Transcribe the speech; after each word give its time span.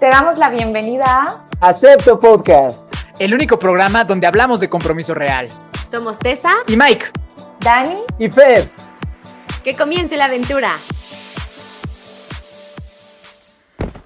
Te 0.00 0.06
damos 0.06 0.38
la 0.38 0.48
bienvenida 0.48 1.28
a 1.60 1.68
Acepto 1.68 2.18
Podcast, 2.18 2.82
el 3.18 3.34
único 3.34 3.58
programa 3.58 4.02
donde 4.02 4.26
hablamos 4.26 4.58
de 4.58 4.70
compromiso 4.70 5.12
real. 5.12 5.50
Somos 5.90 6.18
Tessa 6.18 6.54
y 6.68 6.74
Mike, 6.74 7.04
Dani 7.60 7.98
y 8.18 8.30
Fer. 8.30 8.70
Que 9.62 9.74
comience 9.74 10.16
la 10.16 10.24
aventura. 10.24 10.78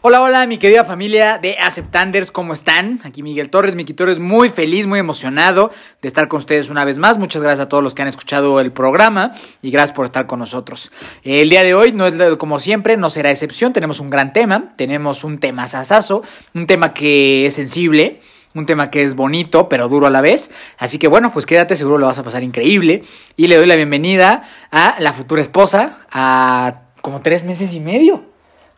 Hola, 0.06 0.20
hola, 0.20 0.46
mi 0.46 0.58
querida 0.58 0.84
familia 0.84 1.38
de 1.38 1.56
Aceptanders, 1.56 2.30
¿cómo 2.30 2.52
están? 2.52 3.00
Aquí 3.04 3.22
Miguel 3.22 3.48
Torres, 3.48 3.74
Miki 3.74 3.94
Torres, 3.94 4.18
muy 4.18 4.50
feliz, 4.50 4.86
muy 4.86 4.98
emocionado 4.98 5.70
de 6.02 6.08
estar 6.08 6.28
con 6.28 6.40
ustedes 6.40 6.68
una 6.68 6.84
vez 6.84 6.98
más. 6.98 7.16
Muchas 7.16 7.40
gracias 7.40 7.60
a 7.60 7.70
todos 7.70 7.82
los 7.82 7.94
que 7.94 8.02
han 8.02 8.08
escuchado 8.08 8.60
el 8.60 8.70
programa 8.70 9.32
y 9.62 9.70
gracias 9.70 9.96
por 9.96 10.04
estar 10.04 10.26
con 10.26 10.40
nosotros. 10.40 10.92
El 11.22 11.48
día 11.48 11.62
de 11.62 11.72
hoy, 11.72 11.92
no 11.92 12.06
es 12.06 12.36
como 12.36 12.60
siempre, 12.60 12.98
no 12.98 13.08
será 13.08 13.30
excepción. 13.30 13.72
Tenemos 13.72 13.98
un 13.98 14.10
gran 14.10 14.34
tema, 14.34 14.74
tenemos 14.76 15.24
un 15.24 15.38
tema 15.38 15.68
sasazo, 15.68 16.22
un 16.52 16.66
tema 16.66 16.92
que 16.92 17.46
es 17.46 17.54
sensible, 17.54 18.20
un 18.52 18.66
tema 18.66 18.90
que 18.90 19.04
es 19.04 19.14
bonito, 19.14 19.70
pero 19.70 19.88
duro 19.88 20.06
a 20.06 20.10
la 20.10 20.20
vez. 20.20 20.50
Así 20.76 20.98
que 20.98 21.08
bueno, 21.08 21.32
pues 21.32 21.46
quédate, 21.46 21.76
seguro 21.76 21.96
lo 21.96 22.04
vas 22.08 22.18
a 22.18 22.24
pasar 22.24 22.42
increíble. 22.42 23.04
Y 23.38 23.46
le 23.46 23.56
doy 23.56 23.64
la 23.64 23.76
bienvenida 23.76 24.42
a 24.70 24.96
la 24.98 25.14
futura 25.14 25.40
esposa, 25.40 26.00
a 26.12 26.82
como 27.00 27.22
tres 27.22 27.42
meses 27.44 27.72
y 27.72 27.80
medio 27.80 28.33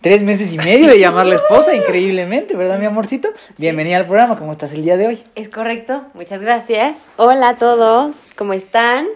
tres 0.06 0.22
meses 0.22 0.52
y 0.52 0.56
medio 0.56 0.86
de 0.86 1.00
llamarla 1.00 1.34
esposa, 1.42 1.74
increíblemente, 1.74 2.54
¿verdad, 2.54 2.78
mi 2.78 2.86
amorcito? 2.86 3.30
Bienvenida 3.58 3.96
al 3.96 4.06
programa, 4.06 4.36
¿cómo 4.36 4.52
estás 4.52 4.72
el 4.72 4.84
día 4.84 4.96
de 4.96 5.08
hoy? 5.08 5.24
Es 5.34 5.48
correcto, 5.48 6.04
muchas 6.14 6.40
gracias. 6.40 7.06
Hola 7.16 7.48
a 7.48 7.56
todos, 7.56 8.32
¿cómo 8.36 8.52
están? 8.52 9.08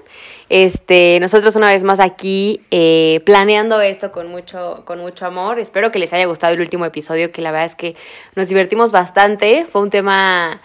Este, 0.49 1.21
nosotros 1.21 1.55
una 1.55 1.71
vez 1.71 1.85
más 1.85 2.01
aquí 2.01 2.63
eh, 2.73 3.21
planeando 3.25 3.81
esto 3.81 4.11
con 4.11 4.33
mucho, 4.33 4.83
con 4.85 4.99
mucho 4.99 5.27
amor. 5.27 5.61
Espero 5.61 5.93
que 5.93 6.01
les 6.01 6.13
haya 6.13 6.27
gustado 6.27 6.55
el 6.55 6.61
último 6.61 6.85
episodio, 6.85 7.31
que 7.31 7.41
la 7.41 7.53
verdad 7.53 7.67
es 7.67 7.77
que 7.77 7.95
nos 8.35 8.49
divertimos 8.49 8.91
bastante. 8.91 9.67
Fue 9.67 9.83
un 9.83 9.91
tema 9.91 10.61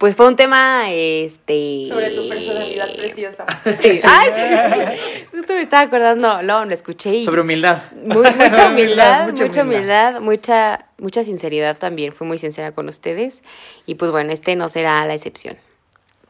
pues 0.00 0.16
fue 0.16 0.26
un 0.28 0.34
tema, 0.34 0.90
este... 0.90 1.84
Sobre 1.86 2.12
tu 2.12 2.26
personalidad 2.26 2.90
preciosa. 2.96 3.44
Sí. 3.70 4.00
Ay, 4.04 4.30
sí. 4.34 5.26
Justo 5.30 5.52
me 5.52 5.60
estaba 5.60 5.82
acordando, 5.82 6.40
no, 6.40 6.64
lo 6.64 6.72
escuché 6.72 7.16
y... 7.16 7.22
Sobre 7.22 7.42
humildad. 7.42 7.82
mucha 7.92 8.68
humildad, 8.68 9.28
mucha, 9.28 9.62
humildad, 9.62 10.20
mucha, 10.22 10.86
mucha 10.96 11.22
sinceridad 11.22 11.76
también. 11.76 12.14
Fui 12.14 12.26
muy 12.26 12.38
sincera 12.38 12.72
con 12.72 12.88
ustedes. 12.88 13.42
Y 13.84 13.96
pues 13.96 14.10
bueno, 14.10 14.32
este 14.32 14.56
no 14.56 14.70
será 14.70 15.04
la 15.04 15.12
excepción. 15.12 15.58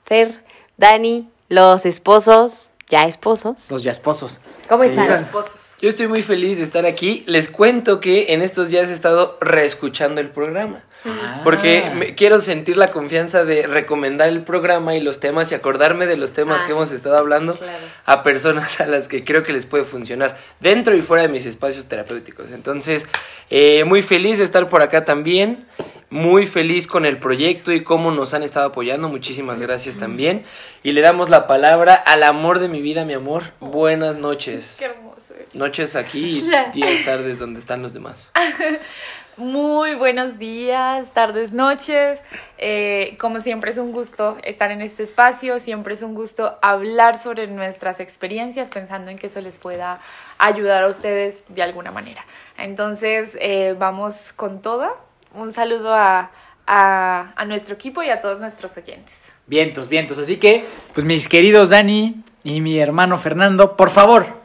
Fer, 0.04 0.42
Dani, 0.76 1.30
los 1.48 1.86
esposos, 1.86 2.72
ya 2.88 3.04
esposos. 3.04 3.70
Los 3.70 3.84
ya 3.84 3.92
esposos. 3.92 4.40
¿Cómo 4.68 4.82
están? 4.82 5.08
Los 5.08 5.20
esposos. 5.20 5.69
Yo 5.80 5.88
estoy 5.88 6.08
muy 6.08 6.22
feliz 6.22 6.58
de 6.58 6.64
estar 6.64 6.84
aquí. 6.84 7.24
Les 7.26 7.48
cuento 7.48 8.00
que 8.00 8.34
en 8.34 8.42
estos 8.42 8.68
días 8.68 8.90
he 8.90 8.92
estado 8.92 9.38
reescuchando 9.40 10.20
el 10.20 10.28
programa. 10.28 10.84
Ah. 11.06 11.40
Porque 11.42 12.14
quiero 12.18 12.42
sentir 12.42 12.76
la 12.76 12.90
confianza 12.90 13.46
de 13.46 13.66
recomendar 13.66 14.28
el 14.28 14.42
programa 14.42 14.94
y 14.94 15.00
los 15.00 15.20
temas 15.20 15.50
y 15.50 15.54
acordarme 15.54 16.06
de 16.06 16.18
los 16.18 16.32
temas 16.32 16.62
que 16.64 16.72
ah, 16.72 16.74
hemos 16.74 16.92
estado 16.92 17.16
hablando 17.16 17.58
a 18.04 18.22
personas 18.22 18.78
a 18.82 18.86
las 18.86 19.08
que 19.08 19.24
creo 19.24 19.42
que 19.42 19.54
les 19.54 19.64
puede 19.64 19.84
funcionar 19.84 20.36
dentro 20.60 20.94
y 20.94 21.00
fuera 21.00 21.22
de 21.22 21.30
mis 21.30 21.46
espacios 21.46 21.86
terapéuticos. 21.86 22.52
Entonces, 22.52 23.08
eh, 23.48 23.84
muy 23.84 24.02
feliz 24.02 24.36
de 24.36 24.44
estar 24.44 24.68
por 24.68 24.82
acá 24.82 25.06
también. 25.06 25.64
Muy 26.10 26.44
feliz 26.44 26.88
con 26.88 27.06
el 27.06 27.18
proyecto 27.18 27.72
y 27.72 27.84
cómo 27.84 28.10
nos 28.10 28.34
han 28.34 28.42
estado 28.42 28.66
apoyando. 28.66 29.08
Muchísimas 29.08 29.60
gracias 29.60 29.96
también. 29.96 30.44
Y 30.82 30.90
le 30.92 31.00
damos 31.00 31.30
la 31.30 31.46
palabra 31.46 31.94
al 31.94 32.24
amor 32.24 32.58
de 32.58 32.68
mi 32.68 32.82
vida, 32.82 33.04
mi 33.04 33.14
amor. 33.14 33.44
Buenas 33.60 34.16
noches. 34.16 34.76
Qué. 34.80 35.09
Noches 35.54 35.96
aquí 35.96 36.38
y 36.38 36.40
días, 36.72 37.04
tardes 37.04 37.38
donde 37.38 37.60
están 37.60 37.82
los 37.82 37.92
demás. 37.92 38.30
Muy 39.36 39.94
buenos 39.94 40.38
días, 40.38 41.12
tardes, 41.14 41.52
noches. 41.52 42.20
Eh, 42.58 43.16
como 43.18 43.40
siempre 43.40 43.70
es 43.70 43.78
un 43.78 43.90
gusto 43.90 44.36
estar 44.42 44.70
en 44.70 44.82
este 44.82 45.02
espacio, 45.02 45.60
siempre 45.60 45.94
es 45.94 46.02
un 46.02 46.14
gusto 46.14 46.58
hablar 46.60 47.16
sobre 47.16 47.46
nuestras 47.46 48.00
experiencias, 48.00 48.70
pensando 48.70 49.10
en 49.10 49.18
que 49.18 49.28
eso 49.28 49.40
les 49.40 49.58
pueda 49.58 49.98
ayudar 50.36 50.82
a 50.82 50.88
ustedes 50.88 51.44
de 51.48 51.62
alguna 51.62 51.90
manera. 51.90 52.26
Entonces, 52.58 53.36
eh, 53.40 53.74
vamos 53.78 54.34
con 54.34 54.60
todo. 54.60 54.94
Un 55.34 55.52
saludo 55.52 55.94
a, 55.94 56.30
a, 56.66 57.32
a 57.34 57.44
nuestro 57.46 57.74
equipo 57.76 58.02
y 58.02 58.10
a 58.10 58.20
todos 58.20 58.40
nuestros 58.40 58.76
oyentes. 58.76 59.32
Vientos, 59.46 59.88
vientos. 59.88 60.18
Así 60.18 60.36
que, 60.36 60.66
pues 60.92 61.06
mis 61.06 61.28
queridos 61.28 61.70
Dani 61.70 62.22
y 62.44 62.60
mi 62.60 62.78
hermano 62.78 63.16
Fernando, 63.16 63.76
por 63.76 63.88
favor, 63.88 64.39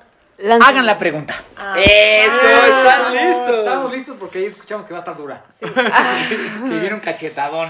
Hagan 0.62 0.86
la 0.86 0.98
pregunta. 0.98 1.42
Ah. 1.58 1.76
Eso, 1.78 2.66
están 2.66 3.14
listos. 3.14 3.60
Estamos 3.60 3.92
listos 3.92 4.18
porque 4.20 4.40
ahí 4.40 4.46
escuchamos 4.46 4.86
que 4.86 4.94
va 4.94 5.00
a 5.00 5.02
estar 5.02 5.18
dura. 5.18 5.44
que 5.60 6.80
viene 6.80 6.94
un 6.94 7.00
cachetadón. 7.00 7.70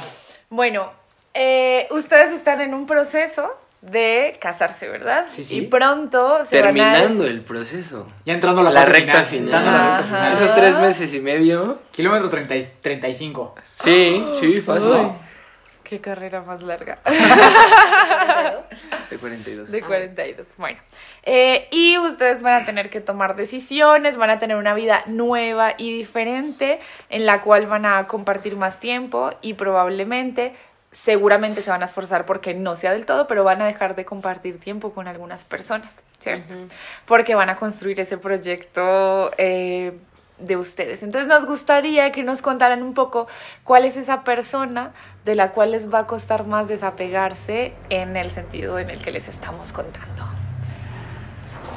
Bueno, 0.49 0.91
eh, 1.33 1.87
ustedes 1.91 2.31
están 2.31 2.61
en 2.61 2.73
un 2.73 2.87
proceso 2.87 3.55
de 3.81 4.37
casarse, 4.41 4.87
¿verdad? 4.87 5.27
Sí, 5.29 5.43
sí. 5.43 5.57
Y 5.57 5.61
pronto 5.67 6.43
se 6.45 6.61
Terminando 6.61 7.23
van 7.23 7.31
a... 7.31 7.33
el 7.33 7.41
proceso. 7.41 8.07
Ya 8.25 8.33
entrando 8.33 8.61
a 8.61 8.63
la, 8.65 8.71
la 8.71 8.85
recta 8.85 9.23
final. 9.23 9.63
La 9.63 9.97
recta 9.97 10.03
final. 10.03 10.33
Esos 10.33 10.55
tres 10.55 10.77
meses 10.77 11.13
y 11.13 11.19
medio. 11.19 11.79
Kilómetro 11.91 12.29
30, 12.29 12.69
35. 12.81 13.55
Sí, 13.75 14.25
sí, 14.39 14.61
fácil. 14.61 15.11
Qué 15.85 16.01
carrera 16.01 16.41
más 16.41 16.63
larga. 16.63 16.95
De 19.11 19.17
42. 19.19 19.69
De 19.71 19.81
42. 19.81 20.53
Bueno. 20.57 20.79
Eh, 21.23 21.67
y 21.69 21.99
ustedes 21.99 22.41
van 22.41 22.63
a 22.63 22.65
tener 22.65 22.89
que 22.89 23.01
tomar 23.01 23.35
decisiones, 23.35 24.17
van 24.17 24.31
a 24.31 24.39
tener 24.39 24.57
una 24.57 24.73
vida 24.73 25.03
nueva 25.05 25.75
y 25.77 25.95
diferente 25.95 26.79
en 27.09 27.27
la 27.27 27.41
cual 27.41 27.67
van 27.67 27.85
a 27.85 28.07
compartir 28.07 28.57
más 28.57 28.79
tiempo 28.79 29.29
y 29.41 29.53
probablemente 29.53 30.55
seguramente 30.91 31.61
se 31.61 31.69
van 31.69 31.83
a 31.83 31.85
esforzar 31.85 32.25
porque 32.25 32.55
no 32.55 32.75
sea 32.75 32.91
del 32.93 33.05
todo, 33.05 33.27
pero 33.27 33.43
van 33.43 33.61
a 33.61 33.65
dejar 33.65 33.95
de 33.95 34.05
compartir 34.05 34.59
tiempo 34.59 34.91
con 34.91 35.07
algunas 35.07 35.45
personas, 35.45 36.01
¿cierto? 36.17 36.55
Porque 37.05 37.35
van 37.35 37.49
a 37.49 37.57
construir 37.57 37.99
ese 37.99 38.17
proyecto 38.17 39.29
eh, 39.37 39.91
de 40.37 40.57
ustedes. 40.57 41.03
Entonces 41.03 41.27
nos 41.27 41.45
gustaría 41.45 42.11
que 42.11 42.23
nos 42.23 42.41
contaran 42.41 42.83
un 42.83 42.93
poco 42.93 43.27
cuál 43.63 43.85
es 43.85 43.97
esa 43.97 44.23
persona 44.23 44.91
de 45.23 45.35
la 45.35 45.51
cual 45.51 45.71
les 45.71 45.91
va 45.93 45.99
a 45.99 46.07
costar 46.07 46.45
más 46.45 46.67
desapegarse 46.67 47.73
en 47.89 48.15
el 48.15 48.29
sentido 48.31 48.79
en 48.79 48.89
el 48.89 49.01
que 49.01 49.11
les 49.11 49.27
estamos 49.27 49.71
contando. 49.71 50.25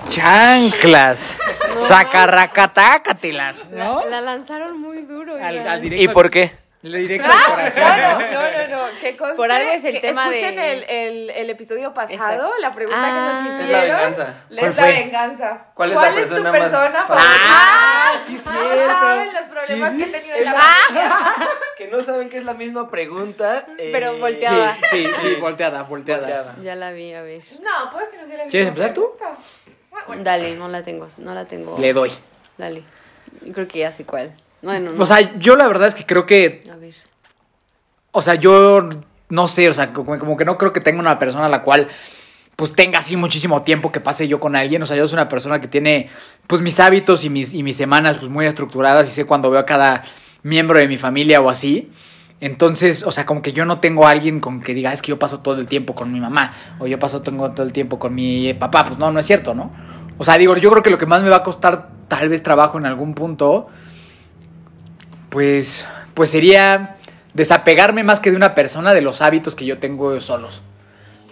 Chanclas, 0.09 1.37
no. 1.75 1.81
sacarracatácatelas, 1.81 3.57
¿no? 3.71 4.01
La, 4.05 4.07
la, 4.07 4.21
lanzaron 4.21 4.81
muy 4.81 5.03
duro. 5.03 5.37
¿Y 5.83 6.09
por 6.09 6.31
qué? 6.31 6.68
Le 6.81 6.99
directo 6.99 7.29
al 7.29 7.45
corazón. 7.53 7.83
No, 7.83 8.41
no, 8.41 8.69
no, 8.69 8.77
no. 8.93 8.99
Que 9.01 9.17
conste, 9.17 9.37
Por 9.37 9.51
algo 9.51 9.71
es 9.73 9.83
el 9.85 10.01
tema 10.01 10.29
escuchen 10.29 10.55
de. 10.55 10.73
el, 10.75 10.83
el, 10.89 11.31
el 11.31 11.51
episodio 11.51 11.93
pasado, 11.93 12.53
la 12.61 12.73
pregunta 12.73 13.01
Ah. 13.03 13.43
que 13.43 13.49
nos 13.51 13.61
Es 13.61 13.65
hicieron. 13.67 13.73
la 13.73 13.97
venganza. 13.97 14.23
Es 14.49 14.57
¿Cuál 14.59 14.67
la 14.69 14.73
fue? 14.73 14.93
venganza. 14.93 15.67
¿Cuál 15.75 15.91
es 15.91 15.97
la 15.97 16.09
tu 16.09 16.15
persona 16.15 16.53
más 16.53 16.61
persona 16.61 16.91
favorita? 16.91 17.29
Ah, 17.49 18.13
sí, 18.27 18.33
No 18.35 18.41
cierto. 18.53 18.93
saben 19.01 19.33
los 19.33 19.43
problemas 19.43 19.93
Sí, 19.93 19.97
que 19.99 20.03
he 20.03 20.07
sí. 20.07 20.13
tenido 20.13 20.37
en 20.37 20.45
la 20.45 20.53
vida. 20.53 21.35
Que 21.79 21.87
no 21.89 22.03
saben 22.03 22.29
que 22.29 22.37
es 22.39 22.45
la 22.45 22.55
misma 22.55 22.91
pregunta. 22.91 23.67
eh, 23.79 23.91
Pero 23.93 24.17
volteada. 24.19 24.77
Sí, 24.91 25.05
sí, 25.05 25.13
sí, 25.21 25.35
volteada, 25.37 25.83
volteada. 25.83 26.21
volteada. 26.27 26.55
Ya 26.63 26.75
la 26.77 26.91
vi, 26.93 27.13
a 27.13 27.23
ver. 27.23 27.43
No, 27.61 27.91
puede 27.93 28.11
que 28.11 28.17
no 28.19 28.27
sea 28.29 28.37
la 28.37 28.45
¿Quieres 28.47 28.71
misma 28.71 28.87
empezar 28.87 28.95
tú? 28.95 29.17
pregunta. 29.17 29.43
Ah, 29.95 30.05
bueno. 30.07 30.23
Dale, 30.25 30.55
no 30.55 30.69
la 30.69 30.83
tengo, 30.83 31.07
no 31.19 31.35
la 31.35 31.45
tengo. 31.45 31.77
Le 31.79 31.93
doy. 31.93 32.13
Dale. 32.57 32.83
Yo 33.43 33.53
creo 33.53 33.67
que 33.69 33.79
ya 33.81 33.91
sé 33.93 34.05
cuál. 34.05 34.33
Bueno, 34.63 34.93
no. 34.93 35.03
O 35.03 35.07
sea, 35.07 35.39
yo 35.39 35.57
la 35.57 35.67
verdad 35.67 35.89
es 35.89 35.95
que 35.95 36.07
creo 36.07 36.27
que, 36.27 36.63
a 36.73 36.77
ver. 36.77 36.95
o 38.13 38.23
sea, 38.23 38.35
yo 38.35 38.89
no 39.29 39.49
sé, 39.49 39.69
o 39.69 39.73
sea, 39.73 39.93
como, 39.93 40.19
como 40.19 40.37
que 40.37 40.45
no 40.45 40.59
creo 40.59 40.73
que 40.73 40.81
tenga 40.81 41.01
una 41.01 41.19
persona 41.19 41.47
a 41.47 41.49
la 41.49 41.63
cual 41.63 41.89
pues 42.59 42.73
tenga 42.73 42.99
así 42.99 43.17
muchísimo 43.17 43.63
tiempo 43.63 43.93
que 43.93 44.01
pase 44.01 44.27
yo 44.27 44.41
con 44.41 44.57
alguien. 44.57 44.83
O 44.83 44.87
sea, 44.87 44.97
yo 44.97 45.07
soy 45.07 45.15
una 45.15 45.29
persona 45.29 45.61
que 45.61 45.69
tiene 45.69 46.11
pues 46.49 46.61
mis 46.61 46.81
hábitos 46.81 47.23
y 47.23 47.31
mis, 47.31 47.55
y 47.55 47.63
mis 47.63 47.77
semanas 47.77 48.17
pues 48.17 48.31
muy 48.33 48.47
estructuradas 48.47 49.07
y 49.07 49.13
sé 49.13 49.27
cuando 49.27 49.49
veo 49.49 49.61
a 49.61 49.65
cada 49.65 50.03
miembro 50.43 50.77
de 50.81 50.89
mi 50.89 50.97
familia 50.97 51.41
o 51.41 51.51
así. 51.51 51.93
Entonces, 52.41 53.05
o 53.05 53.13
sea, 53.13 53.27
como 53.27 53.43
que 53.43 53.53
yo 53.53 53.65
no 53.65 53.79
tengo 53.79 54.09
a 54.09 54.11
alguien 54.11 54.41
con 54.41 54.61
que 54.61 54.75
diga, 54.75 54.93
es 54.93 55.03
que 55.03 55.11
yo 55.11 55.21
paso 55.21 55.39
todo 55.39 55.61
el 55.61 55.69
tiempo 55.69 55.95
con 55.95 56.13
mi 56.13 56.19
mamá 56.19 56.53
o 56.81 56.89
yo 56.89 56.99
paso 56.99 57.23
tengo 57.23 57.49
todo 57.53 57.65
el 57.65 57.73
tiempo 57.73 58.01
con 58.01 58.13
mi 58.13 58.53
papá. 58.55 58.85
Pues 58.85 58.99
no, 58.99 59.13
no 59.13 59.21
es 59.21 59.27
cierto, 59.27 59.55
¿no? 59.55 59.71
O 60.19 60.25
sea, 60.25 60.37
digo, 60.37 60.57
yo 60.57 60.69
creo 60.71 60.83
que 60.83 60.91
lo 60.91 60.99
que 60.99 61.07
más 61.07 61.23
me 61.23 61.29
va 61.29 61.37
a 61.37 61.43
costar 61.45 61.91
tal 62.09 62.29
vez 62.29 62.43
trabajo 62.43 62.77
en 62.77 62.87
algún 62.87 63.15
punto, 63.15 63.69
pues, 65.29 65.87
pues 66.15 66.31
sería 66.31 66.97
desapegarme 67.35 68.03
más 68.05 68.21
que 68.21 68.31
de 68.31 68.37
una 68.37 68.55
persona 68.55 68.95
de 68.95 69.01
los 69.01 69.21
hábitos 69.23 69.55
que 69.55 69.65
yo 69.67 69.79
tengo 69.79 70.19
solos. 70.21 70.63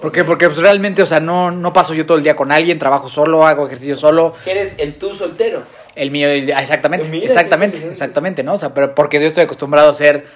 ¿Por 0.00 0.12
qué? 0.12 0.24
Porque 0.24 0.46
pues, 0.46 0.58
realmente, 0.58 1.02
o 1.02 1.06
sea, 1.06 1.20
no, 1.20 1.50
no 1.50 1.72
paso 1.72 1.94
yo 1.94 2.04
todo 2.04 2.18
el 2.18 2.22
día 2.24 2.36
con 2.36 2.52
alguien, 2.52 2.78
trabajo 2.78 3.08
solo, 3.08 3.46
hago 3.46 3.66
ejercicio 3.66 3.96
solo. 3.96 4.34
Eres 4.44 4.74
el 4.78 4.94
tú 4.96 5.14
soltero. 5.14 5.62
El 5.94 6.10
mío, 6.10 6.28
el- 6.28 6.52
ah, 6.52 6.60
exactamente, 6.60 7.08
Mira, 7.08 7.24
exactamente, 7.24 7.88
exactamente, 7.88 8.42
¿no? 8.42 8.54
O 8.54 8.58
sea, 8.58 8.74
pero 8.74 8.94
porque 8.94 9.18
yo 9.18 9.26
estoy 9.26 9.44
acostumbrado 9.44 9.88
a 9.88 9.92
hacer, 9.92 10.26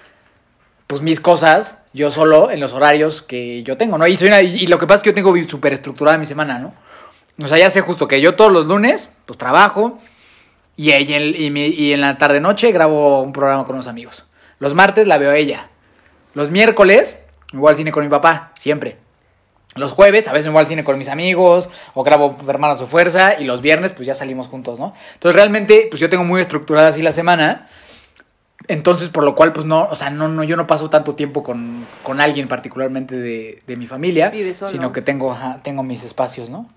pues, 0.86 1.02
mis 1.02 1.20
cosas 1.20 1.76
yo 1.92 2.10
solo 2.10 2.50
en 2.50 2.60
los 2.60 2.72
horarios 2.72 3.20
que 3.20 3.62
yo 3.62 3.76
tengo, 3.76 3.98
¿no? 3.98 4.06
Y, 4.06 4.16
soy 4.16 4.28
una- 4.28 4.40
y, 4.40 4.62
y 4.62 4.66
lo 4.68 4.78
que 4.78 4.86
pasa 4.86 4.96
es 4.98 5.02
que 5.02 5.10
yo 5.10 5.14
tengo 5.14 5.34
súper 5.46 5.74
estructurada 5.74 6.16
mi 6.16 6.24
semana, 6.24 6.58
¿no? 6.58 6.72
O 7.44 7.46
sea, 7.46 7.58
ya 7.58 7.68
sé 7.70 7.82
justo 7.82 8.08
que 8.08 8.20
yo 8.22 8.34
todos 8.36 8.50
los 8.52 8.64
lunes, 8.66 9.10
pues, 9.26 9.38
trabajo 9.38 9.98
y, 10.76 10.92
en, 10.92 11.34
y 11.36 11.50
mi- 11.50 11.66
y 11.66 11.92
en 11.92 12.00
la 12.00 12.16
tarde-noche 12.18 12.72
grabo 12.72 13.20
un 13.22 13.32
programa 13.32 13.64
con 13.64 13.74
unos 13.76 13.86
amigos. 13.86 14.26
Los 14.58 14.74
martes 14.74 15.06
la 15.06 15.18
veo 15.18 15.30
a 15.30 15.36
ella. 15.36 15.68
Los 16.34 16.50
miércoles 16.50 17.16
me 17.52 17.60
voy 17.60 17.70
al 17.70 17.76
cine 17.76 17.92
con 17.92 18.04
mi 18.04 18.10
papá, 18.10 18.52
siempre. 18.58 18.96
Los 19.76 19.92
jueves 19.92 20.26
a 20.26 20.32
veces 20.32 20.46
me 20.46 20.52
voy 20.52 20.60
al 20.60 20.66
cine 20.66 20.82
con 20.84 20.98
mis 20.98 21.08
amigos 21.08 21.68
o 21.94 22.02
grabo 22.02 22.36
Hermanos 22.48 22.80
de 22.80 22.86
Fuerza 22.86 23.38
y 23.38 23.44
los 23.44 23.62
viernes 23.62 23.92
pues 23.92 24.06
ya 24.06 24.14
salimos 24.14 24.48
juntos, 24.48 24.78
¿no? 24.80 24.94
Entonces 25.14 25.36
realmente 25.36 25.86
pues 25.90 26.00
yo 26.00 26.08
tengo 26.10 26.24
muy 26.24 26.40
estructurada 26.40 26.88
así 26.88 27.02
la 27.02 27.12
semana. 27.12 27.68
Entonces, 28.68 29.08
por 29.08 29.24
lo 29.24 29.34
cual, 29.34 29.52
pues 29.52 29.66
no, 29.66 29.84
o 29.90 29.94
sea, 29.94 30.10
no, 30.10 30.28
no, 30.28 30.44
yo 30.44 30.54
no 30.56 30.66
paso 30.66 30.90
tanto 30.90 31.14
tiempo 31.14 31.42
con, 31.42 31.86
con 32.02 32.20
alguien 32.20 32.46
particularmente 32.46 33.16
de, 33.16 33.62
de 33.66 33.76
mi 33.76 33.86
familia, 33.86 34.30
solo. 34.54 34.70
sino 34.70 34.92
que 34.92 35.02
tengo, 35.02 35.32
ajá, 35.32 35.60
tengo 35.62 35.82
mis 35.82 36.04
espacios, 36.04 36.50
¿no? 36.50 36.68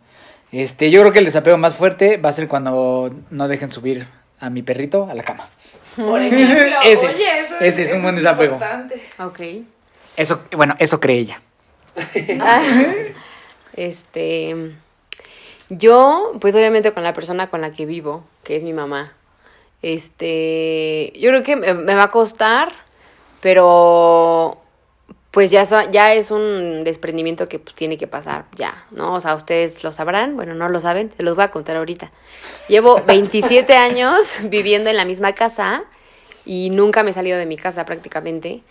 Este, 0.54 0.92
yo 0.92 1.02
creo 1.02 1.12
que 1.12 1.20
el 1.20 1.26
desapego 1.26 1.58
más 1.58 1.76
fuerte 1.76 2.18
va 2.18 2.30
a 2.30 2.34
ser 2.34 2.48
cuando 2.48 3.12
no 3.32 3.48
dejen 3.48 3.72
subir 3.72 4.08
a 4.40 4.50
mi 4.52 4.62
perrito 4.62 5.08
a 5.10 5.14
la 5.16 5.24
cama. 5.24 5.48
Por 5.96 6.22
ejemplo, 6.22 6.78
Ese, 6.86 7.08
oye, 7.08 7.40
eso 7.40 7.56
ese 7.60 7.84
es 7.84 7.92
un 7.94 8.04
buen 8.04 8.16
desapego. 8.16 8.54
importante. 8.54 9.04
Ok. 9.20 9.40
Eso, 10.16 10.44
bueno, 10.56 10.76
eso 10.80 11.00
cree 11.00 11.18
ella. 11.18 11.42
Ah, 12.40 12.62
este. 13.76 14.74
Yo, 15.70 16.34
pues 16.40 16.54
obviamente 16.56 16.92
con 16.92 17.04
la 17.04 17.14
persona 17.14 17.50
con 17.50 17.62
la 17.62 17.72
que 17.72 17.86
vivo, 17.88 18.24
que 18.44 18.56
es 18.56 18.64
mi 18.64 18.74
mamá. 18.74 19.14
Este. 19.82 21.14
Yo 21.16 21.30
creo 21.30 21.44
que 21.44 21.56
me, 21.56 21.74
me 21.74 21.96
va 21.96 22.04
a 22.04 22.12
costar, 22.12 22.74
pero. 23.42 24.58
Pues 25.34 25.50
ya, 25.50 25.64
ya 25.90 26.14
es 26.14 26.30
un 26.30 26.84
desprendimiento 26.84 27.50
que 27.50 27.58
pues, 27.58 27.76
tiene 27.76 27.98
que 27.98 28.06
pasar, 28.06 28.46
ya, 28.56 28.86
¿no? 28.92 29.16
O 29.16 29.20
sea, 29.20 29.34
ustedes 29.34 29.84
lo 29.84 29.92
sabrán, 29.92 30.36
bueno, 30.36 30.54
no 30.54 30.70
lo 30.70 30.80
saben, 30.80 31.12
se 31.18 31.24
los 31.24 31.36
voy 31.36 31.44
a 31.44 31.50
contar 31.50 31.76
ahorita. 31.76 32.12
Llevo 32.68 33.02
27 33.08 33.74
años 33.76 34.38
viviendo 34.44 34.92
en 34.92 34.96
la 34.96 35.06
misma 35.06 35.34
casa 35.34 35.86
y 36.46 36.70
nunca 36.70 37.02
me 37.02 37.10
he 37.10 37.14
salido 37.14 37.40
de 37.40 37.48
mi 37.48 37.58
casa 37.58 37.84
prácticamente. 37.84 38.62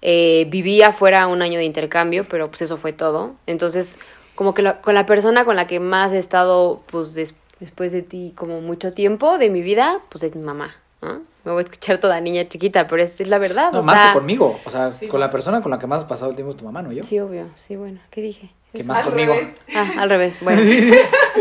Eh, 0.00 0.46
viví 0.48 0.80
afuera 0.80 1.26
un 1.26 1.42
año 1.42 1.58
de 1.58 1.64
intercambio, 1.66 2.26
pero 2.26 2.48
pues 2.48 2.62
eso 2.62 2.78
fue 2.78 2.94
todo. 2.94 3.34
Entonces, 3.46 3.98
como 4.34 4.54
que 4.54 4.62
la- 4.62 4.80
con 4.80 4.94
la 4.94 5.04
persona 5.04 5.44
con 5.44 5.56
la 5.56 5.66
que 5.66 5.78
más 5.78 6.12
he 6.12 6.18
estado, 6.18 6.80
pues 6.90 7.12
des- 7.12 7.34
después 7.60 7.92
de 7.92 8.00
ti, 8.00 8.32
como 8.34 8.62
mucho 8.62 8.94
tiempo 8.94 9.36
de 9.36 9.50
mi 9.50 9.60
vida, 9.60 10.00
pues 10.08 10.24
es 10.24 10.34
mi 10.34 10.42
mamá, 10.42 10.74
¿no? 11.02 11.20
Me 11.44 11.52
voy 11.52 11.60
a 11.60 11.64
escuchar 11.64 11.98
toda 11.98 12.20
niña 12.20 12.46
chiquita, 12.48 12.86
pero 12.86 13.02
es, 13.02 13.20
es 13.20 13.28
la 13.28 13.38
verdad. 13.38 13.72
No, 13.72 13.80
o 13.80 13.82
más 13.82 13.96
sea, 13.96 14.08
que 14.12 14.18
conmigo. 14.18 14.58
O 14.64 14.70
sea, 14.70 14.92
con 15.10 15.20
la 15.20 15.30
persona 15.30 15.62
con 15.62 15.70
la 15.70 15.78
que 15.78 15.86
más 15.86 16.00
has 16.00 16.04
pasado 16.08 16.30
el 16.30 16.36
tiempo 16.36 16.50
es 16.50 16.56
tu 16.56 16.64
mamá, 16.64 16.82
¿no 16.82 16.92
yo? 16.92 17.02
Sí, 17.04 17.18
obvio, 17.20 17.46
sí, 17.56 17.76
bueno, 17.76 18.00
¿qué 18.10 18.20
dije? 18.20 18.50
Que 18.74 18.84
más 18.84 18.98
Al 18.98 19.04
conmigo. 19.04 19.32
revés. 19.32 19.54
Ah, 19.74 19.92
al 19.98 20.10
revés, 20.10 20.38
bueno. 20.42 20.60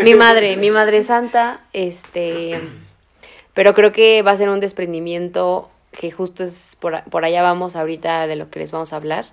Mi 0.04 0.16
madre, 0.16 0.56
mi 0.56 0.72
madre 0.72 1.04
santa, 1.04 1.60
este, 1.74 2.62
pero 3.54 3.74
creo 3.74 3.92
que 3.92 4.22
va 4.22 4.32
a 4.32 4.38
ser 4.38 4.50
un 4.50 4.60
desprendimiento 4.62 5.70
que 5.92 6.12
justo 6.12 6.44
es 6.44 6.78
por, 6.80 7.04
por 7.06 7.26
allá 7.26 7.42
vamos 7.42 7.76
ahorita 7.76 8.28
de 8.28 8.36
lo 8.38 8.50
que 8.50 8.60
les 8.60 8.72
vamos 8.72 8.94
a 8.94 8.98
hablar, 8.98 9.26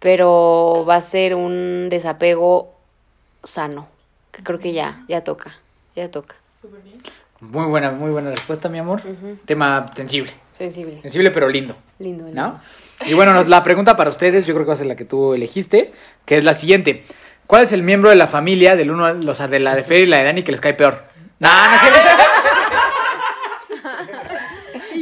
pero 0.00 0.84
va 0.86 0.96
a 0.96 1.00
ser 1.00 1.34
un 1.34 1.88
desapego 1.88 2.74
sano, 3.42 3.88
que 4.32 4.42
creo 4.42 4.58
que 4.58 4.72
ya, 4.72 5.04
ya 5.08 5.24
toca, 5.24 5.54
ya 5.96 6.10
toca. 6.10 6.34
Súper 6.60 6.80
bien. 6.82 7.02
Muy 7.50 7.66
buena, 7.66 7.90
muy 7.90 8.10
buena 8.10 8.30
respuesta, 8.30 8.68
mi 8.68 8.78
amor. 8.78 9.02
Tema 9.44 9.84
sensible. 9.94 10.32
Sensible, 10.56 11.00
Sensible 11.02 11.30
pero 11.32 11.48
lindo, 11.48 11.74
lindo, 11.98 12.24
lindo. 12.26 12.40
¿no? 12.40 12.60
Y 13.06 13.14
bueno, 13.14 13.32
nos- 13.34 13.48
la 13.48 13.62
pregunta 13.64 13.96
para 13.96 14.08
ustedes, 14.10 14.46
yo 14.46 14.54
creo 14.54 14.64
que 14.64 14.68
va 14.68 14.74
a 14.74 14.76
ser 14.78 14.86
la 14.86 14.94
que 14.96 15.04
tú 15.04 15.34
elegiste, 15.34 15.92
que 16.24 16.36
es 16.38 16.44
la 16.44 16.54
siguiente. 16.54 17.04
¿Cuál 17.48 17.62
es 17.64 17.72
el 17.72 17.82
miembro 17.82 18.08
de 18.10 18.16
la 18.16 18.26
familia 18.28 18.76
del 18.76 18.90
uno, 18.92 19.04
o 19.28 19.34
sea, 19.34 19.48
de 19.48 19.58
la 19.58 19.74
de 19.74 19.82
Fer 19.82 20.04
y 20.04 20.06
la 20.06 20.18
de 20.18 20.24
Dani 20.24 20.42
que 20.44 20.52
les 20.52 20.60
cae 20.60 20.74
peor? 20.74 21.04
No, 21.40 21.48
no 21.68 21.74
es 21.74 21.80
cierto. 21.80 22.00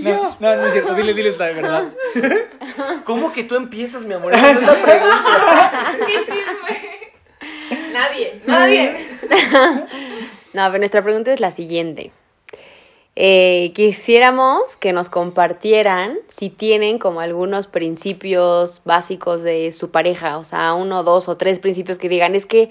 No, 0.02 0.36
no, 0.40 0.56
no 0.56 0.66
es 0.66 0.72
cierto. 0.72 0.94
Dile, 0.94 1.14
dile 1.14 1.28
esta 1.28 1.44
de 1.44 1.52
verdad. 1.54 1.84
¿Cómo 3.04 3.32
que 3.32 3.44
tú 3.44 3.54
empiezas, 3.54 4.04
mi 4.04 4.14
amor? 4.14 4.34
Esa 4.34 4.50
es 4.50 4.62
la 4.62 4.72
pregunta. 4.74 5.92
¡Qué 6.04 6.18
chisme! 6.24 7.92
Nadie, 7.92 8.40
nadie. 8.44 9.06
No, 10.54 10.66
pero 10.66 10.78
nuestra 10.78 11.02
pregunta 11.02 11.32
es 11.32 11.38
la 11.38 11.52
siguiente. 11.52 12.10
Eh, 13.14 13.72
quisiéramos 13.74 14.74
que 14.76 14.94
nos 14.94 15.10
compartieran 15.10 16.18
si 16.28 16.48
tienen 16.48 16.98
como 16.98 17.20
algunos 17.20 17.66
principios 17.66 18.80
básicos 18.86 19.42
de 19.42 19.72
su 19.72 19.90
pareja, 19.90 20.38
o 20.38 20.44
sea, 20.44 20.72
uno, 20.72 21.02
dos 21.02 21.28
o 21.28 21.36
tres 21.36 21.58
principios 21.58 21.98
que 21.98 22.08
digan, 22.08 22.34
es 22.34 22.46
que 22.46 22.70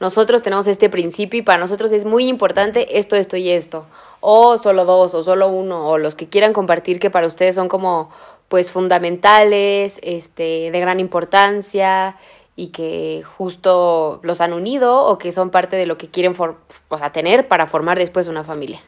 nosotros 0.00 0.42
tenemos 0.42 0.66
este 0.66 0.88
principio 0.88 1.40
y 1.40 1.42
para 1.42 1.58
nosotros 1.58 1.92
es 1.92 2.06
muy 2.06 2.26
importante 2.26 2.98
esto, 2.98 3.16
esto 3.16 3.36
y 3.36 3.50
esto, 3.50 3.84
o 4.22 4.56
solo 4.56 4.86
dos, 4.86 5.12
o 5.12 5.22
solo 5.22 5.48
uno, 5.48 5.86
o 5.86 5.98
los 5.98 6.14
que 6.14 6.26
quieran 6.26 6.54
compartir 6.54 6.98
que 6.98 7.10
para 7.10 7.26
ustedes 7.26 7.54
son 7.54 7.68
como 7.68 8.08
pues 8.48 8.70
fundamentales, 8.70 10.00
este, 10.02 10.70
de 10.70 10.80
gran 10.80 11.00
importancia 11.00 12.16
y 12.56 12.68
que 12.68 13.22
justo 13.36 14.20
los 14.22 14.40
han 14.40 14.54
unido 14.54 15.04
o 15.04 15.18
que 15.18 15.32
son 15.32 15.50
parte 15.50 15.76
de 15.76 15.84
lo 15.84 15.98
que 15.98 16.08
quieren 16.08 16.34
for- 16.34 16.56
o 16.88 16.98
sea, 16.98 17.12
tener 17.12 17.46
para 17.46 17.66
formar 17.66 17.98
después 17.98 18.26
una 18.26 18.42
familia. 18.42 18.80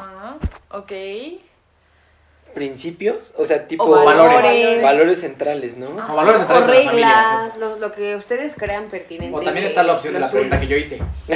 Ajá, 0.00 0.36
ok. 0.70 0.92
¿Principios? 2.54 3.34
O 3.38 3.44
sea, 3.44 3.68
tipo... 3.68 3.84
O 3.84 4.04
valores. 4.04 4.82
Valores 4.82 5.20
centrales, 5.20 5.76
¿no? 5.76 5.90
O 5.90 6.16
valores 6.16 6.40
O 6.42 6.46
centrales 6.46 6.66
de 6.66 6.72
la 6.72 6.84
familia, 6.90 7.08
reglas, 7.08 7.56
lo, 7.58 7.78
lo 7.78 7.92
que 7.92 8.16
ustedes 8.16 8.54
crean 8.56 8.88
pertinente. 8.88 9.36
O 9.36 9.40
también 9.40 9.66
está 9.66 9.82
la 9.84 9.94
opción 9.94 10.14
de 10.14 10.20
la 10.20 10.30
pregunta 10.30 10.58
que 10.58 10.66
yo 10.66 10.76
hice. 10.76 10.98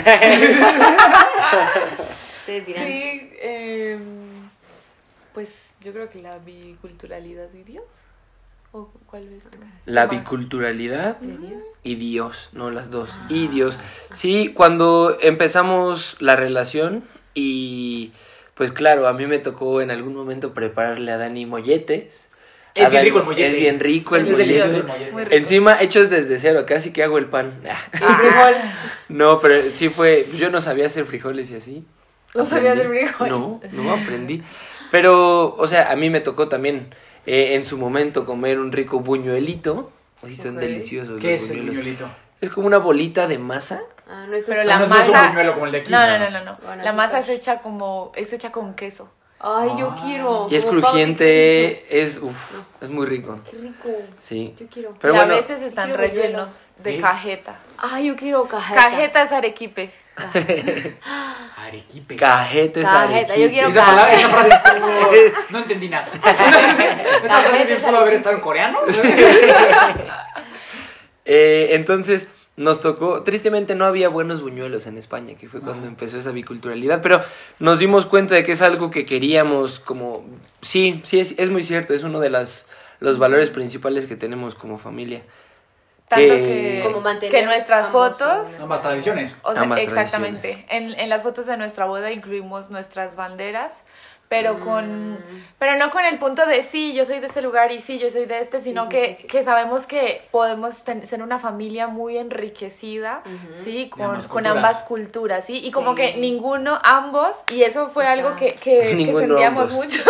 Ustedes 2.40 2.66
dirán. 2.66 2.86
Sí, 2.86 3.30
em, 3.40 4.50
pues 5.32 5.76
yo 5.82 5.92
creo 5.92 6.10
que 6.10 6.20
la 6.20 6.38
biculturalidad 6.38 7.48
de 7.48 7.64
Dios. 7.64 7.84
¿O 8.72 8.90
cuál 9.06 9.28
ves 9.28 9.44
tú? 9.44 9.58
La 9.84 10.06
biculturalidad 10.06 11.16
de 11.18 11.38
Dios. 11.38 11.64
y 11.84 11.94
Dios, 11.94 12.50
no 12.52 12.72
las 12.72 12.90
dos. 12.90 13.16
Y 13.28 13.46
Dios. 13.46 13.78
Sí, 14.12 14.52
cuando 14.52 15.16
empezamos 15.20 16.16
la 16.20 16.34
relación 16.34 17.04
y 17.34 18.12
pues 18.54 18.72
claro, 18.72 19.08
a 19.08 19.12
mí 19.12 19.26
me 19.26 19.38
tocó 19.38 19.80
en 19.80 19.90
algún 19.90 20.14
momento 20.14 20.54
prepararle 20.54 21.10
a 21.10 21.16
Dani 21.18 21.46
molletes. 21.46 22.28
Es 22.74 22.90
bien 22.90 23.04
rico 23.04 23.18
el 23.18 23.24
mollete. 23.24 23.48
Es 23.50 23.56
bien 23.56 23.80
rico 23.80 24.16
el 24.16 24.26
mollete. 24.26 24.60
el. 24.62 25.32
Encima 25.32 25.80
hechos 25.80 26.10
desde 26.10 26.38
cero, 26.38 26.64
casi 26.66 26.92
que 26.92 27.02
hago 27.02 27.18
el 27.18 27.26
pan. 27.26 27.60
No, 29.08 29.38
pero 29.38 29.62
sí 29.70 29.90
fue, 29.90 30.26
yo 30.36 30.50
no 30.50 30.60
sabía 30.60 30.86
hacer 30.86 31.04
frijoles 31.04 31.50
y 31.50 31.56
así. 31.56 31.84
No 32.34 32.44
sabía 32.44 32.72
hacer 32.72 32.88
frijoles. 32.88 33.30
No, 33.30 33.60
no 33.72 33.92
aprendí. 33.92 34.42
Pero, 34.90 35.54
o 35.56 35.66
sea, 35.68 35.92
a 35.92 35.96
mí 35.96 36.10
me 36.10 36.20
tocó 36.20 36.48
también 36.48 36.94
eh, 37.26 37.54
en 37.54 37.64
su 37.64 37.78
momento 37.78 38.24
comer 38.24 38.58
un 38.58 38.72
rico 38.72 39.00
buñuelito. 39.00 39.92
Uy, 40.22 40.34
son 40.34 40.56
deliciosos 40.56 41.20
¿Qué 41.20 41.32
los 41.32 41.42
es 41.42 41.50
el 41.50 41.62
buñuelito? 41.62 42.08
Es 42.40 42.50
como 42.50 42.66
una 42.66 42.78
bolita 42.78 43.26
de 43.26 43.38
masa. 43.38 43.80
Ah, 44.08 44.26
no 44.28 44.36
es 44.36 44.44
Pero 44.44 44.62
la 44.64 44.78
no, 44.78 44.86
no 44.86 44.94
es 45.00 45.06
un 45.08 45.12
masa- 45.14 45.28
buñuelo 45.28 45.54
como 45.54 45.66
el 45.66 45.72
de 45.72 45.78
aquí. 45.78 45.90
No, 45.90 46.06
no, 46.06 46.30
no, 46.30 46.40
no, 46.44 46.58
La 46.82 46.92
masa 46.92 47.18
azúcar. 47.18 47.22
es 47.22 47.28
hecha 47.40 47.58
como, 47.60 48.12
es 48.14 48.32
hecha 48.32 48.52
con 48.52 48.74
queso. 48.74 49.10
Ay, 49.40 49.70
yo 49.78 49.90
Ah. 49.90 50.00
quiero. 50.02 50.46
Y 50.50 50.56
es 50.56 50.64
crujiente, 50.64 52.00
es, 52.02 52.18
uf, 52.18 52.54
es 52.80 52.88
muy 52.88 53.06
rico. 53.06 53.38
Qué 53.50 53.56
rico. 53.58 53.88
Sí. 54.18 54.54
Yo 54.58 54.66
quiero. 54.68 54.94
Pero 55.00 55.14
y 55.14 55.16
bueno, 55.16 55.34
a 55.34 55.36
veces 55.36 55.60
están 55.62 55.92
rellenos 55.94 56.66
de 56.78 56.98
cajeta. 57.00 57.56
Ay, 57.78 58.06
yo 58.08 58.16
quiero 58.16 58.44
cajeta. 58.46 58.82
Cajeta 58.84 59.22
es 59.22 59.32
arequipe. 59.32 59.90
Arequipe. 61.56 62.14
cajete 62.16 62.80
es 62.82 62.86
Cajeta, 62.86 63.36
yo 63.36 63.48
quiero 63.48 63.68
Esa, 63.68 63.84
palabra- 63.84 64.12
esa 64.14 64.28
frase 64.28 64.50
estuvo... 64.54 64.88
No 65.50 65.58
entendí 65.58 65.88
nada. 65.88 66.06
¿Esa 66.14 67.40
frase 67.42 67.64
bien 67.64 67.78
pudo 67.80 67.98
haber 67.98 68.14
estado 68.14 68.34
en 68.36 68.40
coreano? 68.40 68.78
Eh, 71.24 71.68
entonces 71.72 72.28
nos 72.56 72.80
tocó, 72.80 73.22
tristemente 73.24 73.74
no 73.74 73.84
había 73.84 74.08
buenos 74.08 74.40
buñuelos 74.40 74.86
en 74.86 74.96
España, 74.98 75.34
que 75.36 75.48
fue 75.48 75.60
cuando 75.60 75.86
empezó 75.88 76.18
esa 76.18 76.30
biculturalidad, 76.30 77.02
pero 77.02 77.22
nos 77.58 77.78
dimos 77.80 78.06
cuenta 78.06 78.34
de 78.36 78.44
que 78.44 78.52
es 78.52 78.62
algo 78.62 78.90
que 78.92 79.04
queríamos 79.04 79.80
como, 79.80 80.24
sí, 80.62 81.00
sí, 81.04 81.18
es, 81.18 81.34
es 81.36 81.50
muy 81.50 81.64
cierto, 81.64 81.94
es 81.94 82.04
uno 82.04 82.20
de 82.20 82.30
las, 82.30 82.68
los 83.00 83.18
valores 83.18 83.50
principales 83.50 84.06
que 84.06 84.14
tenemos 84.16 84.54
como 84.54 84.78
familia. 84.78 85.22
Tanto 86.06 86.34
Que- 86.34 86.42
que, 86.42 86.80
Como 86.84 87.00
mantener 87.00 87.34
que 87.34 87.44
nuestras 87.46 87.86
ambos, 87.86 88.18
fotos, 88.18 88.60
Ambas 88.60 88.82
tradiciones. 88.82 89.34
o 89.42 89.52
sea, 89.54 89.62
Ambas 89.62 89.80
exactamente, 89.82 90.64
en, 90.68 90.92
en 91.00 91.08
las 91.08 91.22
fotos 91.22 91.46
de 91.46 91.56
nuestra 91.56 91.86
boda 91.86 92.12
incluimos 92.12 92.70
nuestras 92.70 93.16
banderas, 93.16 93.72
pero 94.34 94.58
con, 94.58 95.16
pero 95.60 95.76
no 95.76 95.90
con 95.90 96.04
el 96.04 96.18
punto 96.18 96.44
de 96.46 96.64
sí, 96.64 96.92
yo 96.92 97.04
soy 97.04 97.20
de 97.20 97.26
este 97.28 97.40
lugar 97.40 97.70
y 97.70 97.80
sí, 97.80 98.00
yo 98.00 98.10
soy 98.10 98.26
de 98.26 98.40
este, 98.40 98.60
sino 98.60 98.82
sí, 98.84 98.88
que, 98.88 99.06
sí, 99.14 99.22
sí. 99.22 99.26
que 99.28 99.44
sabemos 99.44 99.86
que 99.86 100.26
podemos 100.32 100.82
ten- 100.82 101.06
ser 101.06 101.22
una 101.22 101.38
familia 101.38 101.86
muy 101.86 102.18
enriquecida, 102.18 103.22
sí, 103.62 103.88
con, 103.90 104.02
ambas 104.02 104.26
con 104.26 104.30
culturas. 104.42 104.56
ambas 104.56 104.82
culturas, 104.82 105.44
sí, 105.46 105.60
y 105.64 105.70
como 105.70 105.94
que 105.94 106.16
ninguno, 106.16 106.80
ambos, 106.82 107.36
y 107.48 107.62
eso 107.62 107.90
fue 107.90 108.02
Está. 108.02 108.12
algo 108.14 108.34
que, 108.34 108.54
que, 108.54 108.82
sentíamos 108.90 109.44
ambos. 109.44 109.70
mucho. 109.72 110.00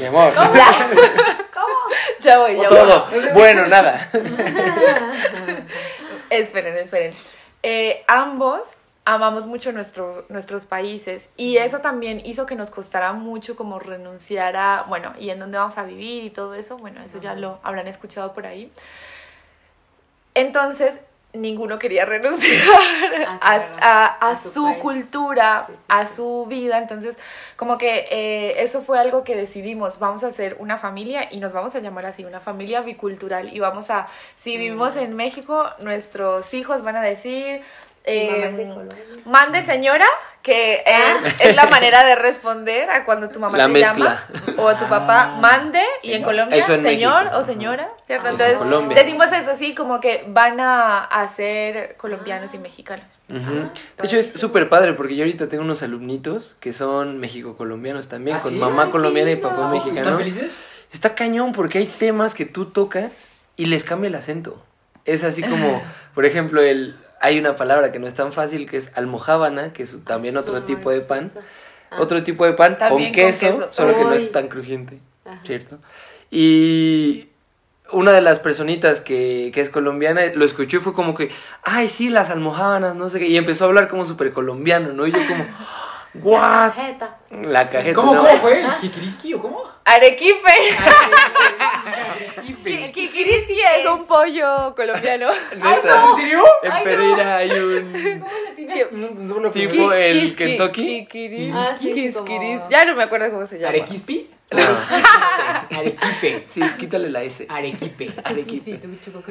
Mi 0.00 0.06
amor. 0.06 0.32
ya 2.20 2.38
voy, 2.38 2.54
ya 2.56 2.68
voy. 2.68 2.78
Todo. 2.78 3.06
Bueno, 3.34 3.66
nada. 3.66 4.08
Esperen, 6.30 6.76
esperen. 6.78 7.14
Eh, 7.62 8.04
ambos 8.08 8.66
amamos 9.08 9.46
mucho 9.46 9.70
nuestro, 9.70 10.24
nuestros 10.28 10.66
países 10.66 11.28
y 11.36 11.58
eso 11.58 11.78
también 11.78 12.20
hizo 12.26 12.44
que 12.44 12.56
nos 12.56 12.70
costara 12.70 13.12
mucho 13.12 13.54
como 13.54 13.78
renunciar 13.78 14.56
a, 14.56 14.84
bueno, 14.88 15.12
y 15.18 15.30
en 15.30 15.38
dónde 15.38 15.58
vamos 15.58 15.78
a 15.78 15.84
vivir 15.84 16.24
y 16.24 16.30
todo 16.30 16.54
eso, 16.54 16.76
bueno, 16.76 17.00
eso 17.04 17.20
ya 17.20 17.34
lo 17.36 17.58
habrán 17.62 17.86
escuchado 17.86 18.32
por 18.34 18.46
ahí. 18.46 18.70
Entonces, 20.34 20.98
ninguno 21.32 21.78
quería 21.78 22.04
renunciar 22.06 22.62
Ah, 23.26 23.38
a, 23.40 23.56
claro. 23.58 23.76
a- 23.80 24.06
a 24.06 24.30
A 24.30 24.36
su 24.36 24.74
cultura, 24.80 25.64
Sí, 25.68 25.72
sí, 25.76 25.84
a 25.88 26.06
sí. 26.06 26.14
su 26.16 26.46
vida. 26.48 26.78
Entonces, 26.78 27.16
como 27.56 27.78
que 27.78 28.06
eh, 28.10 28.62
eso 28.62 28.82
fue 28.82 28.98
algo 28.98 29.24
que 29.24 29.36
decidimos, 29.36 29.98
vamos 29.98 30.24
a 30.24 30.28
hacer 30.28 30.56
una 30.58 30.78
familia 30.78 31.28
y 31.32 31.38
nos 31.38 31.52
vamos 31.52 31.74
a 31.74 31.78
llamar 31.80 32.06
así, 32.06 32.24
una 32.24 32.40
familia 32.40 32.80
bicultural. 32.82 33.54
Y 33.54 33.60
vamos 33.60 33.90
a, 33.90 34.06
si 34.36 34.56
vivimos 34.56 34.96
en 34.96 35.14
México, 35.14 35.66
nuestros 35.80 36.52
hijos 36.54 36.82
van 36.82 36.96
a 36.96 37.02
decir... 37.02 37.62
Es 38.06 38.56
de 38.56 38.62
em, 38.62 38.68
Colombia. 38.72 38.98
Mande 39.24 39.64
señora, 39.64 40.06
que 40.40 40.84
es, 40.86 41.40
es 41.40 41.56
la 41.56 41.66
manera 41.66 42.04
de 42.04 42.14
responder 42.14 42.88
a 42.88 43.04
cuando 43.04 43.28
tu 43.30 43.40
mamá 43.40 43.58
La 43.58 43.64
te 43.66 43.70
mezcla. 43.72 44.24
llama 44.46 44.62
o 44.62 44.72
tu 44.76 44.84
papá 44.88 45.32
Ah, 45.32 45.38
mande 45.40 45.82
y 46.04 46.12
en. 46.12 46.22
Colombia 46.22 46.56
Eso 46.56 46.74
en 46.74 46.82
señor 46.82 47.24
México. 47.24 47.38
o 47.38 47.42
señora, 47.42 47.88
¿cierto? 48.06 48.28
Ah, 48.28 48.30
Entonces 48.30 48.52
en 48.52 48.58
Colombia. 48.58 48.96
decimos 49.02 49.26
eso 49.32 49.50
así 49.50 49.74
como 49.74 49.98
que 50.00 50.24
van 50.28 50.60
a, 50.60 51.00
a 51.04 51.26
ser 51.28 51.96
colombianos 51.96 52.54
y 52.54 52.58
mexicanos. 52.58 53.18
Ujú. 53.28 53.40
Ah, 53.64 54.02
De 54.02 54.06
hecho, 54.06 54.16
es 54.18 54.32
súper 54.34 54.68
padre 54.68 54.92
porque 54.92 55.16
yo 55.16 55.24
ahorita 55.24 55.48
tengo 55.48 55.64
unos 55.64 55.82
alumnitos 55.82 56.56
que 56.60 56.72
son 56.72 57.18
mexico-colombianos 57.18 58.06
también, 58.06 58.36
¿Ah, 58.36 58.40
con 58.40 58.52
sí? 58.52 58.58
mamá 58.58 58.84
Ay, 58.84 58.90
colombiana 58.92 59.32
y 59.32 59.36
papá 59.36 59.68
mexicano. 59.68 59.98
¿Están 60.00 60.18
felices? 60.18 60.52
Está 60.92 61.16
cañón 61.16 61.50
porque 61.50 61.78
hay 61.78 61.86
temas 61.86 62.36
que 62.36 62.46
tú 62.46 62.66
tocas 62.66 63.10
y 63.56 63.66
les 63.66 63.82
cambia 63.82 64.06
el 64.06 64.14
acento. 64.14 64.62
Es 65.04 65.24
así 65.24 65.42
como, 65.42 65.82
por 66.14 66.24
ejemplo, 66.24 66.62
el 66.62 66.94
hay 67.20 67.38
una 67.38 67.56
palabra 67.56 67.92
que 67.92 67.98
no 67.98 68.06
es 68.06 68.14
tan 68.14 68.32
fácil 68.32 68.68
que 68.68 68.76
es 68.76 68.90
almojábana, 68.96 69.72
que 69.72 69.82
es 69.82 69.96
también 70.04 70.36
otro 70.36 70.62
tipo 70.62 70.90
de 70.90 71.00
pan. 71.00 71.30
Ah. 71.90 72.00
Otro 72.00 72.22
tipo 72.24 72.44
de 72.44 72.52
pan 72.52 72.76
con 72.76 72.88
con 72.88 73.12
queso, 73.12 73.68
solo 73.70 73.96
que 73.96 74.04
no 74.04 74.12
es 74.12 74.32
tan 74.32 74.48
crujiente, 74.48 74.98
Ajá. 75.24 75.40
¿cierto? 75.42 75.78
Y 76.30 77.28
una 77.92 78.12
de 78.12 78.20
las 78.20 78.40
personitas 78.40 79.00
que, 79.00 79.50
que 79.54 79.60
es 79.60 79.70
colombiana 79.70 80.22
lo 80.34 80.44
escuchó 80.44 80.78
y 80.78 80.80
fue 80.80 80.92
como 80.92 81.14
que, 81.14 81.30
ay, 81.62 81.88
sí, 81.88 82.10
las 82.10 82.30
almojábanas, 82.30 82.96
no 82.96 83.08
sé 83.08 83.20
qué. 83.20 83.26
Y 83.28 83.36
empezó 83.36 83.64
a 83.64 83.68
hablar 83.68 83.88
como 83.88 84.04
súper 84.04 84.32
colombiano, 84.32 84.92
¿no? 84.92 85.06
Y 85.06 85.12
yo 85.12 85.18
como, 85.28 85.44
¿what? 86.22 86.40
Cajeta. 86.74 87.18
La 87.42 87.68
cajeta. 87.68 87.94
¿Cómo, 87.94 88.14
¿no? 88.14 88.24
cómo 88.24 88.36
fue? 88.38 88.62
¿El 88.62 88.74
kikiriski 88.76 89.34
o 89.34 89.40
cómo? 89.42 89.62
Arequipe. 89.84 90.52
Kikiriski. 92.42 92.92
Kikiriski 92.92 93.60
es 93.60 93.86
un 93.86 94.06
pollo 94.06 94.74
colombiano. 94.74 95.28
Neta. 95.56 96.04
¿En 96.10 96.16
serio? 96.16 96.44
En 96.62 96.72
Ay, 96.72 96.78
no. 96.78 96.84
Pereira 96.84 97.36
hay 97.36 97.50
un 97.50 97.92
¿Qué? 98.56 99.68
tipo 99.68 99.92
el 99.92 100.22
Kiski- 100.32 100.36
Kentucky. 100.36 101.06
Kikiris- 101.10 101.52
Ah, 101.54 101.76
sí, 101.78 102.12
como-. 102.12 102.68
Ya 102.70 102.84
no 102.84 102.96
me 102.96 103.02
acuerdo 103.04 103.30
cómo 103.30 103.46
se 103.46 103.58
llama. 103.58 103.68
¿Arequispi? 103.70 104.30
Ah, 104.52 105.66
Arequipe. 105.76 106.44
sí, 106.46 106.60
quítale 106.78 107.10
la 107.10 107.22
S. 107.22 107.46
Arequipe. 107.48 108.12
Arequipe. 108.24 108.80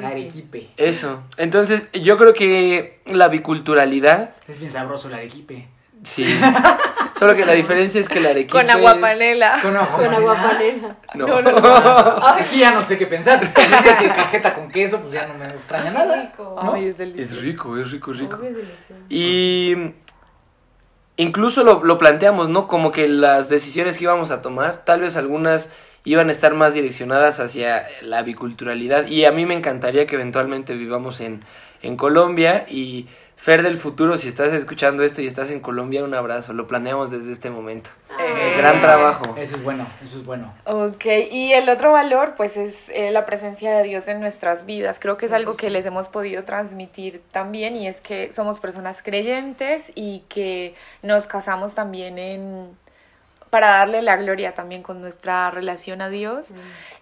Arequipe. 0.04 0.68
Eso. 0.76 1.22
Entonces, 1.38 1.88
yo 1.92 2.18
creo 2.18 2.34
que 2.34 3.00
la 3.06 3.28
biculturalidad, 3.28 4.34
Es 4.48 4.58
bien 4.58 4.70
sabroso 4.70 5.08
el 5.08 5.14
arequipe. 5.14 5.68
Sí. 6.02 6.24
Solo 7.18 7.34
que 7.34 7.46
la 7.46 7.52
diferencia 7.54 7.98
es 8.00 8.08
que 8.08 8.20
la 8.20 8.28
arequipe 8.30 8.52
Con 8.52 8.68
es- 8.68 8.74
aguapanela. 8.76 9.58
Con 9.62 9.74
agua 9.76 9.88
Con 9.96 10.04
panela. 10.04 10.16
aguapanela. 10.18 10.96
No. 11.14 11.26
No, 11.26 11.40
no, 11.42 11.52
no. 11.60 12.26
Aquí 12.28 12.58
ya 12.58 12.72
no 12.72 12.82
sé 12.82 12.98
qué 12.98 13.06
pensar. 13.06 13.40
Dice 13.40 13.96
que 13.98 14.08
cajeta 14.08 14.54
con 14.54 14.68
queso, 14.70 15.00
pues 15.00 15.14
ya 15.14 15.26
no 15.26 15.34
me 15.34 15.46
extraña 15.46 15.90
nada. 15.92 16.32
¿no? 16.38 16.72
Ay, 16.74 16.88
es 16.88 16.98
delicioso. 16.98 17.34
Es 17.36 17.40
rico, 17.42 17.76
es 17.78 17.90
rico, 17.90 18.10
es 18.12 18.18
rico. 18.18 18.36
Obvio 18.36 18.50
es 18.50 18.56
delicioso. 18.56 18.94
Y 19.08 19.92
incluso 21.16 21.64
lo, 21.64 21.82
lo 21.84 21.98
planteamos, 21.98 22.48
¿no? 22.48 22.68
Como 22.68 22.92
que 22.92 23.08
las 23.08 23.48
decisiones 23.48 23.96
que 23.98 24.04
íbamos 24.04 24.30
a 24.30 24.42
tomar, 24.42 24.84
tal 24.84 25.00
vez 25.00 25.16
algunas 25.16 25.70
iban 26.04 26.28
a 26.28 26.32
estar 26.32 26.54
más 26.54 26.74
direccionadas 26.74 27.40
hacia 27.40 27.86
la 28.02 28.22
biculturalidad. 28.22 29.06
Y 29.08 29.24
a 29.24 29.32
mí 29.32 29.46
me 29.46 29.54
encantaría 29.54 30.06
que 30.06 30.14
eventualmente 30.16 30.74
vivamos 30.74 31.20
en, 31.20 31.40
en 31.82 31.96
Colombia. 31.96 32.66
Y 32.68 33.06
Fer 33.36 33.62
del 33.62 33.76
futuro, 33.76 34.18
si 34.18 34.28
estás 34.28 34.52
escuchando 34.52 35.04
esto 35.04 35.20
y 35.20 35.26
estás 35.26 35.50
en 35.50 35.60
Colombia, 35.60 36.02
un 36.02 36.14
abrazo. 36.14 36.52
Lo 36.52 36.66
planeamos 36.66 37.10
desde 37.10 37.32
este 37.32 37.50
momento. 37.50 37.90
Eh, 38.18 38.54
Gran 38.56 38.80
trabajo. 38.80 39.36
Eso 39.38 39.56
es 39.56 39.62
bueno, 39.62 39.86
eso 40.02 40.18
es 40.18 40.24
bueno. 40.24 40.52
Ok, 40.64 41.04
y 41.30 41.52
el 41.52 41.68
otro 41.68 41.92
valor 41.92 42.34
pues 42.36 42.56
es 42.56 42.88
eh, 42.88 43.10
la 43.12 43.26
presencia 43.26 43.76
de 43.76 43.84
Dios 43.84 44.08
en 44.08 44.20
nuestras 44.20 44.64
vidas. 44.64 44.98
Creo 44.98 45.16
que 45.16 45.26
es 45.26 45.32
algo 45.32 45.54
que 45.54 45.70
les 45.70 45.84
hemos 45.86 46.08
podido 46.08 46.44
transmitir 46.44 47.22
también 47.30 47.76
y 47.76 47.86
es 47.86 48.00
que 48.00 48.32
somos 48.32 48.58
personas 48.58 49.02
creyentes 49.02 49.92
y 49.94 50.24
que 50.28 50.74
nos 51.02 51.26
casamos 51.26 51.74
también 51.74 52.18
en 52.18 52.70
para 53.56 53.68
darle 53.68 54.02
la 54.02 54.18
gloria 54.18 54.52
también 54.52 54.82
con 54.82 55.00
nuestra 55.00 55.50
relación 55.50 56.02
a 56.02 56.10
Dios 56.10 56.48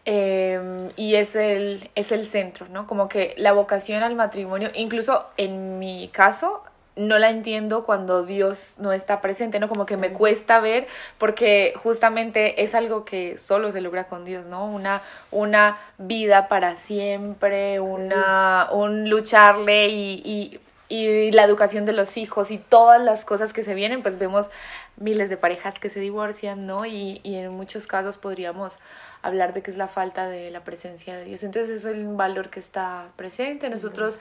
eh, 0.05 0.89
y 0.95 1.17
es 1.17 1.35
el, 1.35 1.91
es 1.97 2.13
el 2.13 2.23
centro, 2.23 2.69
¿no? 2.69 2.87
Como 2.87 3.09
que 3.09 3.35
la 3.39 3.51
vocación 3.51 4.05
al 4.05 4.15
matrimonio, 4.15 4.71
incluso 4.73 5.27
en 5.37 5.81
mi 5.81 6.09
caso, 6.13 6.63
no 6.95 7.19
la 7.19 7.31
entiendo 7.31 7.85
cuando 7.85 8.25
Dios 8.25 8.75
no 8.79 8.93
está 8.93 9.21
presente, 9.21 9.59
¿no? 9.59 9.69
Como 9.69 9.85
que 9.85 9.97
me 9.97 10.13
cuesta 10.13 10.61
ver 10.61 10.87
porque 11.19 11.75
justamente 11.83 12.63
es 12.63 12.77
algo 12.77 13.05
que 13.05 13.37
solo 13.37 13.73
se 13.73 13.81
logra 13.81 14.05
con 14.05 14.25
Dios, 14.25 14.47
¿no? 14.47 14.65
Una, 14.65 15.03
una 15.33 15.79
vida 15.99 16.47
para 16.47 16.77
siempre, 16.77 17.81
una, 17.81 18.69
un 18.71 19.11
lucharle 19.11 19.89
y, 19.89 20.23
y, 20.25 20.61
y 20.89 21.33
la 21.33 21.43
educación 21.43 21.85
de 21.85 21.95
los 21.95 22.17
hijos 22.17 22.53
y 22.53 22.59
todas 22.59 23.03
las 23.03 23.25
cosas 23.25 23.53
que 23.53 23.65
se 23.65 23.75
vienen, 23.75 24.03
pues 24.03 24.19
vemos 24.19 24.51
miles 24.97 25.29
de 25.31 25.37
parejas 25.37 25.79
que 25.79 25.89
se 25.89 26.01
divorcian, 26.01 26.67
¿no? 26.67 26.87
Y, 26.87 27.21
y 27.23 27.37
en 27.37 27.51
muchos 27.53 27.87
casos 27.87 28.19
podríamos 28.19 28.79
hablar 29.23 29.55
de 29.55 29.63
que 29.63 29.71
es 29.71 29.77
la 29.77 29.89
falta 29.89 30.29
de 30.29 30.51
la 30.51 30.65
presencia 30.65 31.17
de 31.17 31.25
Dios. 31.25 31.43
Entonces 31.43 31.81
eso 31.81 31.91
es 31.91 31.99
un 31.99 32.17
valor 32.17 32.51
que 32.51 32.61
está 32.61 33.09
presente. 33.17 33.69
Nosotros 33.71 34.19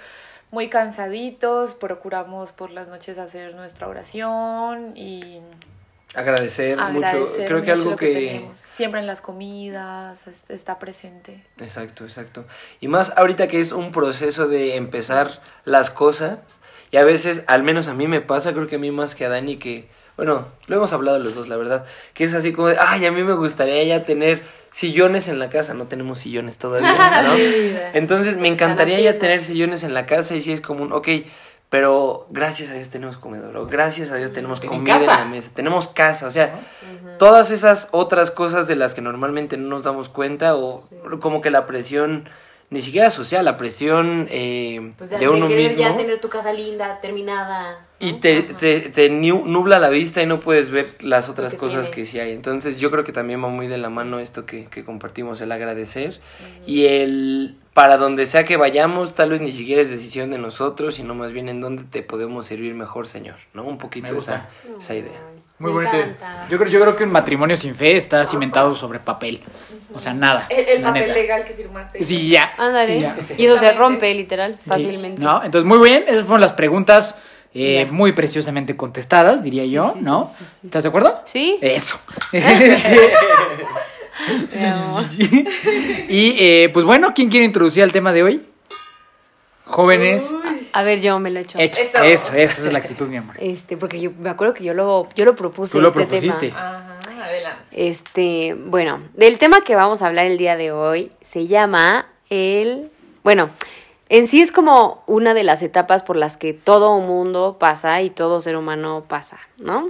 muy 0.51 0.69
cansaditos, 0.69 1.75
procuramos 1.75 2.51
por 2.51 2.69
las 2.71 2.87
noches 2.87 3.17
hacer 3.17 3.55
nuestra 3.55 3.87
oración 3.87 4.93
y 4.95 5.39
Agradecer, 6.15 6.77
mucho. 6.77 7.27
Creo 7.47 7.63
que 7.63 7.71
algo 7.71 7.95
que... 7.95 8.47
Siempre 8.67 8.99
en 8.99 9.07
las 9.07 9.19
comidas 9.19 10.27
es- 10.27 10.47
está 10.49 10.77
presente. 10.77 11.43
Exacto, 11.57 12.03
exacto. 12.03 12.45
Y 12.79 12.87
más 12.87 13.11
ahorita 13.17 13.47
que 13.47 13.59
es 13.59 13.71
un 13.71 13.91
proceso 13.91 14.47
de 14.47 14.75
empezar 14.75 15.41
las 15.65 15.89
cosas. 15.89 16.39
Y 16.91 16.97
a 16.97 17.03
veces, 17.03 17.43
al 17.47 17.63
menos 17.63 17.87
a 17.87 17.95
mí 17.95 18.07
me 18.07 18.21
pasa, 18.21 18.53
creo 18.53 18.67
que 18.67 18.75
a 18.75 18.79
mí 18.79 18.91
más 18.91 19.15
que 19.15 19.25
a 19.25 19.29
Dani, 19.29 19.57
que, 19.57 19.89
bueno, 20.17 20.45
lo 20.67 20.75
hemos 20.75 20.93
hablado 20.93 21.19
los 21.19 21.35
dos, 21.35 21.47
la 21.47 21.57
verdad, 21.57 21.85
que 22.13 22.23
es 22.23 22.33
así 22.33 22.53
como 22.53 22.67
de, 22.69 22.77
ay, 22.79 23.05
a 23.05 23.11
mí 23.11 23.23
me 23.23 23.33
gustaría 23.33 23.83
ya 23.83 24.05
tener 24.05 24.43
sillones 24.69 25.27
en 25.27 25.39
la 25.39 25.49
casa. 25.49 25.73
No 25.73 25.87
tenemos 25.87 26.19
sillones 26.19 26.57
todavía, 26.57 27.21
¿no? 27.23 27.33
Entonces 27.93 28.37
me 28.37 28.47
encantaría 28.47 28.99
ya 28.99 29.19
tener 29.19 29.41
sillones 29.41 29.83
en 29.83 29.93
la 29.93 30.05
casa 30.05 30.35
y 30.35 30.41
si 30.41 30.51
es 30.51 30.61
como 30.61 30.83
un, 30.83 30.93
ok, 30.93 31.07
pero 31.69 32.27
gracias 32.29 32.69
a 32.69 32.75
Dios 32.75 32.89
tenemos 32.89 33.17
comedor, 33.17 33.55
o 33.57 33.65
gracias 33.65 34.11
a 34.11 34.15
Dios 34.17 34.31
tenemos 34.31 34.59
comida 34.59 34.97
en 34.99 35.05
la 35.07 35.25
mesa, 35.25 35.49
tenemos 35.55 35.87
casa, 35.87 36.27
o 36.27 36.31
sea, 36.31 36.53
todas 37.17 37.49
esas 37.49 37.87
otras 37.91 38.29
cosas 38.29 38.67
de 38.67 38.75
las 38.75 38.93
que 38.93 39.01
normalmente 39.01 39.57
no 39.57 39.69
nos 39.69 39.83
damos 39.83 40.07
cuenta 40.09 40.55
o 40.55 40.79
Sí. 40.79 40.95
como 41.19 41.41
que 41.41 41.49
la 41.49 41.65
presión 41.65 42.29
ni 42.69 42.81
siquiera 42.81 43.09
social, 43.11 43.45
la 43.45 43.55
presión 43.57 44.27
eh, 44.31 44.93
Pues 44.97 45.11
ya, 45.11 45.19
de 45.19 45.27
uno 45.29 45.47
mismo 45.47 45.77
ya 45.77 45.95
tener 45.95 46.19
tu 46.19 46.29
casa 46.29 46.51
linda, 46.53 46.99
terminada. 47.01 47.85
y 47.99 48.13
te, 48.13 48.41
te, 48.41 48.79
te 48.89 49.09
nu- 49.09 49.45
nubla 49.45 49.79
la 49.79 49.89
vista 49.89 50.21
y 50.21 50.25
no 50.25 50.39
puedes 50.39 50.71
ver 50.71 50.95
las 51.03 51.29
otras 51.29 51.53
que 51.53 51.59
cosas 51.59 51.91
tienes. 51.91 51.95
que 51.95 52.05
sí 52.05 52.19
hay. 52.19 52.31
Entonces 52.31 52.79
yo 52.79 52.89
creo 52.89 53.03
que 53.03 53.13
también 53.13 53.43
va 53.43 53.47
muy 53.49 53.67
de 53.67 53.77
la 53.77 53.89
mano 53.89 54.19
esto 54.19 54.45
que, 54.45 54.65
que 54.65 54.83
compartimos, 54.83 55.39
el 55.41 55.51
agradecer 55.51 56.19
y 56.65 56.85
el 56.87 57.55
para 57.73 57.97
donde 57.97 58.27
sea 58.27 58.43
que 58.43 58.55
vayamos, 58.57 59.15
tal 59.15 59.31
vez 59.31 59.41
ni 59.41 59.51
siquiera 59.51 59.81
es 59.81 59.89
decisión 59.89 60.29
de 60.31 60.37
nosotros, 60.37 60.95
sino 60.95 61.15
más 61.15 61.31
bien 61.31 61.49
en 61.49 61.59
dónde 61.59 61.83
te 61.83 62.03
podemos 62.03 62.45
servir 62.45 62.75
mejor, 62.75 63.07
Señor, 63.07 63.35
¿no? 63.55 63.63
Un 63.63 63.79
poquito 63.79 64.15
esa, 64.15 64.47
esa 64.79 64.93
idea. 64.95 65.19
Muy 65.63 65.71
Me 65.71 65.77
bonito. 65.77 65.95
encanta. 65.95 66.47
Yo 66.49 66.57
creo, 66.57 66.69
yo 66.69 66.81
creo 66.81 66.95
que 66.97 67.05
un 67.05 67.11
matrimonio 67.13 67.55
sin 67.55 67.73
fe 67.73 67.95
está 67.95 68.25
cimentado 68.25 68.75
sobre 68.75 68.99
papel. 68.99 69.41
O 69.93 69.99
sea, 70.01 70.13
nada. 70.13 70.47
El, 70.49 70.81
papel 70.81 71.03
neta. 71.03 71.13
legal 71.13 71.45
que 71.45 71.53
firmaste. 71.53 72.03
Sí, 72.03 72.27
ya. 72.27 72.53
Ándale. 72.57 72.99
Ya. 72.99 73.15
Y 73.37 73.45
eso 73.45 73.57
se 73.57 73.71
rompe 73.71 74.13
literal, 74.13 74.57
Sí. 74.57 74.63
fácilmente. 74.67 75.21
¿No? 75.21 75.41
Entonces, 75.41 75.65
muy 75.65 75.79
bien. 75.87 76.03
Esas 76.05 76.23
fueron 76.23 76.41
las 76.41 76.51
preguntas 76.51 77.15
eh, 77.53 77.87
muy 77.89 78.11
preciosamente 78.11 78.75
contestadas, 78.75 79.41
diría 79.41 79.63
Sí, 79.63 79.69
yo, 79.71 79.93
sí, 79.93 79.99
¿no? 80.01 80.25
sí, 80.25 80.43
sí, 80.43 80.45
sí. 80.61 80.67
¿Estás 80.67 80.83
de 80.83 80.89
acuerdo? 80.89 81.21
¿Sí? 81.25 81.57
Eso. 81.61 81.97
Y 86.09 86.35
eh, 86.39 86.69
pues 86.73 86.85
bueno, 86.85 87.13
¿quién 87.15 87.29
quiere 87.29 87.45
introducir 87.45 87.83
al 87.83 87.91
tema 87.91 88.11
de 88.13 88.23
hoy? 88.23 88.41
Jóvenes. 89.65 90.33
A 90.73 90.83
ver, 90.83 91.01
yo 91.01 91.19
me 91.19 91.29
lo 91.29 91.39
he 91.39 91.43
hecho. 91.43 91.59
Hecho. 91.59 91.81
Eso. 91.81 92.03
Eso, 92.03 92.33
eso 92.33 92.65
es 92.65 92.73
la 92.73 92.79
actitud, 92.79 93.07
mi 93.07 93.17
amor. 93.17 93.35
Este, 93.39 93.77
porque 93.77 94.01
yo 94.01 94.11
me 94.19 94.29
acuerdo 94.29 94.55
que 94.55 94.63
yo 94.63 94.73
lo, 94.73 95.07
yo 95.15 95.23
lo 95.23 95.35
propuse. 95.35 95.73
Tú 95.73 95.81
lo 95.81 95.89
este 95.89 95.99
propusiste. 95.99 96.47
Tema. 96.47 96.97
Ajá, 97.05 97.23
adelante. 97.23 97.63
Este, 97.71 98.55
bueno, 98.55 98.99
del 99.13 99.37
tema 99.37 99.63
que 99.63 99.75
vamos 99.75 100.01
a 100.01 100.07
hablar 100.07 100.25
el 100.25 100.37
día 100.37 100.57
de 100.57 100.71
hoy 100.71 101.11
se 101.21 101.45
llama 101.45 102.07
el, 102.29 102.91
bueno, 103.23 103.51
en 104.09 104.27
sí 104.27 104.41
es 104.41 104.51
como 104.51 105.03
una 105.05 105.33
de 105.33 105.43
las 105.43 105.61
etapas 105.61 106.03
por 106.03 106.17
las 106.17 106.37
que 106.37 106.53
todo 106.53 106.99
mundo 106.99 107.57
pasa 107.59 108.01
y 108.01 108.09
todo 108.09 108.41
ser 108.41 108.55
humano 108.57 109.05
pasa, 109.07 109.39
¿no? 109.59 109.89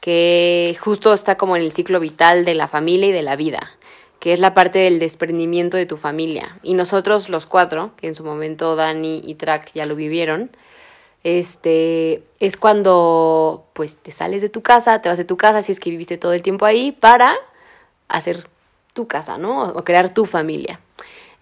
Que 0.00 0.76
justo 0.80 1.14
está 1.14 1.36
como 1.36 1.56
en 1.56 1.62
el 1.62 1.72
ciclo 1.72 2.00
vital 2.00 2.44
de 2.44 2.54
la 2.54 2.68
familia 2.68 3.08
y 3.08 3.12
de 3.12 3.22
la 3.22 3.36
vida, 3.36 3.70
que 4.20 4.32
es 4.32 4.40
la 4.40 4.54
parte 4.54 4.78
del 4.80 4.98
desprendimiento 4.98 5.76
de 5.76 5.86
tu 5.86 5.96
familia. 5.96 6.58
Y 6.62 6.74
nosotros 6.74 7.28
los 7.28 7.46
cuatro, 7.46 7.92
que 7.96 8.06
en 8.06 8.14
su 8.14 8.24
momento 8.24 8.76
Dani 8.76 9.22
y 9.24 9.34
Track 9.34 9.72
ya 9.74 9.84
lo 9.84 9.94
vivieron, 9.96 10.50
este, 11.24 12.22
es 12.38 12.56
cuando 12.56 13.66
pues 13.72 13.96
te 13.96 14.12
sales 14.12 14.42
de 14.42 14.48
tu 14.48 14.62
casa, 14.62 15.02
te 15.02 15.08
vas 15.08 15.18
de 15.18 15.24
tu 15.24 15.36
casa 15.36 15.62
si 15.62 15.72
es 15.72 15.80
que 15.80 15.90
viviste 15.90 16.18
todo 16.18 16.32
el 16.32 16.42
tiempo 16.42 16.66
ahí 16.66 16.92
para 16.92 17.34
hacer 18.08 18.48
tu 18.92 19.06
casa, 19.08 19.36
¿no? 19.36 19.64
O 19.64 19.84
crear 19.84 20.14
tu 20.14 20.24
familia. 20.24 20.80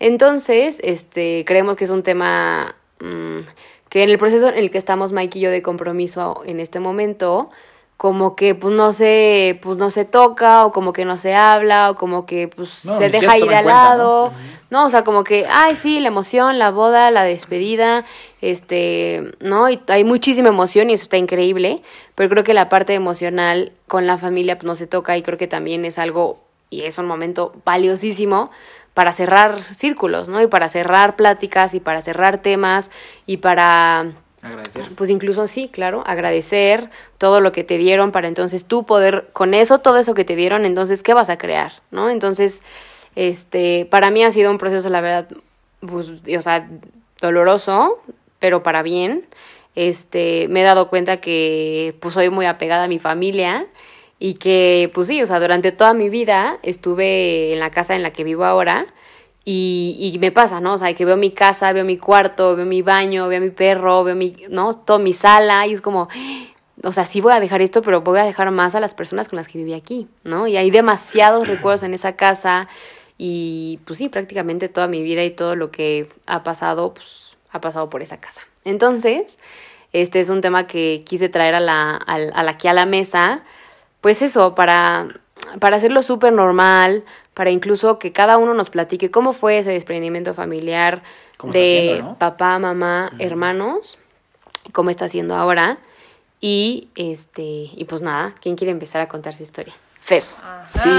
Entonces, 0.00 0.80
este, 0.82 1.44
creemos 1.46 1.76
que 1.76 1.84
es 1.84 1.90
un 1.90 2.02
tema 2.02 2.76
mm, 3.00 3.40
que 3.88 4.02
en 4.02 4.10
el 4.10 4.18
proceso 4.18 4.48
en 4.48 4.58
el 4.58 4.70
que 4.70 4.78
estamos 4.78 5.12
Mike 5.12 5.38
y 5.38 5.42
yo 5.42 5.50
de 5.50 5.62
compromiso 5.62 6.42
en 6.44 6.60
este 6.60 6.80
momento, 6.80 7.50
como 7.96 8.34
que 8.36 8.54
pues 8.54 8.74
no 8.74 8.92
se, 8.92 9.58
pues 9.62 9.76
no 9.76 9.90
se 9.90 10.04
toca, 10.04 10.66
o 10.66 10.72
como 10.72 10.92
que 10.92 11.04
no 11.04 11.16
se 11.16 11.34
habla, 11.34 11.90
o 11.90 11.94
como 11.94 12.26
que 12.26 12.48
pues 12.48 12.70
se 12.70 13.08
deja 13.08 13.38
ir 13.38 13.54
al 13.54 13.66
lado, 13.66 14.32
¿no? 14.70 14.86
O 14.86 14.90
sea, 14.90 15.04
como 15.04 15.24
que, 15.24 15.46
ay 15.50 15.76
sí, 15.76 16.00
la 16.00 16.08
emoción, 16.08 16.58
la 16.58 16.70
boda, 16.70 17.10
la 17.10 17.22
despedida, 17.22 18.04
este, 18.40 19.32
¿no? 19.40 19.70
Y 19.70 19.80
hay 19.88 20.04
muchísima 20.04 20.48
emoción 20.48 20.90
y 20.90 20.94
eso 20.94 21.04
está 21.04 21.16
increíble, 21.16 21.82
pero 22.14 22.28
creo 22.28 22.44
que 22.44 22.54
la 22.54 22.68
parte 22.68 22.94
emocional 22.94 23.72
con 23.86 24.06
la 24.06 24.18
familia 24.18 24.56
pues 24.56 24.66
no 24.66 24.76
se 24.76 24.86
toca 24.86 25.16
y 25.16 25.22
creo 25.22 25.38
que 25.38 25.46
también 25.46 25.84
es 25.84 25.98
algo, 25.98 26.40
y 26.70 26.82
es 26.82 26.98
un 26.98 27.06
momento 27.06 27.54
valiosísimo 27.64 28.50
para 28.92 29.12
cerrar 29.12 29.62
círculos, 29.62 30.28
¿no? 30.28 30.42
Y 30.42 30.46
para 30.46 30.68
cerrar 30.68 31.16
pláticas 31.16 31.74
y 31.74 31.80
para 31.80 32.00
cerrar 32.00 32.38
temas 32.38 32.90
y 33.26 33.38
para 33.38 34.12
Agradecer. 34.44 34.90
pues 34.94 35.10
incluso 35.10 35.48
sí, 35.48 35.68
claro, 35.72 36.02
agradecer 36.06 36.90
todo 37.18 37.40
lo 37.40 37.50
que 37.50 37.64
te 37.64 37.78
dieron 37.78 38.12
para 38.12 38.28
entonces 38.28 38.64
tú 38.66 38.84
poder 38.84 39.30
con 39.32 39.54
eso 39.54 39.78
todo 39.78 39.96
eso 39.96 40.14
que 40.14 40.24
te 40.24 40.36
dieron, 40.36 40.64
entonces 40.64 41.02
qué 41.02 41.14
vas 41.14 41.30
a 41.30 41.38
crear, 41.38 41.72
¿no? 41.90 42.10
Entonces, 42.10 42.62
este, 43.16 43.86
para 43.90 44.10
mí 44.10 44.22
ha 44.22 44.30
sido 44.30 44.50
un 44.50 44.58
proceso 44.58 44.88
la 44.90 45.00
verdad 45.00 45.28
pues, 45.80 46.10
o 46.10 46.42
sea, 46.42 46.68
doloroso, 47.20 48.02
pero 48.38 48.62
para 48.62 48.82
bien. 48.82 49.26
Este, 49.74 50.46
me 50.48 50.60
he 50.60 50.64
dado 50.64 50.88
cuenta 50.88 51.16
que 51.16 51.96
pues 52.00 52.14
soy 52.14 52.30
muy 52.30 52.46
apegada 52.46 52.84
a 52.84 52.88
mi 52.88 52.98
familia 52.98 53.66
y 54.18 54.34
que, 54.34 54.90
pues 54.94 55.08
sí, 55.08 55.20
o 55.20 55.26
sea, 55.26 55.40
durante 55.40 55.72
toda 55.72 55.94
mi 55.94 56.08
vida 56.08 56.58
estuve 56.62 57.52
en 57.52 57.58
la 57.58 57.70
casa 57.70 57.96
en 57.96 58.02
la 58.02 58.12
que 58.12 58.22
vivo 58.22 58.44
ahora 58.44 58.86
y, 59.44 60.16
me 60.20 60.32
pasa, 60.32 60.60
¿no? 60.60 60.74
O 60.74 60.78
sea, 60.78 60.94
que 60.94 61.04
veo 61.04 61.16
mi 61.16 61.30
casa, 61.30 61.72
veo 61.72 61.84
mi 61.84 61.98
cuarto, 61.98 62.56
veo 62.56 62.64
mi 62.64 62.82
baño, 62.82 63.28
veo 63.28 63.40
mi 63.40 63.50
perro, 63.50 64.04
veo 64.04 64.16
mi, 64.16 64.36
¿no? 64.48 64.74
Toda 64.74 64.98
mi 64.98 65.12
sala 65.12 65.66
y 65.66 65.72
es 65.72 65.80
como, 65.80 66.08
o 66.82 66.92
sea, 66.92 67.04
sí 67.04 67.20
voy 67.20 67.32
a 67.32 67.40
dejar 67.40 67.60
esto, 67.60 67.82
pero 67.82 68.00
voy 68.00 68.18
a 68.18 68.24
dejar 68.24 68.50
más 68.50 68.74
a 68.74 68.80
las 68.80 68.94
personas 68.94 69.28
con 69.28 69.36
las 69.36 69.48
que 69.48 69.58
viví 69.58 69.74
aquí, 69.74 70.08
¿no? 70.22 70.46
Y 70.46 70.56
hay 70.56 70.70
demasiados 70.70 71.46
recuerdos 71.48 71.82
en 71.82 71.92
esa 71.92 72.16
casa 72.16 72.68
y, 73.18 73.80
pues 73.84 73.98
sí, 73.98 74.08
prácticamente 74.08 74.68
toda 74.68 74.88
mi 74.88 75.02
vida 75.02 75.22
y 75.24 75.30
todo 75.30 75.56
lo 75.56 75.70
que 75.70 76.08
ha 76.26 76.42
pasado, 76.42 76.94
pues 76.94 77.36
ha 77.50 77.60
pasado 77.60 77.90
por 77.90 78.02
esa 78.02 78.18
casa. 78.18 78.40
Entonces, 78.64 79.38
este 79.92 80.20
es 80.20 80.30
un 80.30 80.40
tema 80.40 80.66
que 80.66 81.02
quise 81.04 81.28
traer 81.28 81.54
a 81.54 81.60
la, 81.60 82.00
a, 82.06 82.14
a 82.14 82.50
aquí 82.50 82.66
a 82.68 82.72
la 82.72 82.86
mesa 82.86 83.42
pues 84.04 84.20
eso, 84.20 84.54
para, 84.54 85.08
para 85.60 85.78
hacerlo 85.78 86.02
súper 86.02 86.30
normal, 86.30 87.04
para 87.34 87.50
incluso 87.50 87.98
que 87.98 88.12
cada 88.12 88.38
uno 88.38 88.54
nos 88.54 88.70
platique 88.70 89.10
cómo 89.10 89.32
fue 89.32 89.58
ese 89.58 89.72
desprendimiento 89.72 90.34
familiar 90.34 91.02
de 91.42 92.04
papá, 92.18 92.58
mamá, 92.58 93.12
hermanos, 93.18 93.98
cómo 94.72 94.90
está 94.90 95.06
haciendo 95.06 95.34
ahora. 95.34 95.78
Y 96.40 96.88
este, 96.94 97.42
y 97.42 97.86
pues 97.88 98.02
nada, 98.02 98.34
¿quién 98.40 98.56
quiere 98.56 98.70
empezar 98.70 99.00
a 99.00 99.08
contar 99.08 99.34
su 99.34 99.42
historia? 99.42 99.74
Fer. 100.00 100.22
Sí, 100.66 100.90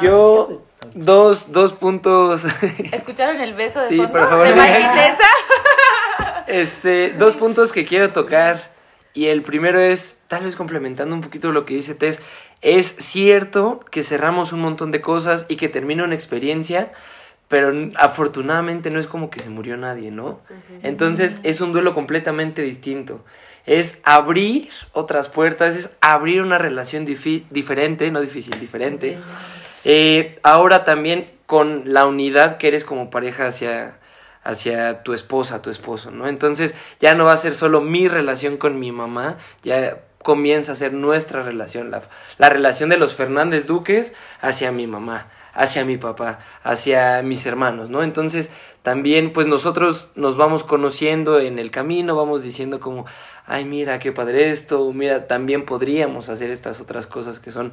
yo 0.00 0.62
dos, 0.94 1.50
dos 1.50 1.72
puntos. 1.72 2.44
¿Escucharon 2.92 3.40
el 3.40 3.54
beso 3.54 3.80
de 3.80 3.88
sí, 3.88 3.96
fondo? 3.96 4.12
Por 4.12 4.28
favor. 4.28 4.46
¿De 4.46 4.54
Este, 6.46 7.10
dos 7.10 7.34
puntos 7.34 7.72
que 7.72 7.84
quiero 7.84 8.12
tocar. 8.12 8.76
Y 9.14 9.26
el 9.26 9.42
primero 9.42 9.80
es, 9.80 10.20
tal 10.28 10.44
vez 10.44 10.54
complementando 10.54 11.14
un 11.14 11.22
poquito 11.22 11.50
lo 11.50 11.64
que 11.64 11.74
dice 11.74 11.94
Tess, 11.94 12.20
es 12.62 12.96
cierto 12.98 13.80
que 13.90 14.02
cerramos 14.02 14.52
un 14.52 14.60
montón 14.60 14.90
de 14.90 15.00
cosas 15.00 15.46
y 15.48 15.56
que 15.56 15.68
termina 15.68 16.04
una 16.04 16.14
experiencia, 16.14 16.92
pero 17.48 17.72
afortunadamente 17.96 18.90
no 18.90 18.98
es 18.98 19.06
como 19.06 19.30
que 19.30 19.40
se 19.40 19.50
murió 19.50 19.76
nadie, 19.76 20.10
¿no? 20.10 20.40
Entonces 20.82 21.38
es 21.42 21.60
un 21.60 21.72
duelo 21.72 21.94
completamente 21.94 22.62
distinto. 22.62 23.24
Es 23.66 24.00
abrir 24.04 24.68
otras 24.92 25.28
puertas, 25.28 25.76
es 25.76 25.96
abrir 26.00 26.42
una 26.42 26.58
relación 26.58 27.04
diferente, 27.04 28.10
no 28.10 28.20
difícil, 28.20 28.58
diferente. 28.58 29.18
Eh, 29.84 30.38
ahora 30.42 30.84
también 30.84 31.28
con 31.46 31.82
la 31.92 32.06
unidad 32.06 32.56
que 32.56 32.68
eres 32.68 32.84
como 32.84 33.10
pareja 33.10 33.46
hacia, 33.46 33.98
hacia 34.42 35.04
tu 35.04 35.12
esposa, 35.12 35.62
tu 35.62 35.70
esposo, 35.70 36.10
¿no? 36.10 36.26
Entonces 36.26 36.74
ya 37.00 37.14
no 37.14 37.26
va 37.26 37.32
a 37.32 37.36
ser 37.36 37.54
solo 37.54 37.80
mi 37.80 38.08
relación 38.08 38.56
con 38.56 38.80
mi 38.80 38.90
mamá, 38.90 39.38
ya 39.62 40.00
comienza 40.26 40.72
a 40.72 40.74
ser 40.74 40.92
nuestra 40.92 41.44
relación, 41.44 41.92
la, 41.92 42.02
la 42.36 42.48
relación 42.48 42.90
de 42.90 42.96
los 42.96 43.14
Fernández 43.14 43.66
Duques 43.66 44.12
hacia 44.40 44.72
mi 44.72 44.88
mamá, 44.88 45.28
hacia 45.54 45.84
mi 45.84 45.98
papá, 45.98 46.40
hacia 46.64 47.22
mis 47.22 47.46
hermanos, 47.46 47.90
¿no? 47.90 48.02
Entonces 48.02 48.50
también 48.82 49.32
pues 49.32 49.46
nosotros 49.46 50.10
nos 50.16 50.36
vamos 50.36 50.64
conociendo 50.64 51.38
en 51.38 51.60
el 51.60 51.70
camino, 51.70 52.16
vamos 52.16 52.42
diciendo 52.42 52.80
como, 52.80 53.06
ay 53.46 53.64
mira, 53.64 54.00
qué 54.00 54.10
padre 54.10 54.50
esto, 54.50 54.92
mira, 54.92 55.28
también 55.28 55.64
podríamos 55.64 56.28
hacer 56.28 56.50
estas 56.50 56.80
otras 56.80 57.06
cosas 57.06 57.38
que 57.38 57.52
son 57.52 57.72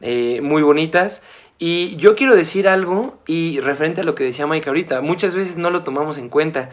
eh, 0.00 0.40
muy 0.42 0.62
bonitas 0.62 1.22
y 1.60 1.94
yo 1.94 2.16
quiero 2.16 2.34
decir 2.34 2.66
algo 2.66 3.20
y 3.28 3.60
referente 3.60 4.00
a 4.00 4.04
lo 4.04 4.16
que 4.16 4.24
decía 4.24 4.48
Mike 4.48 4.68
ahorita, 4.68 5.02
muchas 5.02 5.36
veces 5.36 5.56
no 5.56 5.70
lo 5.70 5.84
tomamos 5.84 6.18
en 6.18 6.28
cuenta. 6.28 6.70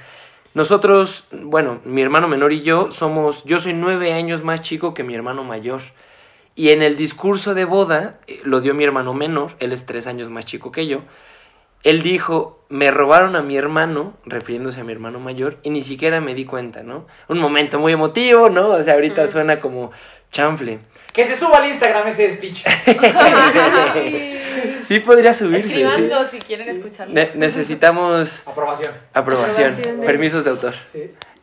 Nosotros, 0.53 1.25
bueno, 1.31 1.79
mi 1.85 2.01
hermano 2.01 2.27
menor 2.27 2.53
y 2.53 2.62
yo 2.62 2.91
somos, 2.91 3.43
yo 3.43 3.59
soy 3.59 3.73
nueve 3.73 4.13
años 4.13 4.43
más 4.43 4.62
chico 4.62 4.93
que 4.93 5.03
mi 5.03 5.13
hermano 5.13 5.43
mayor. 5.43 5.81
Y 6.55 6.71
en 6.71 6.81
el 6.81 6.97
discurso 6.97 7.53
de 7.53 7.65
boda, 7.65 8.19
eh, 8.27 8.41
lo 8.43 8.59
dio 8.59 8.73
mi 8.73 8.83
hermano 8.83 9.13
menor, 9.13 9.51
él 9.59 9.71
es 9.71 9.85
tres 9.85 10.07
años 10.07 10.29
más 10.29 10.45
chico 10.45 10.71
que 10.71 10.88
yo, 10.88 11.01
él 11.83 12.01
dijo, 12.01 12.65
me 12.67 12.91
robaron 12.91 13.35
a 13.35 13.41
mi 13.41 13.55
hermano, 13.55 14.13
refiriéndose 14.25 14.81
a 14.81 14.83
mi 14.83 14.91
hermano 14.91 15.19
mayor, 15.19 15.59
y 15.63 15.69
ni 15.69 15.83
siquiera 15.83 16.19
me 16.19 16.33
di 16.33 16.45
cuenta, 16.45 16.83
¿no? 16.83 17.07
Un 17.29 17.39
momento 17.39 17.79
muy 17.79 17.93
emotivo, 17.93 18.49
¿no? 18.49 18.69
O 18.69 18.83
sea, 18.83 18.95
ahorita 18.95 19.27
suena 19.29 19.62
como 19.62 19.91
chanfle. 20.31 20.79
Que 21.13 21.25
se 21.25 21.38
suba 21.38 21.57
al 21.57 21.69
Instagram 21.69 22.07
ese 22.07 22.33
speech. 22.33 22.65
sí 24.89 24.99
podría 25.02 25.36
subirse. 25.36 25.84
Escribanlo 25.84 26.25
si 26.25 26.39
quieren 26.39 26.67
escucharlo. 26.67 27.13
necesitamos 27.36 28.47
aprobación. 28.47 28.93
Aprobación. 29.13 29.75
Permisos 30.04 30.45
de 30.45 30.49
autor. 30.49 30.73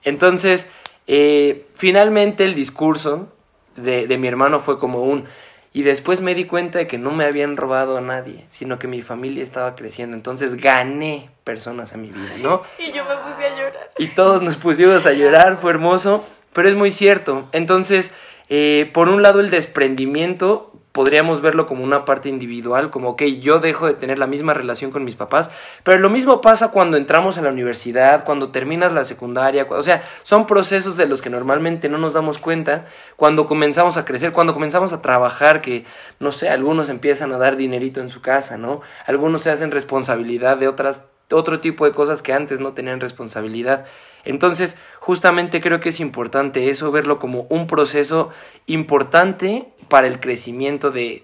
Entonces, 0.02 0.68
eh, 1.06 1.66
finalmente 1.74 2.44
el 2.44 2.56
discurso 2.56 3.32
de, 3.76 4.08
de 4.08 4.18
mi 4.18 4.26
hermano 4.26 4.58
fue 4.58 4.80
como 4.80 5.02
un... 5.02 5.26
Y 5.72 5.82
después 5.82 6.22
me 6.22 6.34
di 6.34 6.46
cuenta 6.46 6.78
de 6.78 6.86
que 6.86 6.98
no 6.98 7.12
me 7.12 7.24
habían 7.24 7.56
robado 7.56 7.98
a 7.98 8.00
nadie, 8.00 8.46
sino 8.48 8.78
que 8.78 8.88
mi 8.88 9.02
familia 9.02 9.44
estaba 9.44 9.76
creciendo. 9.76 10.16
Entonces 10.16 10.56
gané 10.56 11.30
personas 11.44 11.92
a 11.92 11.98
mi 11.98 12.08
vida, 12.08 12.32
¿no? 12.42 12.62
Y 12.78 12.92
yo 12.92 13.04
me 13.04 13.14
puse 13.14 13.44
a 13.44 13.50
llorar. 13.50 13.90
Y 13.98 14.08
todos 14.08 14.42
nos 14.42 14.56
pusimos 14.56 15.06
a 15.06 15.12
llorar, 15.12 15.58
fue 15.60 15.70
hermoso, 15.70 16.26
pero 16.52 16.68
es 16.68 16.74
muy 16.74 16.90
cierto. 16.90 17.48
Entonces, 17.52 18.10
eh, 18.48 18.90
por 18.92 19.08
un 19.08 19.22
lado, 19.22 19.38
el 19.38 19.50
desprendimiento 19.50 20.75
podríamos 20.96 21.42
verlo 21.42 21.66
como 21.66 21.84
una 21.84 22.06
parte 22.06 22.30
individual, 22.30 22.88
como 22.88 23.16
que 23.16 23.38
yo 23.38 23.60
dejo 23.60 23.86
de 23.86 23.92
tener 23.92 24.18
la 24.18 24.26
misma 24.26 24.54
relación 24.54 24.90
con 24.90 25.04
mis 25.04 25.14
papás, 25.14 25.50
pero 25.82 25.98
lo 25.98 26.08
mismo 26.08 26.40
pasa 26.40 26.70
cuando 26.70 26.96
entramos 26.96 27.36
a 27.36 27.42
la 27.42 27.50
universidad, 27.50 28.24
cuando 28.24 28.48
terminas 28.48 28.94
la 28.94 29.04
secundaria, 29.04 29.66
o 29.68 29.82
sea, 29.82 30.02
son 30.22 30.46
procesos 30.46 30.96
de 30.96 31.04
los 31.04 31.20
que 31.20 31.28
normalmente 31.28 31.90
no 31.90 31.98
nos 31.98 32.14
damos 32.14 32.38
cuenta 32.38 32.86
cuando 33.16 33.44
comenzamos 33.44 33.98
a 33.98 34.06
crecer, 34.06 34.32
cuando 34.32 34.54
comenzamos 34.54 34.94
a 34.94 35.02
trabajar, 35.02 35.60
que 35.60 35.84
no 36.18 36.32
sé, 36.32 36.48
algunos 36.48 36.88
empiezan 36.88 37.30
a 37.34 37.36
dar 37.36 37.58
dinerito 37.58 38.00
en 38.00 38.08
su 38.08 38.22
casa, 38.22 38.56
¿no? 38.56 38.80
Algunos 39.04 39.42
se 39.42 39.50
hacen 39.50 39.72
responsabilidad 39.72 40.56
de 40.56 40.66
otras 40.66 41.04
otro 41.30 41.60
tipo 41.60 41.84
de 41.84 41.92
cosas 41.92 42.22
que 42.22 42.32
antes 42.32 42.60
no 42.60 42.72
tenían 42.72 43.00
responsabilidad. 43.00 43.84
Entonces, 44.26 44.76
justamente 45.00 45.60
creo 45.60 45.80
que 45.80 45.88
es 45.88 46.00
importante 46.00 46.68
eso, 46.68 46.92
verlo 46.92 47.18
como 47.18 47.46
un 47.48 47.66
proceso 47.66 48.30
importante 48.66 49.68
para 49.88 50.06
el 50.06 50.20
crecimiento 50.20 50.90
de 50.90 51.22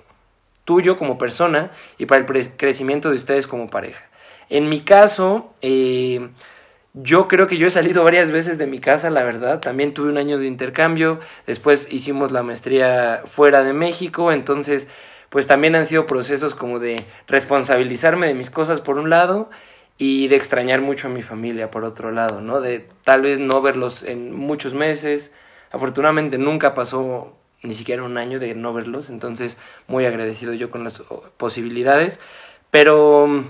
tuyo 0.65 0.97
como 0.97 1.19
persona 1.19 1.73
y 1.99 2.07
para 2.07 2.25
el 2.25 2.57
crecimiento 2.57 3.11
de 3.11 3.17
ustedes 3.17 3.47
como 3.47 3.69
pareja. 3.69 4.05
En 4.49 4.69
mi 4.69 4.81
caso, 4.81 5.53
eh, 5.63 6.29
yo 6.95 7.27
creo 7.27 7.49
que 7.49 7.59
yo 7.59 7.67
he 7.67 7.71
salido 7.71 8.05
varias 8.05 8.31
veces 8.31 8.57
de 8.57 8.67
mi 8.67 8.79
casa, 8.79 9.11
la 9.11 9.25
verdad. 9.25 9.61
También 9.61 9.95
tuve 9.95 10.11
un 10.11 10.19
año 10.19 10.39
de 10.39 10.47
intercambio, 10.47 11.19
después 11.47 11.93
hicimos 11.93 12.31
la 12.31 12.43
maestría 12.43 13.23
fuera 13.27 13.65
de 13.65 13.73
México, 13.73 14.33
entonces 14.33 14.87
pues 15.29 15.47
también 15.47 15.75
han 15.75 15.87
sido 15.87 16.07
procesos 16.07 16.55
como 16.55 16.79
de 16.79 17.03
responsabilizarme 17.27 18.27
de 18.27 18.35
mis 18.35 18.51
cosas 18.51 18.83
por 18.83 18.99
un 18.99 19.09
lado 19.09 19.49
y 19.99 20.29
de 20.29 20.37
extrañar 20.37 20.81
mucho 20.81 21.09
a 21.09 21.11
mi 21.11 21.23
familia 21.23 21.71
por 21.71 21.85
otro 21.85 22.11
lado, 22.11 22.41
¿no? 22.41 22.61
De 22.61 22.89
tal 23.05 23.23
vez 23.23 23.39
no 23.39 23.63
verlos 23.63 24.03
en 24.03 24.35
muchos 24.35 24.75
meses. 24.75 25.33
Afortunadamente 25.71 26.39
nunca 26.39 26.75
pasó 26.75 27.37
ni 27.63 27.75
siquiera 27.75 28.03
un 28.03 28.19
año 28.19 28.41
de 28.41 28.55
no 28.55 28.73
verlos, 28.73 29.09
entonces 29.09 29.57
muy 29.87 30.05
agradecido 30.05 30.53
yo 30.53 30.71
con 30.71 30.83
las 30.83 31.01
posibilidades, 31.37 32.19
pero 32.71 33.27
mm, 33.29 33.45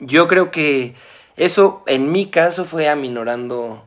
yo 0.00 0.26
creo 0.26 0.50
que 0.50 0.94
eso 1.36 1.82
en 1.86 2.10
mi 2.10 2.26
caso 2.30 2.64
fue 2.64 2.88
aminorando 2.88 3.84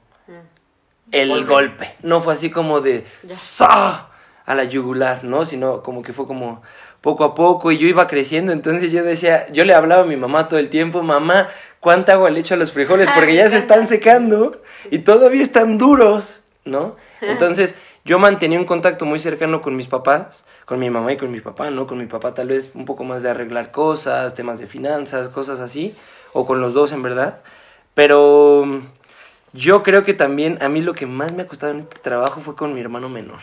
el 1.12 1.46
golpe. 1.46 1.94
No 2.02 2.22
fue 2.22 2.34
así 2.34 2.50
como 2.50 2.82
de 2.82 3.06
¡sa! 3.30 4.10
a 4.46 4.56
la 4.56 4.64
yugular, 4.64 5.24
¿no? 5.24 5.46
Sino 5.46 5.84
como 5.84 6.02
que 6.02 6.14
fue 6.14 6.28
como 6.28 6.62
poco 7.04 7.26
a 7.26 7.36
poco 7.36 7.74
y 7.74 7.78
yo 7.78 7.86
iba 7.86 8.08
creciendo, 8.08 8.54
entonces 8.54 8.90
yo 8.94 9.04
decía, 9.04 9.46
yo 9.52 9.66
le 9.66 9.74
hablaba 9.74 10.04
a 10.04 10.06
mi 10.06 10.16
mamá 10.16 10.48
todo 10.48 10.58
el 10.58 10.70
tiempo, 10.70 11.04
mamá, 11.04 11.50
¿cuánta 11.82 12.14
agua 12.14 12.30
le 12.30 12.40
echo 12.40 12.54
a 12.54 12.58
los 12.58 12.72
frijoles? 12.72 13.12
Porque 13.12 13.36
ya 13.36 13.50
se 13.50 13.58
están 13.58 13.90
secando 13.90 14.62
y 14.90 15.00
todavía 15.00 15.44
están 15.44 15.78
duros, 15.78 16.40
¿no? 16.64 16.96
Entonces 17.20 17.76
yo 18.06 18.20
mantenía 18.20 18.58
un 18.58 18.64
contacto 18.64 19.04
muy 19.04 19.20
cercano 19.20 19.62
con 19.62 19.76
mis 19.76 19.88
papás, 19.88 20.46
con 20.64 20.80
mi 20.80 20.90
mamá 20.90 21.12
y 21.12 21.18
con 21.18 21.30
mi 21.30 21.42
papá, 21.42 21.70
¿no? 21.72 21.88
Con 21.88 21.98
mi 21.98 22.06
papá 22.06 22.34
tal 22.34 22.48
vez 22.48 22.72
un 22.74 22.86
poco 22.86 23.04
más 23.04 23.22
de 23.22 23.32
arreglar 23.32 23.72
cosas, 23.72 24.34
temas 24.34 24.60
de 24.60 24.68
finanzas, 24.68 25.28
cosas 25.28 25.60
así, 25.60 25.98
o 26.32 26.46
con 26.46 26.62
los 26.62 26.74
dos 26.74 26.94
en 26.94 27.04
verdad, 27.04 27.42
pero 27.96 28.82
yo 29.52 29.84
creo 29.84 30.04
que 30.04 30.14
también 30.14 30.58
a 30.62 30.70
mí 30.70 30.80
lo 30.80 30.94
que 30.94 31.06
más 31.06 31.34
me 31.34 31.44
ha 31.44 31.48
costado 31.48 31.74
en 31.74 31.80
este 31.80 32.00
trabajo 32.00 32.40
fue 32.40 32.56
con 32.56 32.74
mi 32.74 32.80
hermano 32.80 33.10
menor. 33.10 33.42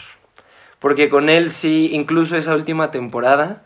Porque 0.81 1.09
con 1.09 1.29
él 1.29 1.51
sí, 1.51 1.91
incluso 1.93 2.37
esa 2.37 2.55
última 2.55 2.91
temporada, 2.91 3.63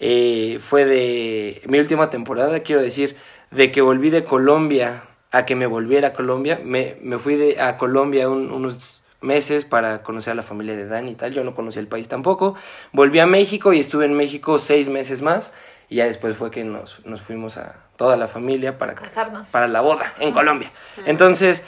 eh, 0.00 0.58
fue 0.60 0.84
de 0.84 1.62
mi 1.66 1.78
última 1.78 2.10
temporada, 2.10 2.60
quiero 2.60 2.80
decir, 2.80 3.16
de 3.50 3.70
que 3.70 3.82
volví 3.82 4.10
de 4.10 4.24
Colombia 4.24 5.02
a 5.30 5.44
que 5.44 5.56
me 5.56 5.66
volviera 5.66 6.08
a 6.08 6.12
Colombia. 6.12 6.60
Me, 6.64 6.96
me 7.02 7.18
fui 7.18 7.34
de, 7.34 7.60
a 7.60 7.76
Colombia 7.76 8.28
unos 8.28 9.02
meses 9.20 9.64
para 9.64 10.02
conocer 10.02 10.32
a 10.32 10.34
la 10.34 10.42
familia 10.42 10.76
de 10.76 10.86
Dani 10.86 11.12
y 11.12 11.14
tal. 11.16 11.32
Yo 11.32 11.42
no 11.42 11.54
conocía 11.54 11.80
el 11.80 11.88
país 11.88 12.06
tampoco. 12.08 12.54
Volví 12.92 13.18
a 13.18 13.26
México 13.26 13.72
y 13.72 13.80
estuve 13.80 14.04
en 14.04 14.14
México 14.14 14.58
seis 14.58 14.88
meses 14.88 15.22
más. 15.22 15.52
Y 15.88 15.96
ya 15.96 16.06
después 16.06 16.36
fue 16.36 16.50
que 16.50 16.64
nos, 16.64 17.04
nos 17.04 17.20
fuimos 17.20 17.56
a 17.56 17.76
toda 17.96 18.16
la 18.16 18.28
familia 18.28 18.78
para 18.78 18.94
casarnos. 18.94 19.48
Para 19.48 19.66
la 19.66 19.80
boda 19.80 20.14
en 20.20 20.32
Colombia. 20.32 20.70
Entonces, 21.04 21.64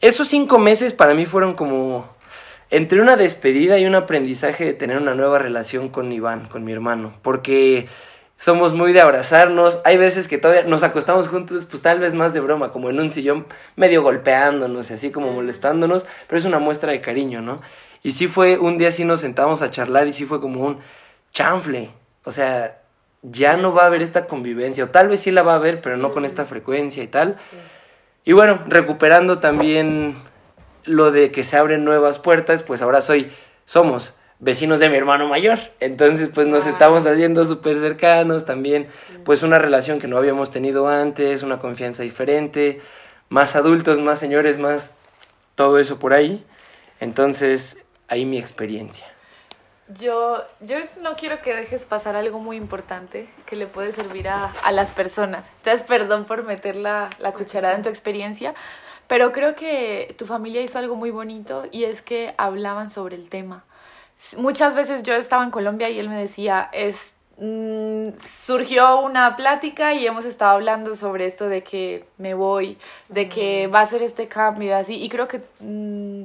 esos 0.00 0.28
cinco 0.28 0.58
meses 0.58 0.92
para 0.92 1.14
mí 1.14 1.26
fueron 1.26 1.54
como 1.54 2.17
entre 2.70 3.00
una 3.00 3.16
despedida 3.16 3.78
y 3.78 3.86
un 3.86 3.94
aprendizaje 3.94 4.64
de 4.64 4.72
tener 4.74 4.98
una 4.98 5.14
nueva 5.14 5.38
relación 5.38 5.88
con 5.88 6.12
Iván, 6.12 6.48
con 6.48 6.64
mi 6.64 6.72
hermano. 6.72 7.14
Porque 7.22 7.86
somos 8.36 8.72
muy 8.72 8.92
de 8.92 9.00
abrazarnos. 9.00 9.80
Hay 9.84 9.96
veces 9.98 10.28
que 10.28 10.38
todavía 10.38 10.62
nos 10.64 10.82
acostamos 10.82 11.28
juntos, 11.28 11.66
pues 11.66 11.82
tal 11.82 11.98
vez 11.98 12.14
más 12.14 12.32
de 12.32 12.40
broma, 12.40 12.72
como 12.72 12.88
en 12.88 13.00
un 13.00 13.10
sillón 13.10 13.46
medio 13.76 14.02
golpeándonos 14.02 14.90
y 14.90 14.94
así 14.94 15.10
como 15.10 15.32
molestándonos, 15.32 16.06
pero 16.26 16.38
es 16.38 16.44
una 16.44 16.58
muestra 16.58 16.92
de 16.92 17.00
cariño, 17.00 17.42
¿no? 17.42 17.60
Y 18.02 18.12
sí 18.12 18.28
fue, 18.28 18.58
un 18.58 18.78
día 18.78 18.92
sí 18.92 19.04
nos 19.04 19.20
sentamos 19.20 19.60
a 19.60 19.70
charlar 19.70 20.06
y 20.06 20.12
sí 20.12 20.24
fue 20.24 20.40
como 20.40 20.64
un 20.64 20.78
chanfle. 21.32 21.90
O 22.24 22.30
sea, 22.30 22.78
ya 23.22 23.56
no 23.56 23.74
va 23.74 23.82
a 23.82 23.86
haber 23.86 24.02
esta 24.02 24.26
convivencia, 24.26 24.84
o 24.84 24.88
tal 24.88 25.08
vez 25.08 25.20
sí 25.20 25.32
la 25.32 25.42
va 25.42 25.54
a 25.54 25.56
haber, 25.56 25.80
pero 25.80 25.96
no 25.96 26.12
con 26.12 26.24
esta 26.24 26.44
frecuencia 26.44 27.02
y 27.02 27.08
tal. 27.08 27.36
Y 28.24 28.34
bueno, 28.34 28.62
recuperando 28.68 29.38
también 29.38 30.14
lo 30.88 31.10
de 31.10 31.30
que 31.30 31.44
se 31.44 31.56
abren 31.56 31.84
nuevas 31.84 32.18
puertas, 32.18 32.62
pues 32.62 32.82
ahora 32.82 33.02
soy, 33.02 33.30
somos 33.66 34.14
vecinos 34.38 34.80
de 34.80 34.88
mi 34.88 34.96
hermano 34.96 35.28
mayor. 35.28 35.58
Entonces, 35.80 36.30
pues 36.32 36.46
nos 36.46 36.66
estamos 36.66 37.06
haciendo 37.06 37.44
súper 37.46 37.78
cercanos 37.78 38.44
también, 38.44 38.88
pues 39.24 39.42
una 39.42 39.58
relación 39.58 40.00
que 40.00 40.08
no 40.08 40.16
habíamos 40.16 40.50
tenido 40.50 40.88
antes, 40.88 41.42
una 41.42 41.58
confianza 41.58 42.02
diferente, 42.02 42.80
más 43.28 43.56
adultos, 43.56 44.00
más 44.00 44.18
señores, 44.18 44.58
más 44.58 44.94
todo 45.54 45.78
eso 45.78 45.98
por 45.98 46.12
ahí. 46.12 46.44
Entonces, 47.00 47.84
ahí 48.08 48.24
mi 48.24 48.38
experiencia. 48.38 49.06
Yo, 49.98 50.44
yo 50.60 50.76
no 51.00 51.16
quiero 51.16 51.40
que 51.40 51.56
dejes 51.56 51.86
pasar 51.86 52.14
algo 52.14 52.38
muy 52.40 52.56
importante 52.56 53.26
que 53.46 53.56
le 53.56 53.66
puede 53.66 53.92
servir 53.92 54.28
a, 54.28 54.52
a 54.62 54.70
las 54.70 54.92
personas. 54.92 55.50
Entonces, 55.58 55.82
perdón 55.82 56.26
por 56.26 56.44
meter 56.44 56.76
la, 56.76 57.08
la 57.20 57.32
cucharada 57.32 57.74
en 57.74 57.82
tu 57.82 57.88
experiencia, 57.88 58.54
pero 59.08 59.32
creo 59.32 59.56
que 59.56 60.14
tu 60.16 60.26
familia 60.26 60.62
hizo 60.62 60.78
algo 60.78 60.94
muy 60.94 61.10
bonito 61.10 61.64
y 61.72 61.84
es 61.84 62.02
que 62.02 62.34
hablaban 62.38 62.90
sobre 62.90 63.16
el 63.16 63.28
tema. 63.28 63.64
Muchas 64.36 64.74
veces 64.74 65.02
yo 65.02 65.14
estaba 65.14 65.42
en 65.42 65.50
Colombia 65.50 65.88
y 65.88 65.98
él 65.98 66.08
me 66.08 66.18
decía, 66.18 66.68
es, 66.72 67.14
mm, 67.38 68.10
surgió 68.20 69.00
una 69.00 69.36
plática 69.36 69.94
y 69.94 70.06
hemos 70.06 70.24
estado 70.24 70.52
hablando 70.52 70.94
sobre 70.94 71.26
esto 71.26 71.48
de 71.48 71.62
que 71.62 72.04
me 72.18 72.34
voy, 72.34 72.78
de 73.08 73.28
que 73.28 73.66
va 73.66 73.80
a 73.80 73.86
ser 73.86 74.02
este 74.02 74.28
cambio, 74.28 74.76
así, 74.76 75.02
y 75.02 75.08
creo 75.08 75.26
que... 75.26 75.42
Mm, 75.60 76.24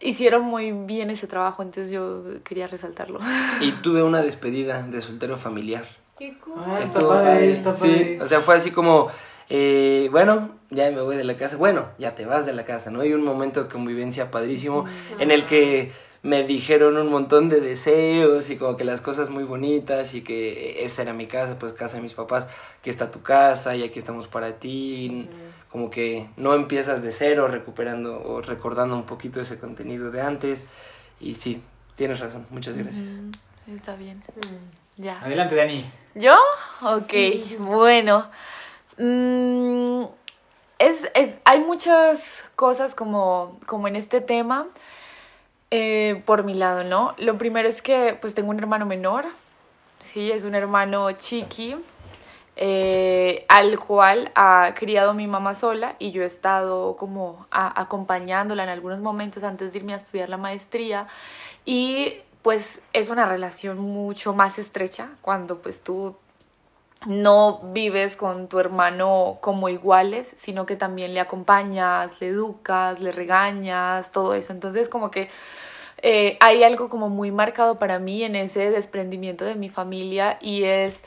hicieron 0.00 0.42
muy 0.42 0.72
bien 0.72 1.10
ese 1.10 1.26
trabajo, 1.26 1.62
entonces 1.62 1.90
yo 1.90 2.22
quería 2.44 2.66
resaltarlo. 2.66 3.18
Y 3.60 3.72
tuve 3.72 4.02
una 4.02 4.22
despedida 4.22 4.82
de 4.82 5.00
soltero 5.00 5.38
familiar. 5.38 5.86
Qué 6.18 6.38
cool. 6.38 6.62
Ah, 6.64 6.80
está 6.80 7.00
padre, 7.00 7.50
está 7.50 7.74
Sí, 7.74 8.18
o 8.20 8.26
sea, 8.26 8.40
fue 8.40 8.56
así 8.56 8.70
como, 8.70 9.08
eh, 9.48 10.08
bueno, 10.10 10.50
ya 10.70 10.90
me 10.90 11.00
voy 11.00 11.16
de 11.16 11.24
la 11.24 11.36
casa, 11.36 11.56
bueno, 11.56 11.88
ya 11.98 12.14
te 12.14 12.24
vas 12.24 12.46
de 12.46 12.52
la 12.52 12.64
casa, 12.64 12.90
¿no? 12.90 13.00
Hay 13.00 13.12
un 13.12 13.22
momento 13.22 13.64
de 13.64 13.68
convivencia 13.70 14.30
padrísimo 14.30 14.86
en 15.18 15.30
el 15.30 15.44
que 15.46 15.92
me 16.22 16.44
dijeron 16.44 16.96
un 16.96 17.08
montón 17.08 17.48
de 17.48 17.60
deseos 17.60 18.50
y 18.50 18.56
como 18.56 18.76
que 18.76 18.84
las 18.84 19.00
cosas 19.00 19.30
muy 19.30 19.44
bonitas 19.44 20.14
y 20.14 20.22
que 20.22 20.84
esa 20.84 21.02
era 21.02 21.12
mi 21.12 21.26
casa, 21.26 21.58
pues 21.58 21.72
casa 21.72 21.96
de 21.96 22.02
mis 22.02 22.14
papás, 22.14 22.48
que 22.82 22.90
está 22.90 23.10
tu 23.10 23.22
casa 23.22 23.76
y 23.76 23.84
aquí 23.84 23.98
estamos 23.98 24.26
para 24.26 24.54
ti 24.54 25.28
como 25.70 25.90
que 25.90 26.26
no 26.36 26.54
empiezas 26.54 27.02
de 27.02 27.12
cero 27.12 27.48
recuperando 27.48 28.22
o 28.24 28.40
recordando 28.40 28.96
un 28.96 29.04
poquito 29.04 29.40
ese 29.40 29.58
contenido 29.58 30.10
de 30.10 30.22
antes. 30.22 30.66
Y 31.20 31.34
sí, 31.34 31.60
tienes 31.94 32.18
razón, 32.18 32.46
muchas 32.50 32.76
gracias. 32.76 33.10
Está 33.72 33.94
bien. 33.96 34.22
Ya. 34.96 35.20
Adelante, 35.20 35.54
Dani. 35.54 35.84
¿Yo? 36.14 36.34
Ok, 36.82 37.12
bueno. 37.58 38.26
Mm, 38.98 40.04
es, 40.78 41.10
hay 41.44 41.60
muchas 41.60 42.48
cosas 42.56 42.94
como, 42.94 43.58
como 43.66 43.88
en 43.88 43.96
este 43.96 44.20
tema 44.20 44.66
eh, 45.70 46.22
por 46.24 46.44
mi 46.44 46.54
lado, 46.54 46.84
¿no? 46.84 47.14
Lo 47.18 47.38
primero 47.38 47.68
es 47.68 47.82
que 47.82 48.16
pues 48.20 48.34
tengo 48.34 48.50
un 48.50 48.58
hermano 48.58 48.86
menor, 48.86 49.26
sí, 49.98 50.30
es 50.30 50.44
un 50.44 50.54
hermano 50.54 51.10
chiqui, 51.12 51.76
eh, 52.56 53.44
al 53.48 53.78
cual 53.78 54.32
ha 54.34 54.72
criado 54.74 55.12
mi 55.12 55.26
mamá 55.26 55.54
sola 55.54 55.94
y 55.98 56.10
yo 56.10 56.22
he 56.22 56.26
estado 56.26 56.96
como 56.96 57.46
acompañándola 57.50 58.64
en 58.64 58.70
algunos 58.70 59.00
momentos 59.00 59.44
antes 59.44 59.72
de 59.72 59.80
irme 59.80 59.92
a 59.92 59.96
estudiar 59.96 60.30
la 60.30 60.38
maestría 60.38 61.06
y 61.66 62.14
pues 62.40 62.80
es 62.92 63.10
una 63.10 63.26
relación 63.26 63.78
mucho 63.78 64.32
más 64.32 64.58
estrecha 64.58 65.10
cuando 65.20 65.58
pues 65.58 65.82
tú 65.82 66.16
no 67.06 67.60
vives 67.72 68.16
con 68.16 68.48
tu 68.48 68.58
hermano 68.58 69.38
como 69.40 69.68
iguales, 69.68 70.34
sino 70.36 70.66
que 70.66 70.76
también 70.76 71.14
le 71.14 71.20
acompañas, 71.20 72.20
le 72.20 72.28
educas, 72.28 73.00
le 73.00 73.12
regañas, 73.12 74.12
todo 74.12 74.34
eso. 74.34 74.52
Entonces 74.52 74.88
como 74.88 75.10
que 75.10 75.28
eh, 76.02 76.36
hay 76.40 76.62
algo 76.62 76.88
como 76.88 77.08
muy 77.08 77.30
marcado 77.32 77.78
para 77.78 77.98
mí 77.98 78.22
en 78.22 78.36
ese 78.36 78.70
desprendimiento 78.70 79.44
de 79.44 79.54
mi 79.54 79.68
familia 79.68 80.38
y 80.40 80.64
es 80.64 81.02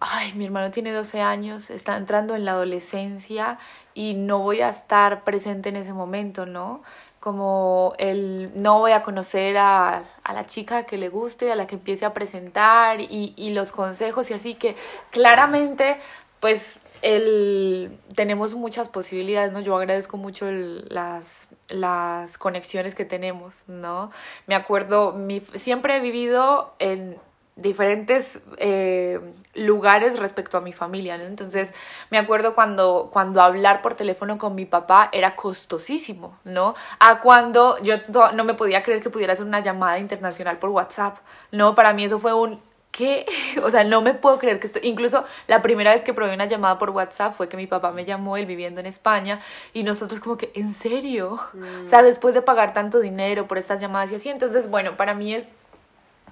ay, 0.00 0.32
mi 0.34 0.44
hermano 0.44 0.70
tiene 0.70 0.92
12 0.92 1.20
años, 1.20 1.70
está 1.70 1.96
entrando 1.96 2.34
en 2.34 2.44
la 2.44 2.52
adolescencia 2.52 3.58
y 3.94 4.14
no 4.14 4.40
voy 4.40 4.60
a 4.60 4.68
estar 4.68 5.24
presente 5.24 5.70
en 5.70 5.76
ese 5.76 5.92
momento, 5.92 6.46
¿no? 6.46 6.82
Como 7.20 7.94
el 7.98 8.52
no 8.54 8.78
voy 8.78 8.92
a 8.92 9.02
conocer 9.02 9.56
a, 9.56 10.04
a 10.22 10.32
la 10.32 10.46
chica 10.46 10.84
que 10.84 10.96
le 10.96 11.08
guste, 11.08 11.50
a 11.50 11.56
la 11.56 11.66
que 11.66 11.74
empiece 11.74 12.04
a 12.04 12.14
presentar 12.14 13.00
y, 13.00 13.34
y 13.36 13.50
los 13.50 13.72
consejos 13.72 14.30
y 14.30 14.34
así 14.34 14.54
que 14.54 14.76
claramente, 15.10 15.98
pues 16.40 16.80
el, 17.02 17.98
tenemos 18.14 18.54
muchas 18.54 18.88
posibilidades, 18.88 19.52
¿no? 19.52 19.60
Yo 19.60 19.76
agradezco 19.76 20.16
mucho 20.16 20.46
las, 20.50 21.48
las 21.68 22.38
conexiones 22.38 22.94
que 22.94 23.04
tenemos, 23.04 23.68
¿no? 23.68 24.10
Me 24.46 24.54
acuerdo, 24.54 25.12
mi, 25.12 25.40
siempre 25.40 25.96
he 25.96 26.00
vivido 26.00 26.74
en 26.78 27.18
diferentes 27.56 28.38
eh, 28.58 29.18
lugares 29.54 30.18
respecto 30.18 30.58
a 30.58 30.60
mi 30.60 30.74
familia, 30.74 31.16
¿no? 31.16 31.24
Entonces, 31.24 31.72
me 32.10 32.18
acuerdo 32.18 32.54
cuando, 32.54 33.08
cuando 33.10 33.40
hablar 33.40 33.80
por 33.80 33.94
teléfono 33.94 34.36
con 34.36 34.54
mi 34.54 34.66
papá 34.66 35.08
era 35.12 35.34
costosísimo, 35.34 36.38
¿no? 36.44 36.74
A 37.00 37.20
cuando 37.20 37.82
yo 37.82 37.94
no 38.34 38.44
me 38.44 38.52
podía 38.52 38.82
creer 38.82 39.02
que 39.02 39.08
pudiera 39.08 39.32
hacer 39.32 39.46
una 39.46 39.60
llamada 39.60 39.98
internacional 39.98 40.58
por 40.58 40.70
WhatsApp, 40.70 41.16
¿no? 41.50 41.74
Para 41.74 41.94
mí 41.94 42.04
eso 42.04 42.18
fue 42.18 42.34
un, 42.34 42.60
¿qué? 42.92 43.24
O 43.64 43.70
sea, 43.70 43.84
no 43.84 44.02
me 44.02 44.12
puedo 44.12 44.38
creer 44.38 44.60
que 44.60 44.66
esto, 44.66 44.80
incluso 44.82 45.24
la 45.46 45.62
primera 45.62 45.92
vez 45.92 46.04
que 46.04 46.12
probé 46.12 46.34
una 46.34 46.44
llamada 46.44 46.76
por 46.76 46.90
WhatsApp 46.90 47.32
fue 47.32 47.48
que 47.48 47.56
mi 47.56 47.66
papá 47.66 47.90
me 47.90 48.04
llamó, 48.04 48.36
él 48.36 48.44
viviendo 48.44 48.80
en 48.80 48.86
España, 48.86 49.40
y 49.72 49.82
nosotros 49.82 50.20
como 50.20 50.36
que, 50.36 50.50
¿en 50.54 50.74
serio? 50.74 51.38
O 51.84 51.88
sea, 51.88 52.02
después 52.02 52.34
de 52.34 52.42
pagar 52.42 52.74
tanto 52.74 53.00
dinero 53.00 53.46
por 53.46 53.58
estas 53.58 53.80
llamadas 53.80 54.12
y 54.12 54.16
así, 54.16 54.28
entonces, 54.28 54.68
bueno, 54.68 54.96
para 54.96 55.14
mí 55.14 55.34
es 55.34 55.48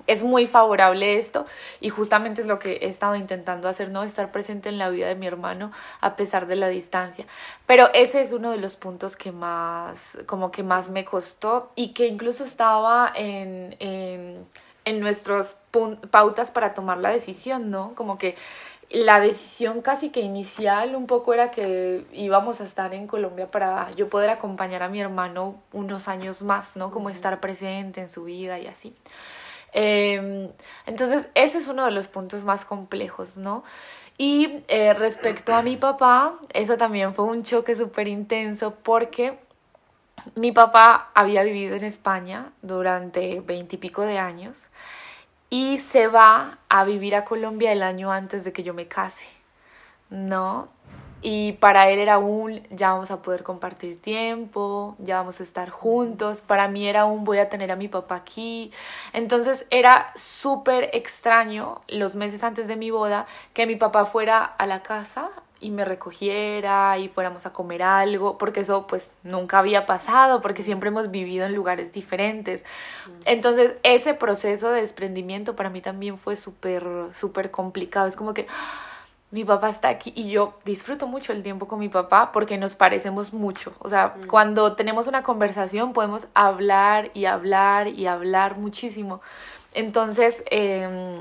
es 0.07 0.23
muy 0.23 0.47
favorable 0.47 1.19
esto 1.19 1.47
y 1.81 1.89
justamente 1.89 2.43
es 2.43 2.47
lo 2.47 2.59
que 2.59 2.75
he 2.83 2.89
estado 2.89 3.17
intentando 3.17 3.69
hacer, 3.69 3.91
¿no? 3.91 4.03
Estar 4.03 4.31
presente 4.33 4.69
en 4.69 4.79
la 4.79 4.89
vida 4.91 5.09
de 5.09 5.15
mi 5.15 5.27
hermano 5.27 5.73
a 6.01 6.17
pesar 6.17 6.47
de 6.47 6.57
la 6.57 6.69
distancia. 6.69 7.27
Pero 7.67 7.89
ese 7.95 8.23
es 8.23 8.33
uno 8.33 8.51
de 8.51 8.59
los 8.59 8.77
puntos 8.77 9.17
que 9.17 9.33
más, 9.33 10.19
como 10.27 10.51
que 10.51 10.63
más 10.63 10.91
me 10.91 11.05
costó 11.05 11.71
y 11.75 11.93
que 11.95 12.07
incluso 12.07 12.45
estaba 12.45 13.13
en, 13.15 13.77
en, 13.79 14.47
en 14.85 15.01
nuestras 15.01 15.57
pautas 16.11 16.51
para 16.51 16.75
tomar 16.75 16.99
la 16.99 17.11
decisión, 17.11 17.71
¿no? 17.71 17.93
Como 17.95 18.19
que 18.19 18.37
la 18.91 19.19
decisión 19.19 19.81
casi 19.81 20.11
que 20.11 20.21
inicial 20.21 20.95
un 20.95 21.07
poco 21.07 21.35
era 21.35 21.51
que 21.51 22.07
íbamos 22.13 22.61
a 22.61 22.65
estar 22.65 22.95
en 22.95 23.07
Colombia 23.07 23.51
para 23.51 23.91
yo 23.93 24.09
poder 24.09 24.31
acompañar 24.31 24.83
a 24.83 24.89
mi 24.89 25.01
hermano 25.01 25.57
unos 25.73 26.07
años 26.09 26.43
más, 26.43 26.77
¿no? 26.77 26.91
Como 26.91 27.11
estar 27.11 27.41
presente 27.41 28.01
en 28.01 28.09
su 28.09 28.25
vida 28.25 28.59
y 28.59 28.67
así. 28.67 28.95
Em, 29.77 30.49
entonces, 30.87 31.27
ese 31.35 31.59
es 31.59 31.67
uno 31.67 31.85
de 31.85 31.91
los 31.91 32.07
puntos 32.07 32.45
más 32.45 32.65
complejos, 32.65 33.37
¿no? 33.37 33.65
Y 34.17 34.63
eh, 34.69 34.95
respecto 34.95 35.53
a 35.53 35.63
mi 35.63 35.77
papá, 35.77 36.35
eso 36.53 36.77
también 36.77 37.13
fue 37.13 37.25
un 37.25 37.43
choque 37.43 37.75
súper 37.75 38.07
intenso 38.07 38.77
porque 38.83 39.37
mi 40.37 40.53
papá 40.53 41.11
había 41.15 41.43
vivido 41.43 41.75
en 41.75 41.83
España 41.83 42.53
durante 42.63 43.41
veintipico 43.41 44.03
de 44.03 44.19
años 44.19 44.69
y 45.51 45.79
se 45.79 46.07
va 46.07 46.59
a 46.69 46.85
vivir 46.85 47.17
a 47.17 47.25
Colombia 47.25 47.73
el 47.73 47.83
año 47.83 48.13
antes 48.13 48.45
de 48.45 48.53
que 48.53 48.63
yo 48.63 48.75
me 48.75 48.87
case, 48.87 49.27
¿no? 50.09 50.69
Y 51.27 51.53
para 51.53 51.89
él 51.89 52.01
era 52.01 52.19
un, 52.19 52.63
ya 52.69 52.93
vamos 52.93 53.11
a 53.11 53.23
poder 53.23 53.45
compartir 53.45 53.99
tiempo, 53.99 54.95
ya 54.99 55.17
vamos 55.17 55.41
a 55.41 55.43
estar 55.43 55.71
juntos. 55.71 56.43
Para 56.43 56.69
mí 56.69 56.87
era 56.87 57.07
un, 57.07 57.25
voy 57.25 57.39
a 57.39 57.49
tener 57.49 57.73
a 57.73 57.77
mi 57.77 57.89
papá 57.89 58.17
aquí. 58.17 58.71
Entonces 59.15 59.65
era 59.71 60.13
súper 60.17 60.91
extraño 60.93 61.81
los 61.89 62.15
meses 62.15 62.45
antes 62.45 62.69
de 62.69 62.77
mi 62.77 62.91
boda 62.91 63.25
que 63.55 63.67
mi 63.67 63.75
papá 63.75 64.05
fuera 64.05 64.45
a 64.45 64.67
la 64.67 64.83
casa 64.83 65.31
y 65.61 65.71
me 65.71 65.87
recogiera 65.87 66.99
y 66.99 67.09
fuéramos 67.09 67.47
a 67.47 67.55
comer 67.55 67.83
algo, 67.83 68.37
porque 68.37 68.61
eso 68.61 68.87
pues 68.87 69.15
nunca 69.23 69.61
había 69.61 69.87
pasado, 69.87 70.43
porque 70.43 70.63
siempre 70.63 70.89
hemos 70.89 71.11
vivido 71.11 71.47
en 71.47 71.55
lugares 71.55 71.91
diferentes. 71.91 72.67
Entonces 73.25 73.77
ese 73.83 74.13
proceso 74.13 74.73
de 74.73 74.83
desprendimiento 74.83 75.57
para 75.57 75.71
mí 75.71 75.81
también 75.81 76.19
fue 76.19 76.37
súper, 76.37 76.85
súper 77.15 77.51
complicado. 77.51 78.07
Es 78.07 78.15
como 78.15 78.35
que 78.35 78.47
mi 79.35 79.45
papá 79.45 79.69
está 79.69 79.89
aquí 79.89 80.13
y 80.15 80.31
yo 80.31 80.55
disfruto 80.65 81.09
mucho 81.09 81.33
el 81.33 81.43
tiempo 81.43 81.67
con 81.67 81.81
mi 81.81 81.89
papá 81.89 82.31
porque 82.31 82.57
nos 82.57 82.77
parecemos 82.77 83.33
mucho. 83.33 83.73
O 83.81 83.89
sea, 83.89 84.15
mm. 84.17 84.29
cuando 84.29 84.77
tenemos 84.77 85.09
una 85.09 85.25
conversación 85.25 85.93
podemos 85.93 86.29
hablar 86.35 87.11
y 87.15 87.25
hablar 87.25 87.89
y 87.89 88.07
hablar 88.07 88.59
muchísimo. 88.59 89.21
Entonces, 89.75 90.45
em, 90.53 91.19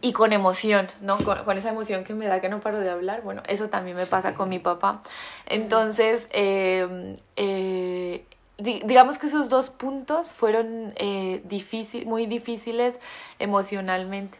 y 0.00 0.14
con 0.14 0.32
emoción, 0.32 0.88
¿no? 1.02 1.18
Con, 1.18 1.58
esa 1.58 1.68
emoción 1.68 2.04
que 2.04 2.14
me 2.14 2.26
da 2.26 2.40
que 2.40 2.48
no 2.48 2.60
paro 2.60 2.80
de 2.80 2.88
hablar. 2.88 3.20
Bueno, 3.20 3.42
eso 3.48 3.68
también 3.68 3.98
me 3.98 4.06
pasa 4.06 4.32
con 4.32 4.48
mi 4.48 4.58
papá. 4.58 5.02
Entonces, 5.44 6.26
em, 6.30 7.18
eh, 7.36 8.24
digamos 8.56 9.18
que 9.18 9.26
esos 9.26 9.50
dos 9.50 9.68
puntos 9.68 10.32
fueron 10.32 10.94
eh, 10.96 11.42
difícil, 11.44 12.06
muy 12.06 12.24
difíciles 12.24 12.98
emocionalmente. 13.38 14.38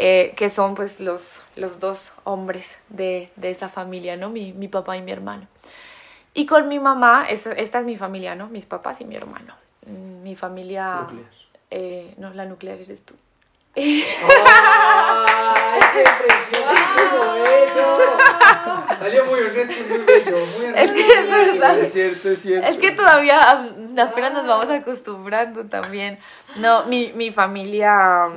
Eh, 0.00 0.32
que 0.36 0.48
son 0.48 0.76
pues 0.76 1.00
los, 1.00 1.40
los 1.56 1.80
dos 1.80 2.12
hombres 2.22 2.78
de, 2.88 3.32
esa 3.42 3.68
familia, 3.68 4.16
¿no? 4.16 4.30
Mi, 4.30 4.52
papá 4.68 4.96
y 4.96 5.02
mi 5.02 5.10
hermano. 5.10 5.48
Y 6.34 6.46
con 6.46 6.68
mi 6.68 6.78
mamá, 6.78 7.26
esta 7.28 7.52
es 7.78 7.84
mi 7.84 7.96
familia, 7.96 8.36
¿no? 8.36 8.46
Mis 8.48 8.64
papás 8.64 9.00
y 9.00 9.04
mi 9.04 9.16
hermano. 9.16 9.54
Mi 10.22 10.36
familia... 10.36 11.00
Nuclear. 11.00 11.30
Eh, 11.70 12.14
no, 12.16 12.32
la 12.32 12.44
nuclear 12.44 12.78
eres 12.78 13.02
tú. 13.02 13.14
¡Ay, 13.74 14.04
qué 15.92 16.04
Salió 18.98 19.24
muy 19.26 19.40
honesto 19.40 19.74
muy 19.88 19.98
bello, 20.04 20.36
muy 20.36 20.66
Es 20.74 20.92
que 20.92 21.12
es 21.12 21.30
verdad. 21.30 21.78
Es 21.78 21.92
cierto, 21.92 22.28
es 22.30 22.42
cierto. 22.42 22.68
Es 22.68 22.78
que 22.78 22.90
todavía 22.92 23.68
apenas 23.98 24.32
nos 24.32 24.46
vamos 24.46 24.70
acostumbrando 24.70 25.66
también. 25.66 26.18
No, 26.56 26.86
mi, 26.86 27.12
mi 27.12 27.30
familia 27.30 28.28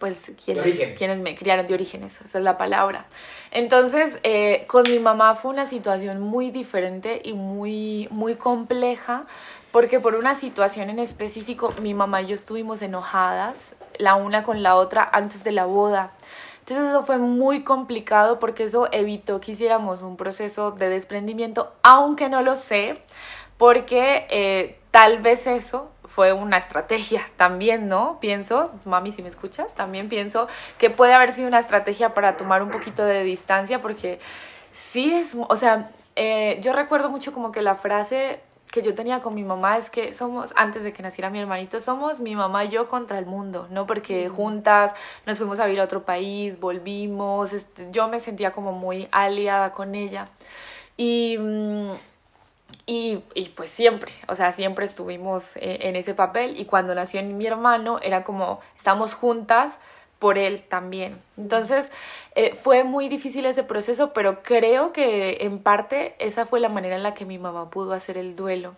pues 0.00 0.32
quienes, 0.44 0.96
quienes 0.96 1.20
me 1.20 1.36
criaron 1.36 1.66
de 1.66 1.74
orígenes, 1.74 2.20
esa 2.22 2.38
es 2.38 2.44
la 2.44 2.56
palabra. 2.56 3.06
Entonces, 3.52 4.18
eh, 4.22 4.64
con 4.66 4.82
mi 4.90 4.98
mamá 4.98 5.34
fue 5.36 5.52
una 5.52 5.66
situación 5.66 6.20
muy 6.20 6.50
diferente 6.50 7.20
y 7.22 7.34
muy, 7.34 8.08
muy 8.10 8.34
compleja, 8.34 9.26
porque 9.70 10.00
por 10.00 10.14
una 10.14 10.34
situación 10.34 10.88
en 10.88 10.98
específico, 10.98 11.72
mi 11.82 11.92
mamá 11.92 12.22
y 12.22 12.28
yo 12.28 12.34
estuvimos 12.34 12.80
enojadas, 12.80 13.74
la 13.98 14.14
una 14.14 14.42
con 14.42 14.62
la 14.62 14.74
otra, 14.74 15.08
antes 15.12 15.44
de 15.44 15.52
la 15.52 15.66
boda. 15.66 16.12
Entonces 16.60 16.88
eso 16.88 17.04
fue 17.04 17.18
muy 17.18 17.62
complicado 17.62 18.38
porque 18.38 18.64
eso 18.64 18.88
evitó 18.92 19.38
que 19.40 19.52
hiciéramos 19.52 20.00
un 20.00 20.16
proceso 20.16 20.70
de 20.70 20.88
desprendimiento, 20.88 21.74
aunque 21.82 22.30
no 22.30 22.40
lo 22.40 22.56
sé, 22.56 23.02
porque 23.58 24.26
eh, 24.30 24.79
tal 24.90 25.22
vez 25.22 25.46
eso 25.46 25.90
fue 26.04 26.32
una 26.32 26.56
estrategia 26.56 27.22
también, 27.36 27.88
¿no? 27.88 28.18
Pienso, 28.20 28.72
mami, 28.84 29.12
si 29.12 29.22
me 29.22 29.28
escuchas, 29.28 29.74
también 29.74 30.08
pienso 30.08 30.48
que 30.78 30.90
puede 30.90 31.12
haber 31.14 31.32
sido 31.32 31.48
una 31.48 31.58
estrategia 31.58 32.14
para 32.14 32.36
tomar 32.36 32.62
un 32.62 32.70
poquito 32.70 33.04
de 33.04 33.22
distancia, 33.22 33.80
porque 33.80 34.18
sí 34.72 35.12
es, 35.12 35.36
o 35.36 35.56
sea, 35.56 35.90
eh, 36.16 36.58
yo 36.62 36.72
recuerdo 36.72 37.10
mucho 37.10 37.32
como 37.32 37.52
que 37.52 37.62
la 37.62 37.76
frase 37.76 38.40
que 38.70 38.82
yo 38.82 38.94
tenía 38.94 39.20
con 39.20 39.34
mi 39.34 39.42
mamá 39.42 39.78
es 39.78 39.90
que 39.90 40.12
somos, 40.12 40.52
antes 40.54 40.84
de 40.84 40.92
que 40.92 41.02
naciera 41.02 41.28
mi 41.28 41.40
hermanito, 41.40 41.80
somos 41.80 42.20
mi 42.20 42.36
mamá 42.36 42.64
y 42.64 42.68
yo 42.68 42.88
contra 42.88 43.18
el 43.18 43.26
mundo, 43.26 43.66
¿no? 43.70 43.84
Porque 43.84 44.28
juntas 44.28 44.94
nos 45.26 45.38
fuimos 45.38 45.58
a 45.58 45.66
vivir 45.66 45.80
a 45.80 45.84
otro 45.84 46.04
país, 46.04 46.60
volvimos, 46.60 47.52
este, 47.52 47.88
yo 47.90 48.06
me 48.06 48.20
sentía 48.20 48.52
como 48.52 48.72
muy 48.72 49.08
aliada 49.10 49.72
con 49.72 49.94
ella. 49.94 50.28
Y... 50.96 51.36
Y, 52.92 53.22
pues 53.54 53.70
siempre, 53.70 54.10
o 54.26 54.34
sea, 54.34 54.52
siempre 54.52 54.84
estuvimos 54.84 55.56
eh, 55.58 55.78
en 55.82 55.94
ese 55.94 56.12
papel 56.12 56.58
y 56.58 56.64
cuando 56.64 56.92
nació 56.92 57.22
mi 57.22 57.46
hermano 57.46 58.00
era 58.02 58.24
como, 58.24 58.58
estamos 58.76 59.14
juntas 59.14 59.78
por 60.18 60.38
él 60.38 60.64
también. 60.64 61.16
Entonces, 61.36 61.92
eh, 62.34 62.52
fue 62.56 62.82
muy 62.82 63.08
difícil 63.08 63.46
ese 63.46 63.62
proceso, 63.62 64.12
pero 64.12 64.42
creo 64.42 64.92
que 64.92 65.38
en 65.42 65.60
parte 65.60 66.16
esa 66.18 66.46
fue 66.46 66.58
la 66.58 66.68
manera 66.68 66.96
en 66.96 67.04
la 67.04 67.14
que 67.14 67.24
mi 67.24 67.38
mamá 67.38 67.70
pudo 67.70 67.92
hacer 67.92 68.18
el 68.18 68.34
duelo. 68.34 68.74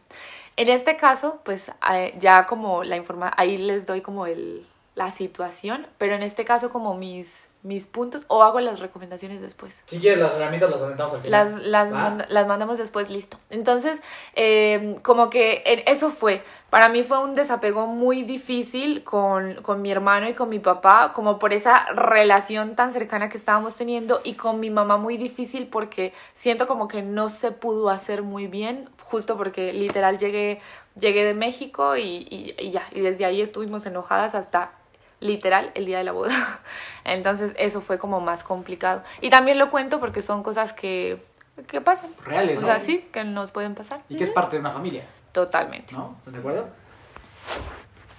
En 0.59 0.69
este 0.69 0.99
caso, 0.99 1.41
pues 1.43 1.71
eh, 1.91 2.15
ya 2.19 2.45
como 2.45 2.85
la 2.85 2.99
información, 2.99 3.35
ahí 3.39 3.57
les 3.57 3.87
doy 3.87 4.03
como 4.03 4.27
el, 4.27 4.67
la 4.95 5.11
situación, 5.11 5.87
pero 5.97 6.15
en 6.15 6.23
este 6.23 6.45
caso 6.45 6.71
como 6.71 6.95
mis, 6.95 7.49
mis 7.63 7.87
puntos 7.87 8.25
o 8.27 8.43
hago 8.43 8.59
las 8.59 8.81
recomendaciones 8.81 9.41
después. 9.41 9.85
Si 9.87 9.99
quieres 10.01 10.19
las 10.19 10.35
herramientas 10.35 10.69
las 10.71 10.83
aumentamos 10.83 11.15
al 11.15 11.21
final. 11.23 11.71
Las, 11.71 11.91
las, 12.29 12.47
mandamos 12.47 12.79
después, 12.79 13.09
listo. 13.09 13.39
Entonces, 13.51 14.03
em, 14.35 14.97
como 14.97 15.31
que 15.31 15.63
eso 15.87 16.11
fue, 16.11 16.43
para 16.71 16.89
mí 16.89 17.05
fue 17.05 17.23
un 17.23 17.35
desapego 17.35 17.87
muy 17.87 18.23
difícil 18.23 19.05
con, 19.05 19.55
con 19.63 19.81
mi 19.81 19.93
hermano 19.93 20.29
y 20.29 20.35
con 20.35 20.49
mi 20.49 20.59
papá, 20.59 21.13
como 21.15 21.39
por 21.39 21.53
esa 21.53 21.87
relación 21.93 22.75
tan 22.75 22.93
cercana 22.93 23.29
que 23.29 23.39
estábamos 23.39 23.77
teniendo 23.77 24.21
y 24.25 24.35
con 24.35 24.59
mi 24.59 24.71
mamá 24.71 24.97
muy 24.97 25.17
difícil 25.17 25.69
porque 25.69 26.13
siento 26.35 26.67
como 26.67 26.89
que 26.89 27.03
no 27.03 27.29
se 27.29 27.53
pudo 27.53 27.91
hacer 27.91 28.23
muy 28.23 28.49
bien, 28.49 28.89
justo 29.01 29.37
porque 29.37 29.73
literal 29.73 30.19
llegué, 30.19 30.61
llegué 30.99 31.25
de 31.25 31.35
México 31.35 31.97
y, 31.97 32.27
y, 32.29 32.57
y 32.59 32.71
ya, 32.73 32.83
y 32.91 33.01
desde 33.01 33.25
ahí 33.25 33.41
estuvimos 33.41 33.87
enojadas 33.87 34.35
hasta 34.35 34.82
literal 35.23 35.71
el 35.75 35.87
día 35.87 35.99
de 35.99 36.05
la 36.05 36.13
boda. 36.13 36.33
Entonces 37.05 37.55
eso 37.57 37.81
fue 37.81 37.99
como 37.99 38.21
más 38.21 38.45
complicado. 38.45 39.03
Y 39.21 39.31
también 39.31 39.59
lo 39.59 39.71
cuento 39.71 40.01
porque 40.01 40.23
son 40.23 40.43
cosas 40.43 40.73
que, 40.73 41.25
que 41.67 41.81
pasan. 41.81 42.11
Reales, 42.25 42.59
O 42.59 42.63
sea, 42.63 42.81
sí, 42.81 43.05
que 43.13 43.25
nos 43.25 43.53
pueden 43.53 43.75
pasar. 43.75 44.03
Y 44.09 44.17
que 44.17 44.25
es 44.25 44.31
parte 44.31 44.57
de 44.57 44.61
una 44.61 44.71
familia. 44.71 45.05
Totalmente. 45.33 45.95
¿No? 45.95 46.17
¿Estás 46.19 46.33
de 46.35 46.39
acuerdo? 46.39 46.69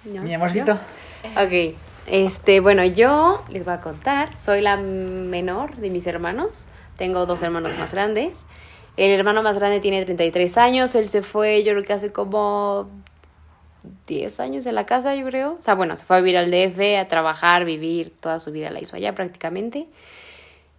Mi 0.04 0.34
amorcito. 0.34 0.72
Ok. 1.36 1.76
Este, 2.06 2.60
bueno, 2.60 2.84
yo 2.84 3.44
les 3.48 3.64
voy 3.64 3.74
a 3.74 3.80
contar. 3.80 4.36
Soy 4.38 4.60
la 4.60 4.76
menor 4.76 5.76
de 5.76 5.90
mis 5.90 6.06
hermanos. 6.06 6.68
Tengo 6.96 7.26
dos 7.26 7.42
hermanos 7.42 7.76
más 7.78 7.92
grandes. 7.92 8.46
El 8.96 9.10
hermano 9.10 9.42
más 9.42 9.58
grande 9.58 9.80
tiene 9.80 10.04
33 10.04 10.58
años. 10.58 10.94
Él 10.94 11.08
se 11.08 11.22
fue, 11.22 11.64
yo 11.64 11.72
creo 11.72 11.82
que 11.82 11.92
hace 11.92 12.12
como 12.12 12.90
10 14.06 14.40
años 14.40 14.66
en 14.66 14.74
la 14.74 14.86
casa, 14.86 15.14
yo 15.14 15.26
creo. 15.26 15.56
O 15.58 15.62
sea, 15.62 15.74
bueno, 15.74 15.96
se 15.96 16.04
fue 16.04 16.16
a 16.16 16.20
vivir 16.20 16.36
al 16.36 16.50
DF, 16.50 16.98
a 17.00 17.08
trabajar, 17.08 17.64
vivir, 17.64 18.12
toda 18.20 18.38
su 18.38 18.52
vida 18.52 18.70
la 18.70 18.80
hizo 18.80 18.96
allá 18.96 19.14
prácticamente. 19.14 19.86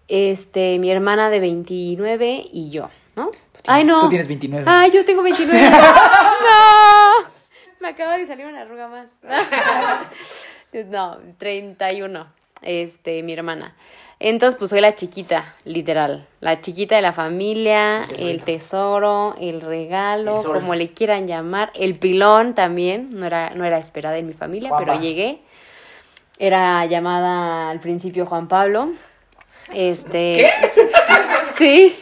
Este, 0.08 0.78
mi 0.80 0.92
hermana 0.92 1.30
de 1.30 1.40
29 1.40 2.50
y 2.52 2.70
yo, 2.70 2.90
¿no? 3.16 3.32
Ay, 3.68 3.84
no. 3.84 4.02
Tú 4.02 4.10
tienes 4.10 4.28
29. 4.28 4.66
Ay, 4.68 4.92
yo 4.92 5.04
tengo 5.06 5.24
29. 5.24 5.70
no. 5.70 5.76
Me 7.80 7.88
acaba 7.88 8.18
de 8.18 8.28
salir 8.28 8.46
una 8.46 8.62
arruga 8.62 8.88
más. 8.88 9.10
no, 10.88 11.18
31. 11.38 12.28
Este, 12.62 13.24
mi 13.24 13.34
hermana. 13.34 13.76
Entonces, 14.20 14.58
pues 14.58 14.70
soy 14.70 14.82
la 14.82 14.96
chiquita, 14.96 15.56
literal. 15.66 16.26
La 16.40 16.62
chiquita 16.62 16.96
de 16.96 17.02
la 17.02 17.12
familia, 17.12 18.08
El 18.18 18.44
tesoro, 18.44 19.36
el 19.40 19.60
regalo, 19.62 20.38
El 20.40 20.52
como 20.54 20.74
le 20.74 20.92
quieran 20.92 21.28
llamar. 21.28 21.72
El 21.76 22.00
pilón 22.00 22.56
también, 22.56 23.10
no 23.12 23.26
era, 23.26 23.50
no 23.52 23.66
era 23.66 23.78
esperada 23.78 24.18
en 24.18 24.28
mi 24.28 24.34
familia, 24.34 24.72
pero 24.78 25.00
llegué. 25.00 25.40
Era 26.40 26.86
llamada 26.86 27.70
al 27.70 27.80
principio 27.80 28.26
Juan 28.26 28.48
Pablo. 28.48 28.90
Este. 29.74 30.50
Sí. 31.52 31.96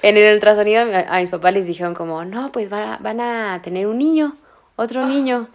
En 0.00 0.16
el 0.16 0.34
ultrasonido 0.34 0.80
a, 0.80 1.16
a 1.16 1.20
mis 1.20 1.28
papás 1.28 1.52
les 1.52 1.66
dijeron 1.66 1.94
como, 1.94 2.24
no, 2.24 2.52
pues 2.52 2.70
van 2.70 2.82
a, 2.82 2.98
van 2.98 3.20
a 3.20 3.60
tener 3.62 3.86
un 3.86 3.98
niño, 3.98 4.34
otro 4.76 5.04
niño. 5.04 5.48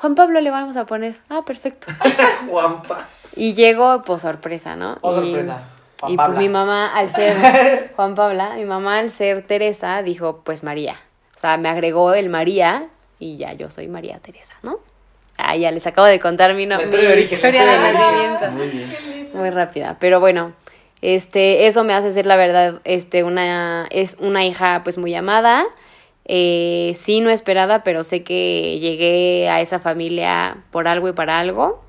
Juan 0.00 0.14
Pablo 0.14 0.40
le 0.40 0.50
vamos 0.50 0.76
a 0.76 0.86
poner. 0.86 1.16
Ah, 1.28 1.42
perfecto. 1.44 1.88
Juanpa. 2.48 3.06
Y 3.36 3.52
llego, 3.54 4.02
pues 4.04 4.22
sorpresa, 4.22 4.74
¿no? 4.74 4.96
Oh, 5.02 5.12
y, 5.12 5.14
sorpresa. 5.32 5.62
Juan 6.00 6.12
y 6.12 6.16
pues 6.16 6.36
mi 6.36 6.48
mamá, 6.48 6.94
al 6.94 7.10
ser 7.14 7.92
Juan 7.96 8.14
Pabla, 8.14 8.54
mi 8.54 8.64
mamá 8.64 8.98
al 8.98 9.10
ser 9.10 9.46
Teresa, 9.46 10.02
dijo, 10.02 10.40
pues 10.42 10.62
María. 10.62 10.96
O 11.36 11.38
sea, 11.38 11.58
me 11.58 11.68
agregó 11.68 12.14
el 12.14 12.30
María 12.30 12.86
y 13.18 13.36
ya 13.36 13.52
yo 13.52 13.70
soy 13.70 13.88
María 13.88 14.18
Teresa, 14.20 14.54
¿no? 14.62 14.78
Ah, 15.36 15.56
ya 15.56 15.70
les 15.70 15.86
acabo 15.86 16.06
de 16.06 16.18
contar 16.18 16.54
mi, 16.54 16.64
no- 16.66 16.78
mi 16.78 16.84
de 16.84 17.12
origen, 17.12 17.40
la 17.42 17.48
historia 17.48 17.64
de 17.64 17.72
historia 17.72 17.82
de 17.82 17.92
nacimiento. 17.92 18.50
Muy 18.52 18.66
bien. 18.68 19.30
Muy 19.34 19.50
rápida, 19.50 19.96
pero 20.00 20.18
bueno, 20.20 20.52
este, 21.02 21.66
eso 21.66 21.84
me 21.84 21.94
hace 21.94 22.12
ser 22.12 22.26
la 22.26 22.36
verdad, 22.36 22.80
este, 22.84 23.22
una, 23.24 23.86
es 23.90 24.16
una 24.20 24.44
hija 24.44 24.80
pues 24.82 24.98
muy 24.98 25.14
amada, 25.14 25.64
eh, 26.32 26.92
sí 26.96 27.20
no 27.20 27.30
esperada, 27.30 27.82
pero 27.82 28.04
sé 28.04 28.22
que 28.22 28.78
llegué 28.80 29.48
a 29.48 29.60
esa 29.60 29.80
familia 29.80 30.58
por 30.70 30.86
algo 30.86 31.08
y 31.08 31.12
para 31.12 31.40
algo, 31.40 31.82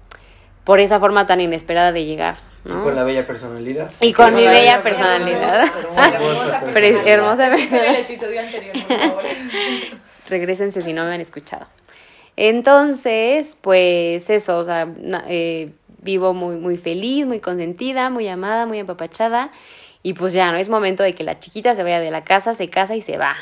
por 0.64 0.80
esa 0.80 1.00
forma 1.00 1.28
tan 1.28 1.42
inesperada 1.42 1.92
de 1.92 2.06
llegar, 2.06 2.38
¿no? 2.66 2.84
Con 2.84 2.96
la 2.96 3.04
bella 3.04 3.28
personalidad. 3.28 3.92
Y 4.02 4.14
con 4.14 4.34
mi 4.34 4.48
bella 4.48 4.82
personalidad. 4.82 5.72
personalidad. 5.72 6.16
Hermosa 6.24 6.62
Pero 6.74 7.02
hermosa 7.08 7.48
Escuchen 7.56 7.76
el 7.76 7.82
persona. 7.86 8.00
episodio 8.00 8.40
anterior, 8.40 8.74
por 8.88 8.98
favor. 8.98 9.24
Regrésense 10.30 10.82
si 10.82 10.94
no 10.94 11.06
me 11.06 11.14
han 11.14 11.22
escuchado. 11.22 11.68
Entonces, 12.36 13.58
pues 13.62 14.30
eso, 14.32 14.58
o 14.58 14.64
sea, 14.64 14.86
na- 14.86 15.26
eh, 15.28 15.70
vivo 16.02 16.34
muy, 16.34 16.56
muy 16.56 16.78
feliz, 16.78 17.28
muy 17.28 17.40
consentida, 17.40 18.10
muy 18.10 18.28
amada, 18.28 18.66
muy 18.66 18.80
empapachada. 18.80 19.52
Y 20.04 20.14
pues 20.14 20.34
ya, 20.34 20.52
¿no? 20.52 20.58
Es 20.58 20.68
momento 20.68 21.04
de 21.04 21.14
que 21.14 21.24
la 21.24 21.40
chiquita 21.40 21.76
se 21.76 21.84
vaya 21.84 22.00
de 22.00 22.10
la 22.10 22.24
casa, 22.24 22.56
se 22.56 22.70
casa 22.72 22.96
y 22.96 23.02
se 23.02 23.18
va. 23.18 23.36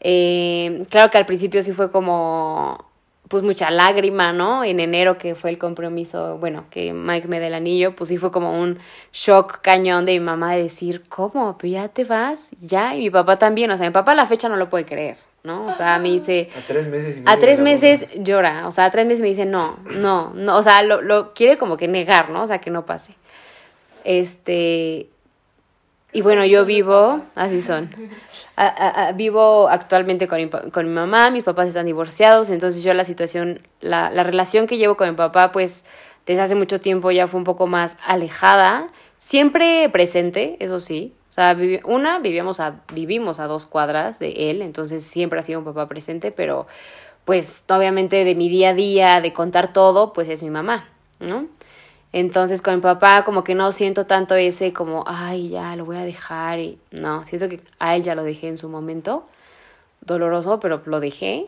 Eh, 0.00 0.84
claro 0.88 1.10
que 1.10 1.18
al 1.18 1.26
principio 1.26 1.62
sí 1.62 1.72
fue 1.72 1.90
como, 1.90 2.84
pues 3.28 3.44
mucha 3.44 3.70
lágrima, 3.70 4.32
¿no? 4.32 4.64
En 4.64 4.80
enero 4.80 5.18
que 5.18 5.34
fue 5.34 5.50
el 5.50 5.58
compromiso, 5.58 6.38
bueno, 6.38 6.64
que 6.70 6.92
Mike 6.92 7.28
me 7.28 7.38
dé 7.38 7.46
el 7.46 7.54
anillo, 7.54 7.94
pues 7.94 8.08
sí 8.08 8.16
fue 8.16 8.32
como 8.32 8.60
un 8.60 8.78
shock 9.12 9.60
cañón 9.60 10.04
de 10.04 10.12
mi 10.12 10.20
mamá 10.20 10.54
de 10.54 10.64
decir, 10.64 11.04
¿cómo? 11.08 11.56
¿Pero 11.58 11.72
ya 11.72 11.88
te 11.88 12.04
vas? 12.04 12.50
Ya, 12.60 12.96
y 12.96 13.00
mi 13.00 13.10
papá 13.10 13.38
también, 13.38 13.70
o 13.70 13.76
sea, 13.76 13.86
mi 13.86 13.92
papá 13.92 14.12
a 14.12 14.14
la 14.16 14.26
fecha 14.26 14.48
no 14.48 14.56
lo 14.56 14.68
puede 14.70 14.86
creer, 14.86 15.18
¿no? 15.44 15.66
O 15.66 15.72
sea, 15.72 15.98
me 15.98 16.08
dice, 16.08 16.48
A 16.56 16.60
tres 16.66 16.88
meses 16.88 17.18
y 17.18 17.22
a 17.24 17.36
tres 17.36 17.60
meses 17.60 18.08
llora, 18.16 18.66
o 18.66 18.70
sea, 18.70 18.86
a 18.86 18.90
tres 18.90 19.06
meses 19.06 19.22
me 19.22 19.28
dice 19.28 19.44
no, 19.44 19.78
no, 19.84 20.32
no, 20.34 20.56
o 20.56 20.62
sea, 20.62 20.82
lo, 20.82 21.02
lo 21.02 21.34
quiere 21.34 21.58
como 21.58 21.76
que 21.76 21.88
negar, 21.88 22.30
¿no? 22.30 22.42
O 22.42 22.46
sea, 22.46 22.58
que 22.58 22.70
no 22.70 22.86
pase. 22.86 23.14
Este, 24.04 25.08
y 26.12 26.22
bueno, 26.22 26.44
yo 26.44 26.64
vivo, 26.64 27.20
así 27.34 27.62
son, 27.62 27.90
A- 28.56 29.12
vivo 29.14 29.68
actualmente 29.68 30.28
con 30.28 30.38
mi, 30.38 30.48
con 30.48 30.86
mi 30.88 30.92
mamá, 30.94 31.30
mis 31.30 31.44
papás 31.44 31.68
están 31.68 31.86
divorciados, 31.86 32.50
entonces 32.50 32.82
yo 32.82 32.92
la 32.94 33.04
situación, 33.04 33.60
la, 33.80 34.10
la 34.10 34.22
relación 34.22 34.66
que 34.66 34.76
llevo 34.78 34.96
con 34.96 35.08
mi 35.08 35.16
papá, 35.16 35.52
pues 35.52 35.84
desde 36.26 36.42
hace 36.42 36.54
mucho 36.54 36.80
tiempo 36.80 37.10
ya 37.10 37.26
fue 37.26 37.38
un 37.38 37.44
poco 37.44 37.66
más 37.66 37.96
alejada, 38.06 38.88
siempre 39.18 39.88
presente, 39.90 40.56
eso 40.60 40.80
sí. 40.80 41.14
O 41.28 41.32
sea, 41.32 41.54
vivi- 41.54 41.80
una, 41.84 42.18
vivíamos 42.18 42.58
a, 42.60 42.80
vivimos 42.92 43.38
a 43.40 43.46
dos 43.46 43.64
cuadras 43.66 44.18
de 44.18 44.50
él, 44.50 44.62
entonces 44.62 45.04
siempre 45.04 45.38
ha 45.38 45.42
sido 45.42 45.60
un 45.60 45.64
papá 45.64 45.86
presente, 45.88 46.32
pero 46.32 46.66
pues 47.24 47.64
obviamente 47.68 48.24
de 48.24 48.34
mi 48.34 48.48
día 48.48 48.70
a 48.70 48.74
día, 48.74 49.20
de 49.20 49.32
contar 49.32 49.72
todo, 49.72 50.12
pues 50.12 50.28
es 50.28 50.42
mi 50.42 50.50
mamá, 50.50 50.88
¿no? 51.20 51.46
Entonces 52.12 52.60
con 52.60 52.74
mi 52.74 52.80
papá 52.80 53.24
como 53.24 53.44
que 53.44 53.54
no 53.54 53.70
siento 53.72 54.06
tanto 54.06 54.34
ese 54.34 54.72
como, 54.72 55.04
ay, 55.06 55.50
ya 55.50 55.76
lo 55.76 55.84
voy 55.84 55.96
a 55.96 56.04
dejar 56.04 56.58
y 56.58 56.78
no, 56.90 57.24
siento 57.24 57.48
que 57.48 57.60
a 57.78 57.94
él 57.94 58.02
ya 58.02 58.14
lo 58.14 58.24
dejé 58.24 58.48
en 58.48 58.58
su 58.58 58.68
momento, 58.68 59.24
doloroso, 60.00 60.58
pero 60.58 60.82
lo 60.86 60.98
dejé. 60.98 61.46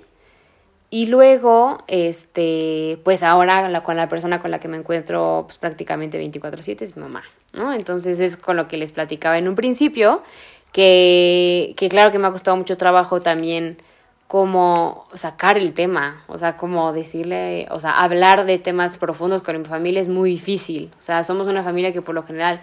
Y 0.90 1.07
luego, 1.07 1.79
este, 1.88 3.01
pues 3.03 3.22
ahora 3.22 3.68
la, 3.70 3.83
con 3.83 3.96
la 3.96 4.09
persona 4.09 4.40
con 4.40 4.51
la 4.51 4.61
que 4.61 4.68
me 4.68 4.77
encuentro 4.77 5.44
pues 5.46 5.59
prácticamente 5.59 6.18
24/7 6.18 6.83
es 6.83 6.96
mi 6.96 7.03
mamá, 7.03 7.25
¿no? 7.55 7.72
Entonces 7.72 8.20
es 8.20 8.37
con 8.37 8.57
lo 8.57 8.68
que 8.68 8.77
les 8.77 8.92
platicaba 8.92 9.38
en 9.38 9.48
un 9.48 9.55
principio, 9.55 10.22
que, 10.70 11.75
que 11.77 11.88
claro 11.88 12.12
que 12.12 12.18
me 12.18 12.29
ha 12.29 12.31
costado 12.31 12.57
mucho 12.57 12.77
trabajo 12.77 13.20
también 13.20 13.79
como 14.33 15.07
sacar 15.12 15.59
el 15.59 15.75
tema, 15.75 16.25
o 16.27 16.38
sea, 16.38 16.57
como 16.57 16.95
decirle, 16.95 17.68
o 17.71 17.81
sea, 17.81 17.90
hablar 17.90 18.47
de 18.47 18.57
temas 18.57 18.97
profundos 18.97 19.42
con 19.42 19.61
mi 19.61 19.66
familia 19.66 20.01
es 20.01 20.09
muy 20.09 20.31
difícil. 20.31 20.90
O 20.99 21.03
sea, 21.03 21.23
somos 21.23 21.49
una 21.49 21.62
familia 21.62 21.92
que 21.92 22.01
por 22.01 22.14
lo 22.14 22.23
general 22.23 22.62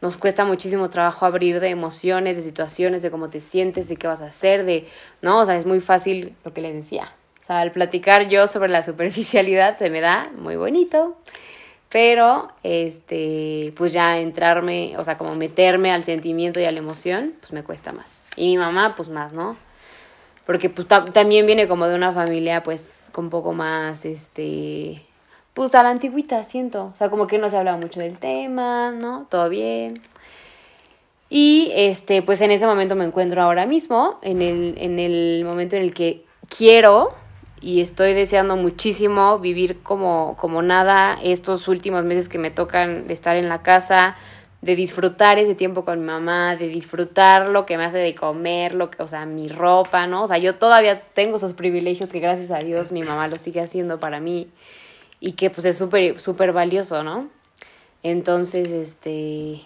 nos 0.00 0.16
cuesta 0.16 0.44
muchísimo 0.44 0.90
trabajo 0.90 1.24
abrir 1.24 1.60
de 1.60 1.68
emociones, 1.68 2.36
de 2.36 2.42
situaciones, 2.42 3.00
de 3.02 3.12
cómo 3.12 3.30
te 3.30 3.40
sientes, 3.40 3.88
de 3.88 3.94
qué 3.94 4.08
vas 4.08 4.22
a 4.22 4.26
hacer, 4.26 4.64
de, 4.64 4.88
¿no? 5.22 5.38
O 5.38 5.46
sea, 5.46 5.56
es 5.56 5.66
muy 5.66 5.78
fácil 5.78 6.34
lo 6.44 6.52
que 6.52 6.62
les 6.62 6.74
decía. 6.74 7.12
O 7.40 7.44
sea, 7.44 7.60
al 7.60 7.70
platicar 7.70 8.28
yo 8.28 8.48
sobre 8.48 8.68
la 8.68 8.82
superficialidad 8.82 9.78
se 9.78 9.90
me 9.90 10.00
da 10.00 10.32
muy 10.36 10.56
bonito, 10.56 11.16
pero, 11.90 12.48
este, 12.64 13.72
pues 13.76 13.92
ya 13.92 14.18
entrarme, 14.18 14.98
o 14.98 15.04
sea, 15.04 15.16
como 15.16 15.36
meterme 15.36 15.92
al 15.92 16.02
sentimiento 16.02 16.58
y 16.58 16.64
a 16.64 16.72
la 16.72 16.80
emoción, 16.80 17.34
pues 17.38 17.52
me 17.52 17.62
cuesta 17.62 17.92
más. 17.92 18.24
Y 18.34 18.46
mi 18.48 18.58
mamá, 18.58 18.96
pues 18.96 19.08
más, 19.08 19.32
¿no? 19.32 19.56
Porque 20.46 20.68
pues 20.70 20.86
ta- 20.88 21.04
también 21.06 21.46
viene 21.46 21.68
como 21.68 21.86
de 21.86 21.94
una 21.94 22.12
familia 22.12 22.62
pues 22.62 23.10
con 23.12 23.30
poco 23.30 23.52
más 23.52 24.04
este 24.04 25.02
pues 25.54 25.74
a 25.74 25.82
la 25.82 25.90
antigüita 25.90 26.42
siento. 26.44 26.90
O 26.92 26.96
sea 26.96 27.10
como 27.10 27.26
que 27.26 27.38
no 27.38 27.48
se 27.50 27.56
hablaba 27.56 27.76
mucho 27.78 28.00
del 28.00 28.18
tema 28.18 28.90
no 28.90 29.26
todo 29.30 29.48
bien. 29.48 30.00
Y 31.30 31.72
este 31.74 32.22
pues 32.22 32.40
en 32.40 32.50
ese 32.50 32.66
momento 32.66 32.94
me 32.96 33.04
encuentro 33.04 33.42
ahora 33.42 33.66
mismo 33.66 34.18
en 34.22 34.42
el 34.42 34.74
en 34.78 34.98
el 34.98 35.44
momento 35.44 35.76
en 35.76 35.82
el 35.82 35.94
que 35.94 36.24
quiero 36.54 37.14
y 37.60 37.80
estoy 37.80 38.12
deseando 38.12 38.56
muchísimo 38.56 39.38
vivir 39.38 39.82
como 39.82 40.36
como 40.38 40.60
nada 40.62 41.18
estos 41.22 41.66
últimos 41.66 42.04
meses 42.04 42.28
que 42.28 42.38
me 42.38 42.50
tocan 42.50 43.06
de 43.08 43.14
estar 43.14 43.36
en 43.36 43.48
la 43.48 43.62
casa 43.62 44.16
de 44.64 44.76
disfrutar 44.76 45.38
ese 45.38 45.54
tiempo 45.54 45.84
con 45.84 46.00
mi 46.00 46.06
mamá, 46.06 46.56
de 46.56 46.68
disfrutar 46.68 47.50
lo 47.50 47.66
que 47.66 47.76
me 47.76 47.84
hace 47.84 47.98
de 47.98 48.14
comer, 48.14 48.74
lo 48.74 48.90
que, 48.90 49.02
o 49.02 49.06
sea, 49.06 49.26
mi 49.26 49.46
ropa, 49.48 50.06
¿no? 50.06 50.22
O 50.22 50.26
sea, 50.26 50.38
yo 50.38 50.54
todavía 50.54 51.02
tengo 51.12 51.36
esos 51.36 51.52
privilegios 51.52 52.08
que 52.08 52.18
gracias 52.18 52.50
a 52.50 52.60
Dios 52.60 52.90
mi 52.90 53.02
mamá 53.02 53.28
lo 53.28 53.38
sigue 53.38 53.60
haciendo 53.60 54.00
para 54.00 54.20
mí 54.20 54.48
y 55.20 55.32
que 55.32 55.50
pues 55.50 55.66
es 55.66 55.76
súper, 55.76 56.18
súper 56.18 56.52
valioso, 56.52 57.04
¿no? 57.04 57.28
Entonces, 58.02 58.70
este, 58.70 59.60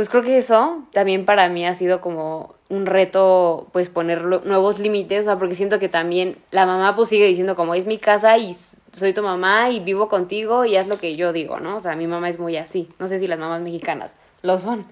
pues 0.00 0.08
creo 0.08 0.22
que 0.22 0.38
eso 0.38 0.82
también 0.94 1.26
para 1.26 1.50
mí 1.50 1.66
ha 1.66 1.74
sido 1.74 2.00
como 2.00 2.54
un 2.70 2.86
reto, 2.86 3.68
pues 3.70 3.90
poner 3.90 4.24
nuevos 4.24 4.78
límites, 4.78 5.20
o 5.20 5.24
sea, 5.24 5.38
porque 5.38 5.54
siento 5.54 5.78
que 5.78 5.90
también 5.90 6.38
la 6.52 6.64
mamá 6.64 6.96
pues 6.96 7.10
sigue 7.10 7.26
diciendo 7.26 7.54
como 7.54 7.74
es 7.74 7.84
mi 7.84 7.98
casa 7.98 8.38
y 8.38 8.54
soy 8.54 9.12
tu 9.12 9.22
mamá 9.22 9.68
y 9.68 9.80
vivo 9.80 10.08
contigo 10.08 10.64
y 10.64 10.76
haz 10.76 10.86
lo 10.86 10.96
que 10.96 11.16
yo 11.16 11.34
digo, 11.34 11.60
¿no? 11.60 11.76
O 11.76 11.80
sea, 11.80 11.96
mi 11.96 12.06
mamá 12.06 12.30
es 12.30 12.38
muy 12.38 12.56
así, 12.56 12.88
no 12.98 13.08
sé 13.08 13.18
si 13.18 13.26
las 13.26 13.38
mamás 13.38 13.60
mexicanas 13.60 14.14
lo 14.40 14.58
son. 14.58 14.86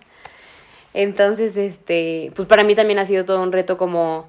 Entonces, 0.93 1.57
este, 1.57 2.31
pues 2.37 2.47
para 2.47 2.63
mí 2.63 2.75
también 2.75 2.99
ha 2.99 3.07
sido 3.07 3.25
todo 3.25 3.43
un 3.43 3.51
reto 3.51 3.79
como, 3.79 4.27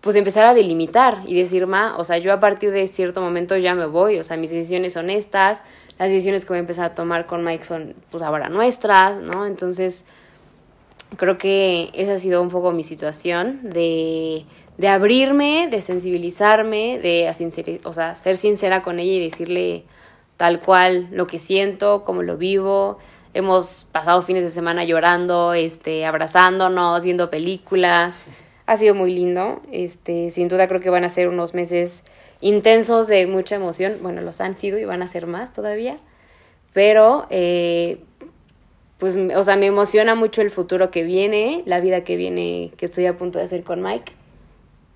pues 0.00 0.16
empezar 0.16 0.46
a 0.46 0.54
delimitar 0.54 1.18
y 1.26 1.34
decir, 1.34 1.66
ma, 1.66 1.98
o 1.98 2.04
sea, 2.04 2.16
yo 2.16 2.32
a 2.32 2.40
partir 2.40 2.70
de 2.70 2.88
cierto 2.88 3.20
momento 3.20 3.58
ya 3.58 3.74
me 3.74 3.84
voy, 3.84 4.18
o 4.20 4.24
sea, 4.24 4.38
mis 4.38 4.52
decisiones 4.52 4.94
son 4.94 5.10
estas, 5.10 5.62
las 5.98 6.08
decisiones 6.08 6.44
que 6.44 6.48
voy 6.50 6.58
a 6.58 6.60
empezar 6.60 6.84
a 6.84 6.94
tomar 6.94 7.26
con 7.26 7.44
Mike 7.44 7.64
son, 7.64 7.94
pues 8.10 8.22
ahora 8.22 8.48
nuestras, 8.48 9.20
¿no? 9.20 9.46
Entonces, 9.46 10.04
creo 11.16 11.38
que 11.38 11.90
esa 11.94 12.14
ha 12.14 12.18
sido 12.18 12.42
un 12.42 12.50
poco 12.50 12.72
mi 12.72 12.84
situación 12.84 13.60
de, 13.62 14.44
de 14.76 14.88
abrirme, 14.88 15.68
de 15.70 15.80
sensibilizarme, 15.80 16.98
de 16.98 17.26
sinceri- 17.30 17.80
o 17.84 17.92
sea, 17.92 18.14
ser 18.14 18.36
sincera 18.36 18.82
con 18.82 18.98
ella 18.98 19.12
y 19.12 19.20
decirle 19.20 19.84
tal 20.36 20.60
cual 20.60 21.08
lo 21.12 21.26
que 21.26 21.38
siento, 21.38 22.04
cómo 22.04 22.22
lo 22.22 22.36
vivo. 22.36 22.98
Hemos 23.32 23.86
pasado 23.92 24.22
fines 24.22 24.44
de 24.44 24.50
semana 24.50 24.84
llorando, 24.84 25.54
este, 25.54 26.04
abrazándonos, 26.04 27.04
viendo 27.04 27.30
películas. 27.30 28.22
Ha 28.66 28.76
sido 28.76 28.94
muy 28.94 29.14
lindo. 29.14 29.62
Este, 29.72 30.30
sin 30.30 30.48
duda 30.48 30.68
creo 30.68 30.80
que 30.80 30.90
van 30.90 31.04
a 31.04 31.08
ser 31.08 31.28
unos 31.28 31.54
meses 31.54 32.02
intensos 32.40 33.08
de 33.08 33.26
mucha 33.26 33.56
emoción. 33.56 33.98
Bueno, 34.02 34.20
los 34.20 34.40
han 34.40 34.56
sido 34.56 34.78
y 34.78 34.84
van 34.84 35.02
a 35.02 35.08
ser 35.08 35.26
más 35.26 35.52
todavía. 35.52 35.96
Pero 36.72 37.26
eh, 37.30 37.98
pues, 38.98 39.16
o 39.16 39.44
sea, 39.44 39.56
me 39.56 39.66
emociona 39.66 40.14
mucho 40.14 40.42
el 40.42 40.50
futuro 40.50 40.90
que 40.90 41.02
viene, 41.02 41.62
la 41.66 41.80
vida 41.80 42.02
que 42.04 42.16
viene, 42.16 42.72
que 42.76 42.86
estoy 42.86 43.06
a 43.06 43.18
punto 43.18 43.38
de 43.38 43.44
hacer 43.44 43.62
con 43.62 43.82
Mike. 43.82 44.12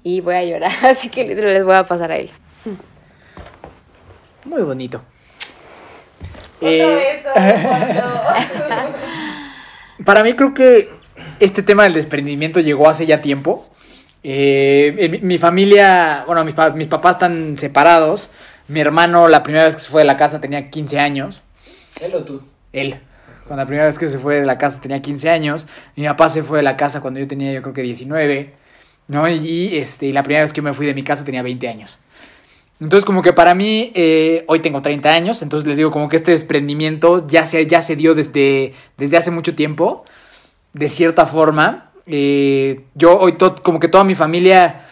Y 0.03 0.21
voy 0.21 0.35
a 0.35 0.45
llorar, 0.45 0.73
así 0.87 1.09
que 1.09 1.25
les, 1.25 1.37
les 1.37 1.65
voy 1.65 1.75
a 1.75 1.85
pasar 1.85 2.13
a 2.13 2.17
él. 2.17 2.31
Muy 4.45 4.63
bonito. 4.63 5.03
Eh, 6.63 7.23
para 10.05 10.23
mí 10.23 10.35
creo 10.35 10.55
que 10.55 10.91
este 11.41 11.63
tema 11.63 11.85
del 11.85 11.95
desprendimiento 11.95 12.61
llegó 12.61 12.89
hace 12.89 13.07
ya 13.07 13.21
tiempo. 13.21 13.65
Eh, 14.23 14.95
en 14.99 15.11
mi, 15.11 15.19
mi 15.21 15.39
familia, 15.39 16.25
bueno, 16.27 16.45
mis, 16.45 16.55
mis 16.75 16.87
papás 16.89 17.17
están 17.17 17.57
separados. 17.59 18.31
Mi 18.69 18.81
hermano 18.81 19.29
la 19.29 19.43
primera 19.43 19.65
vez 19.65 19.75
que 19.75 19.81
se 19.81 19.91
fue 19.91 20.03
de 20.03 20.07
la 20.07 20.17
casa 20.17 20.41
tenía 20.41 20.71
15 20.71 20.99
años. 20.99 21.43
Él 22.01 22.15
o 22.15 22.23
tú. 22.23 22.43
Él. 22.73 23.01
Cuando 23.47 23.63
la 23.63 23.67
primera 23.67 23.87
vez 23.87 23.99
que 23.99 24.09
se 24.09 24.19
fue 24.19 24.37
de 24.37 24.47
la 24.47 24.59
casa 24.59 24.81
tenía 24.81 25.03
15 25.03 25.29
años. 25.29 25.67
Mi 25.97 26.07
papá 26.07 26.29
se 26.29 26.43
fue 26.43 26.59
de 26.59 26.63
la 26.63 26.77
casa 26.77 27.01
cuando 27.01 27.19
yo 27.19 27.27
tenía 27.27 27.53
yo 27.53 27.63
creo 27.63 27.75
que 27.75 27.83
19. 27.83 28.55
¿no? 29.09 29.29
Y, 29.29 29.35
y, 29.35 29.77
este, 29.77 30.07
y 30.07 30.13
la 30.13 30.23
primera 30.23 30.43
vez 30.43 30.53
que 30.53 30.63
me 30.63 30.73
fui 30.73 30.87
de 30.87 30.95
mi 30.95 31.03
casa 31.03 31.25
tenía 31.25 31.43
20 31.43 31.69
años. 31.69 31.99
Entonces 32.81 33.05
como 33.05 33.21
que 33.21 33.35
para 33.35 33.55
mí, 33.55 33.93
eh, 33.95 34.45
hoy 34.49 34.61
tengo 34.61 34.81
30 34.81 35.13
años, 35.13 35.43
entonces 35.43 35.67
les 35.67 35.77
digo 35.77 35.91
como 35.91 36.09
que 36.09 36.17
este 36.17 36.31
desprendimiento 36.31 37.27
ya 37.27 37.45
se, 37.45 37.67
ya 37.67 37.83
se 37.83 37.95
dio 37.95 38.15
desde, 38.15 38.73
desde 38.97 39.19
hace 39.19 39.31
mucho 39.31 39.55
tiempo, 39.55 40.05
de 40.73 40.89
cierta 40.89 41.27
forma. 41.27 41.90
Eh, 42.11 42.81
yo 42.95 43.19
hoy 43.19 43.33
to- 43.33 43.55
como 43.63 43.79
que 43.81 43.89
toda 43.89 44.05
mi 44.05 44.15
familia, 44.15 44.83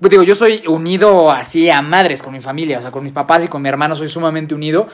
pues 0.00 0.10
digo, 0.10 0.22
yo 0.22 0.34
soy 0.34 0.62
unido 0.66 1.30
así 1.32 1.68
a 1.70 1.82
madres 1.82 2.22
con 2.22 2.32
mi 2.32 2.40
familia, 2.40 2.78
o 2.78 2.80
sea, 2.82 2.90
con 2.90 3.02
mis 3.02 3.12
papás 3.12 3.44
y 3.44 3.48
con 3.48 3.62
mi 3.62 3.68
hermano 3.68 3.96
soy 3.96 4.08
sumamente 4.08 4.54
unido. 4.54 4.86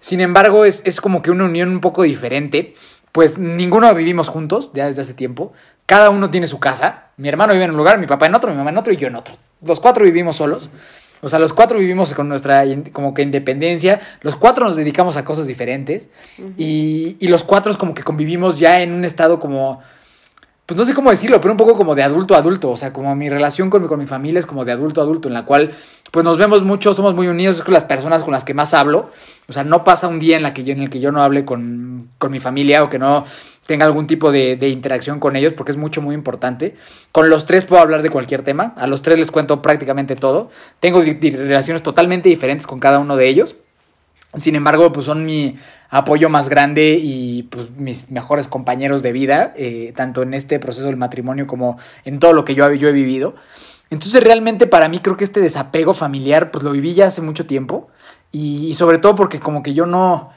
Sin 0.00 0.20
embargo, 0.20 0.64
es, 0.64 0.82
es 0.84 1.00
como 1.00 1.22
que 1.22 1.30
una 1.30 1.44
unión 1.44 1.70
un 1.70 1.80
poco 1.80 2.02
diferente, 2.02 2.74
pues 3.12 3.38
ninguno 3.38 3.94
vivimos 3.94 4.28
juntos 4.28 4.70
ya 4.74 4.86
desde 4.86 5.02
hace 5.02 5.14
tiempo. 5.14 5.52
Cada 5.86 6.10
uno 6.10 6.30
tiene 6.30 6.46
su 6.46 6.58
casa. 6.60 7.04
Mi 7.16 7.28
hermano 7.28 7.52
vive 7.52 7.64
en 7.64 7.70
un 7.70 7.76
lugar, 7.76 7.98
mi 7.98 8.06
papá 8.06 8.26
en 8.26 8.34
otro, 8.34 8.50
mi 8.50 8.56
mamá 8.56 8.70
en 8.70 8.78
otro 8.78 8.92
y 8.92 8.96
yo 8.96 9.06
en 9.08 9.16
otro. 9.16 9.34
Los 9.66 9.80
cuatro 9.80 10.04
vivimos 10.04 10.36
solos. 10.36 10.68
O 11.20 11.28
sea, 11.28 11.38
los 11.38 11.54
cuatro 11.54 11.78
vivimos 11.78 12.12
con 12.12 12.28
nuestra 12.28 12.64
como 12.92 13.14
que 13.14 13.22
independencia. 13.22 13.98
Los 14.20 14.36
cuatro 14.36 14.66
nos 14.66 14.76
dedicamos 14.76 15.16
a 15.16 15.24
cosas 15.24 15.46
diferentes. 15.46 16.08
y, 16.58 17.16
y 17.20 17.28
los 17.28 17.44
cuatro 17.44 17.72
como 17.78 17.94
que 17.94 18.02
convivimos 18.02 18.58
ya 18.58 18.82
en 18.82 18.92
un 18.92 19.04
estado 19.04 19.38
como 19.40 19.80
pues 20.66 20.78
no 20.78 20.84
sé 20.84 20.94
cómo 20.94 21.10
decirlo, 21.10 21.40
pero 21.40 21.52
un 21.52 21.58
poco 21.58 21.74
como 21.74 21.94
de 21.94 22.02
adulto 22.02 22.34
a 22.34 22.38
adulto, 22.38 22.70
o 22.70 22.76
sea, 22.76 22.92
como 22.92 23.14
mi 23.14 23.28
relación 23.28 23.68
con, 23.68 23.82
mi- 23.82 23.88
con 23.88 23.98
mi 23.98 24.06
familia 24.06 24.38
es 24.38 24.46
como 24.46 24.64
de 24.64 24.72
adulto 24.72 25.00
a 25.00 25.04
adulto, 25.04 25.28
en 25.28 25.34
la 25.34 25.44
cual 25.44 25.72
pues 26.10 26.24
nos 26.24 26.38
vemos 26.38 26.62
mucho, 26.62 26.94
somos 26.94 27.14
muy 27.14 27.26
unidos, 27.26 27.56
es 27.56 27.62
con 27.62 27.74
las 27.74 27.84
personas 27.84 28.22
con 28.22 28.32
las 28.32 28.44
que 28.44 28.54
más 28.54 28.72
hablo, 28.72 29.10
o 29.48 29.52
sea, 29.52 29.64
no 29.64 29.84
pasa 29.84 30.08
un 30.08 30.18
día 30.18 30.36
en, 30.36 30.42
la 30.42 30.54
que 30.54 30.64
yo, 30.64 30.72
en 30.72 30.80
el 30.80 30.88
que 30.90 31.00
yo 31.00 31.12
no 31.12 31.22
hable 31.22 31.44
con, 31.44 32.08
con 32.18 32.30
mi 32.30 32.38
familia 32.38 32.82
o 32.82 32.88
que 32.88 32.98
no 32.98 33.24
tenga 33.66 33.84
algún 33.84 34.06
tipo 34.06 34.30
de, 34.30 34.56
interacción 34.68 35.20
con 35.20 35.36
ellos, 35.36 35.52
porque 35.52 35.72
es 35.72 35.78
mucho, 35.78 36.02
muy 36.02 36.14
importante. 36.14 36.76
Con 37.12 37.30
los 37.30 37.46
tres 37.46 37.64
puedo 37.64 37.80
hablar 37.82 38.02
de 38.02 38.10
cualquier 38.10 38.42
tema, 38.42 38.74
a 38.76 38.86
los 38.86 39.02
tres 39.02 39.18
les 39.18 39.30
cuento 39.30 39.62
prácticamente 39.62 40.16
todo, 40.16 40.50
tengo 40.80 41.02
relaciones 41.02 41.82
totalmente 41.82 42.28
diferentes 42.28 42.66
con 42.66 42.78
cada 42.78 42.98
uno 42.98 43.16
de 43.16 43.28
ellos. 43.28 43.56
Sin 44.36 44.56
embargo, 44.56 44.92
pues 44.92 45.06
son 45.06 45.24
mi 45.24 45.56
apoyo 45.90 46.28
más 46.28 46.48
grande 46.48 46.98
y 47.00 47.44
pues 47.44 47.70
mis 47.76 48.10
mejores 48.10 48.48
compañeros 48.48 49.02
de 49.02 49.12
vida, 49.12 49.52
eh, 49.56 49.92
tanto 49.96 50.22
en 50.22 50.34
este 50.34 50.58
proceso 50.58 50.86
del 50.86 50.96
matrimonio 50.96 51.46
como 51.46 51.78
en 52.04 52.18
todo 52.18 52.32
lo 52.32 52.44
que 52.44 52.54
yo, 52.54 52.72
yo 52.72 52.88
he 52.88 52.92
vivido. 52.92 53.36
Entonces 53.90 54.22
realmente 54.22 54.66
para 54.66 54.88
mí 54.88 54.98
creo 54.98 55.16
que 55.16 55.24
este 55.24 55.40
desapego 55.40 55.94
familiar 55.94 56.50
pues 56.50 56.64
lo 56.64 56.72
viví 56.72 56.94
ya 56.94 57.06
hace 57.06 57.22
mucho 57.22 57.46
tiempo 57.46 57.88
y, 58.32 58.66
y 58.66 58.74
sobre 58.74 58.98
todo 58.98 59.14
porque 59.14 59.38
como 59.38 59.62
que 59.62 59.74
yo 59.74 59.86
no, 59.86 60.30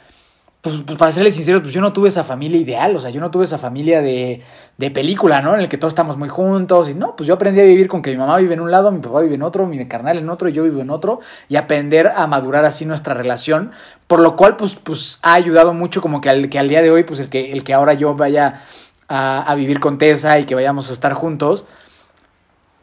pues, 0.62 0.84
pues, 0.86 0.98
para 0.98 1.12
serles 1.12 1.36
sinceros, 1.36 1.62
pues 1.62 1.74
yo 1.74 1.82
no 1.82 1.94
tuve 1.94 2.10
esa 2.10 2.24
familia 2.24 2.60
ideal, 2.60 2.96
o 2.96 3.00
sea, 3.00 3.10
yo 3.10 3.22
no 3.22 3.30
tuve 3.30 3.44
esa 3.44 3.58
familia 3.58 4.02
de, 4.02 4.42
de 4.78 4.92
película, 4.92 5.42
¿no? 5.42 5.54
En 5.54 5.62
el 5.62 5.70
que 5.70 5.78
todos 5.78 5.92
estamos 5.92 6.18
muy 6.18 6.30
juntos 6.30 6.90
y 6.90 6.96
no, 6.96 7.16
pues 7.16 7.28
yo 7.28 7.36
aprendí 7.36 7.62
a 7.62 7.64
vivir 7.64 7.88
con 7.88 8.02
que 8.02 8.12
mi 8.12 8.18
mamá 8.18 8.38
vive 8.38 8.56
en 8.56 8.62
un 8.62 8.72
lado, 8.72 8.92
mi 8.92 9.00
papá 9.00 9.22
vive 9.22 9.36
en 9.36 9.44
otro, 9.44 9.68
mi 9.68 9.88
carnal 9.88 10.18
en 10.18 10.30
otro, 10.30 10.50
y 10.50 10.54
yo 10.54 10.64
vivo 10.64 10.82
en 10.82 10.90
otro 10.90 11.20
y 11.48 11.56
aprender 11.58 12.08
a 12.08 12.26
madurar 12.28 12.66
así 12.66 12.86
nuestra 12.86 13.14
relación, 13.14 13.72
por 14.08 14.20
lo 14.20 14.36
cual 14.36 14.58
pues, 14.58 14.76
pues 14.76 15.20
ha 15.22 15.34
ayudado 15.36 15.74
mucho 15.74 16.02
como 16.02 16.22
que 16.22 16.30
al, 16.30 16.50
que 16.50 16.60
al 16.60 16.68
día 16.68 16.82
de 16.82 16.92
hoy, 16.92 17.04
pues 17.04 17.20
el 17.20 17.30
que, 17.30 17.52
el 17.52 17.64
que 17.64 17.74
ahora 17.74 17.94
yo 17.94 18.16
vaya 18.16 18.62
a, 19.08 19.44
a 19.44 19.56
vivir 19.56 19.80
con 19.80 19.98
Tessa 19.98 20.40
y 20.40 20.46
que 20.46 20.56
vayamos 20.56 20.90
a 20.90 20.94
estar 20.94 21.14
juntos, 21.14 21.66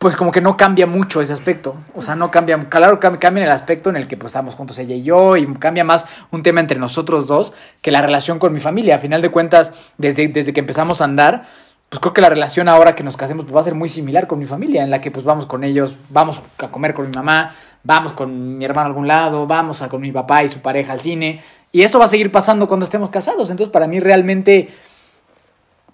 pues 0.04 0.16
como 0.16 0.30
que 0.32 0.42
no 0.42 0.54
cambia 0.54 0.86
mucho 0.86 1.22
ese 1.22 1.32
aspecto. 1.32 1.78
O 1.94 2.02
sea, 2.02 2.14
no 2.14 2.30
cambia, 2.30 2.68
claro, 2.68 3.00
cam- 3.00 3.18
cambia 3.18 3.40
en 3.40 3.46
el 3.46 3.54
aspecto 3.54 3.88
en 3.88 3.96
el 3.96 4.06
que 4.06 4.18
pues 4.18 4.32
estamos 4.32 4.54
juntos 4.54 4.78
ella 4.78 4.94
y 4.94 5.02
yo, 5.02 5.38
y 5.38 5.46
cambia 5.54 5.82
más 5.82 6.04
un 6.30 6.42
tema 6.42 6.60
entre 6.60 6.78
nosotros 6.78 7.26
dos 7.26 7.54
que 7.80 7.90
la 7.90 8.02
relación 8.02 8.38
con 8.38 8.52
mi 8.52 8.60
familia. 8.60 8.96
A 8.96 8.98
final 8.98 9.22
de 9.22 9.30
cuentas, 9.30 9.72
desde, 9.96 10.28
desde 10.28 10.52
que 10.52 10.60
empezamos 10.60 11.00
a 11.00 11.04
andar, 11.04 11.46
pues 11.88 12.00
creo 12.00 12.12
que 12.12 12.20
la 12.20 12.28
relación 12.28 12.68
ahora 12.68 12.94
que 12.94 13.02
nos 13.02 13.16
casemos 13.16 13.46
pues, 13.46 13.56
va 13.56 13.60
a 13.62 13.64
ser 13.64 13.74
muy 13.74 13.88
similar 13.88 14.26
con 14.26 14.38
mi 14.38 14.44
familia, 14.44 14.82
en 14.82 14.90
la 14.90 15.00
que 15.00 15.10
pues 15.10 15.24
vamos 15.24 15.46
con 15.46 15.64
ellos, 15.64 15.96
vamos 16.10 16.42
a 16.58 16.68
comer 16.68 16.92
con 16.92 17.06
mi 17.06 17.12
mamá, 17.14 17.54
vamos 17.82 18.12
con 18.12 18.58
mi 18.58 18.64
hermano 18.66 18.88
a 18.88 18.90
algún 18.90 19.08
lado, 19.08 19.46
vamos 19.46 19.80
con 19.88 20.02
mi 20.02 20.12
papá 20.12 20.44
y 20.44 20.50
su 20.50 20.60
pareja 20.60 20.92
al 20.92 21.00
cine. 21.00 21.40
Y 21.72 21.80
eso 21.80 21.98
va 21.98 22.04
a 22.04 22.08
seguir 22.08 22.30
pasando 22.30 22.68
cuando 22.68 22.84
estemos 22.84 23.08
casados. 23.08 23.48
Entonces, 23.48 23.72
para 23.72 23.86
mí 23.86 24.00
realmente 24.00 24.68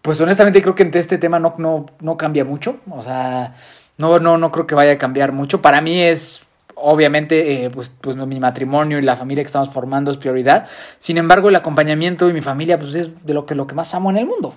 pues 0.02 0.20
honestamente 0.20 0.62
creo 0.62 0.74
que 0.74 0.82
en 0.82 0.90
este 0.94 1.18
tema 1.18 1.38
no, 1.38 1.54
no, 1.58 1.86
no 2.00 2.16
cambia 2.16 2.44
mucho. 2.44 2.78
O 2.90 3.02
sea, 3.02 3.54
no, 4.00 4.18
no, 4.18 4.38
no 4.38 4.50
creo 4.50 4.66
que 4.66 4.74
vaya 4.74 4.92
a 4.92 4.98
cambiar 4.98 5.32
mucho. 5.32 5.62
Para 5.62 5.80
mí 5.80 6.00
es, 6.00 6.42
obviamente, 6.74 7.64
eh, 7.64 7.70
pues, 7.70 7.90
pues 8.00 8.16
mi 8.16 8.40
matrimonio 8.40 8.98
y 8.98 9.02
la 9.02 9.14
familia 9.16 9.44
que 9.44 9.46
estamos 9.48 9.68
formando 9.70 10.10
es 10.10 10.16
prioridad. 10.16 10.66
Sin 10.98 11.18
embargo, 11.18 11.48
el 11.50 11.56
acompañamiento 11.56 12.28
y 12.28 12.32
mi 12.32 12.40
familia, 12.40 12.78
pues 12.78 12.94
es 12.94 13.24
de 13.24 13.34
lo 13.34 13.46
que, 13.46 13.54
lo 13.54 13.66
que 13.66 13.74
más 13.74 13.94
amo 13.94 14.10
en 14.10 14.16
el 14.16 14.26
mundo. 14.26 14.54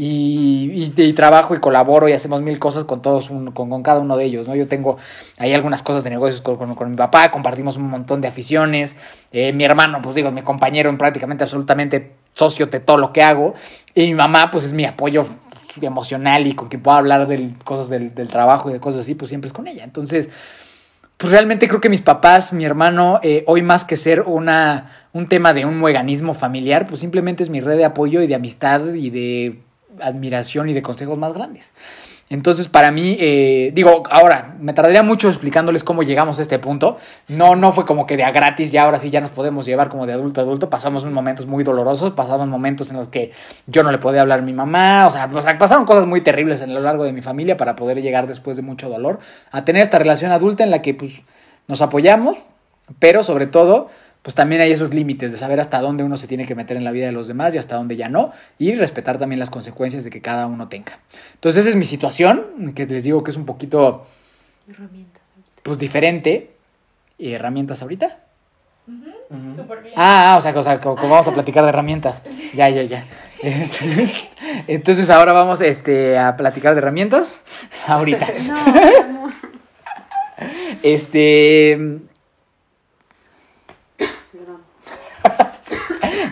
Y, 0.00 0.92
y, 0.96 1.12
trabajo 1.12 1.56
y 1.56 1.58
colaboro 1.58 2.08
y 2.08 2.12
hacemos 2.12 2.40
mil 2.40 2.60
cosas 2.60 2.84
con 2.84 3.02
todos, 3.02 3.28
con, 3.30 3.50
con 3.50 3.82
cada 3.82 3.98
uno 3.98 4.16
de 4.16 4.26
ellos, 4.26 4.46
¿no? 4.46 4.54
Yo 4.54 4.68
tengo 4.68 4.96
ahí 5.38 5.52
algunas 5.52 5.82
cosas 5.82 6.04
de 6.04 6.10
negocios 6.10 6.40
con, 6.40 6.56
con- 6.56 6.76
con 6.76 6.88
mi 6.88 6.96
papá, 6.96 7.32
compartimos 7.32 7.76
un 7.76 7.90
montón 7.90 8.20
de 8.20 8.28
aficiones. 8.28 8.94
Eh, 9.32 9.52
mi 9.52 9.64
hermano, 9.64 10.00
pues 10.00 10.14
digo, 10.14 10.30
mi 10.30 10.42
compañero 10.42 10.88
en 10.88 10.98
prácticamente 10.98 11.42
absolutamente 11.42 12.12
socio 12.32 12.66
de 12.68 12.78
todo 12.78 12.96
lo 12.96 13.12
que 13.12 13.24
hago. 13.24 13.54
Y 13.92 14.02
mi 14.02 14.14
mamá, 14.14 14.52
pues 14.52 14.62
es 14.62 14.72
mi 14.72 14.84
apoyo 14.84 15.26
emocional 15.86 16.46
y 16.46 16.54
con 16.54 16.68
quien 16.68 16.82
puedo 16.82 16.96
hablar 16.96 17.26
de 17.26 17.54
cosas 17.64 17.88
del, 17.88 18.14
del 18.14 18.28
trabajo 18.28 18.70
y 18.70 18.72
de 18.72 18.80
cosas 18.80 19.02
así, 19.02 19.14
pues 19.14 19.28
siempre 19.28 19.46
es 19.46 19.52
con 19.52 19.68
ella. 19.68 19.84
Entonces, 19.84 20.30
pues 21.18 21.32
realmente 21.32 21.66
creo 21.66 21.80
que 21.80 21.88
mis 21.88 22.00
papás, 22.00 22.52
mi 22.52 22.64
hermano, 22.64 23.18
eh, 23.24 23.42
hoy 23.48 23.60
más 23.60 23.84
que 23.84 23.96
ser 23.96 24.22
una, 24.22 24.90
un 25.12 25.26
tema 25.26 25.52
de 25.52 25.64
un 25.64 25.76
mueganismo 25.76 26.32
familiar, 26.32 26.86
pues 26.86 27.00
simplemente 27.00 27.42
es 27.42 27.50
mi 27.50 27.60
red 27.60 27.76
de 27.76 27.84
apoyo 27.84 28.22
y 28.22 28.28
de 28.28 28.36
amistad 28.36 28.94
y 28.94 29.10
de 29.10 29.58
admiración 30.00 30.68
y 30.68 30.74
de 30.74 30.82
consejos 30.82 31.18
más 31.18 31.34
grandes. 31.34 31.72
Entonces, 32.30 32.68
para 32.68 32.90
mí, 32.90 33.16
eh, 33.18 33.70
digo, 33.74 34.02
ahora, 34.10 34.54
me 34.60 34.74
tardaría 34.74 35.02
mucho 35.02 35.28
explicándoles 35.28 35.82
cómo 35.82 36.02
llegamos 36.02 36.38
a 36.38 36.42
este 36.42 36.58
punto. 36.58 36.98
No, 37.26 37.56
no 37.56 37.72
fue 37.72 37.86
como 37.86 38.06
que 38.06 38.16
de 38.16 38.24
a 38.24 38.30
gratis, 38.30 38.70
ya 38.70 38.82
ahora 38.82 38.98
sí 38.98 39.08
ya 39.08 39.20
nos 39.20 39.30
podemos 39.30 39.64
llevar 39.64 39.88
como 39.88 40.06
de 40.06 40.12
adulto 40.12 40.40
a 40.40 40.44
adulto. 40.44 40.68
Pasamos 40.68 41.04
momentos 41.06 41.46
muy 41.46 41.64
dolorosos, 41.64 42.12
pasamos 42.12 42.46
momentos 42.48 42.90
en 42.90 42.98
los 42.98 43.08
que 43.08 43.32
yo 43.66 43.82
no 43.82 43.90
le 43.90 43.98
podía 43.98 44.20
hablar 44.20 44.40
a 44.40 44.42
mi 44.42 44.52
mamá, 44.52 45.06
o 45.06 45.10
sea, 45.10 45.28
o 45.32 45.42
sea, 45.42 45.58
pasaron 45.58 45.86
cosas 45.86 46.06
muy 46.06 46.20
terribles 46.20 46.60
en 46.60 46.74
lo 46.74 46.80
largo 46.80 47.04
de 47.04 47.12
mi 47.12 47.22
familia 47.22 47.56
para 47.56 47.76
poder 47.76 48.02
llegar 48.02 48.26
después 48.26 48.56
de 48.56 48.62
mucho 48.62 48.88
dolor 48.88 49.20
a 49.50 49.64
tener 49.64 49.82
esta 49.82 49.98
relación 49.98 50.30
adulta 50.30 50.64
en 50.64 50.70
la 50.70 50.82
que 50.82 50.94
pues 50.94 51.22
nos 51.66 51.80
apoyamos, 51.80 52.36
pero 52.98 53.22
sobre 53.22 53.46
todo 53.46 53.88
pues 54.22 54.34
también 54.34 54.60
hay 54.60 54.72
esos 54.72 54.92
límites 54.92 55.32
de 55.32 55.38
saber 55.38 55.60
hasta 55.60 55.80
dónde 55.80 56.04
uno 56.04 56.16
se 56.16 56.26
tiene 56.26 56.44
que 56.44 56.54
meter 56.54 56.76
en 56.76 56.84
la 56.84 56.90
vida 56.90 57.06
de 57.06 57.12
los 57.12 57.28
demás 57.28 57.54
y 57.54 57.58
hasta 57.58 57.76
dónde 57.76 57.96
ya 57.96 58.08
no, 58.08 58.32
y 58.58 58.74
respetar 58.74 59.18
también 59.18 59.38
las 59.38 59.50
consecuencias 59.50 60.04
de 60.04 60.10
que 60.10 60.20
cada 60.20 60.46
uno 60.46 60.68
tenga. 60.68 60.98
Entonces 61.34 61.60
esa 61.60 61.70
es 61.70 61.76
mi 61.76 61.84
situación, 61.84 62.72
que 62.74 62.86
les 62.86 63.04
digo 63.04 63.22
que 63.24 63.30
es 63.30 63.36
un 63.36 63.46
poquito, 63.46 64.06
pues 65.62 65.78
diferente. 65.78 66.50
¿Y 67.18 67.32
herramientas 67.32 67.82
ahorita? 67.82 68.20
Súper 69.54 69.82
bien. 69.82 69.94
Ah, 69.96 70.32
ah, 70.32 70.36
o 70.38 70.40
sea, 70.40 70.56
o 70.56 70.62
sea, 70.62 70.80
como, 70.80 70.96
como 70.96 71.10
vamos 71.10 71.28
a 71.28 71.34
platicar 71.34 71.62
de 71.64 71.70
herramientas. 71.70 72.22
Ya, 72.54 72.70
ya, 72.70 72.82
ya. 72.82 73.04
Este, 73.42 74.08
Entonces 74.66 75.10
ahora 75.10 75.32
vamos 75.32 75.60
este, 75.60 76.16
a 76.16 76.36
platicar 76.36 76.74
de 76.74 76.78
herramientas. 76.78 77.42
Ahorita. 77.86 78.26
Este. 80.82 82.00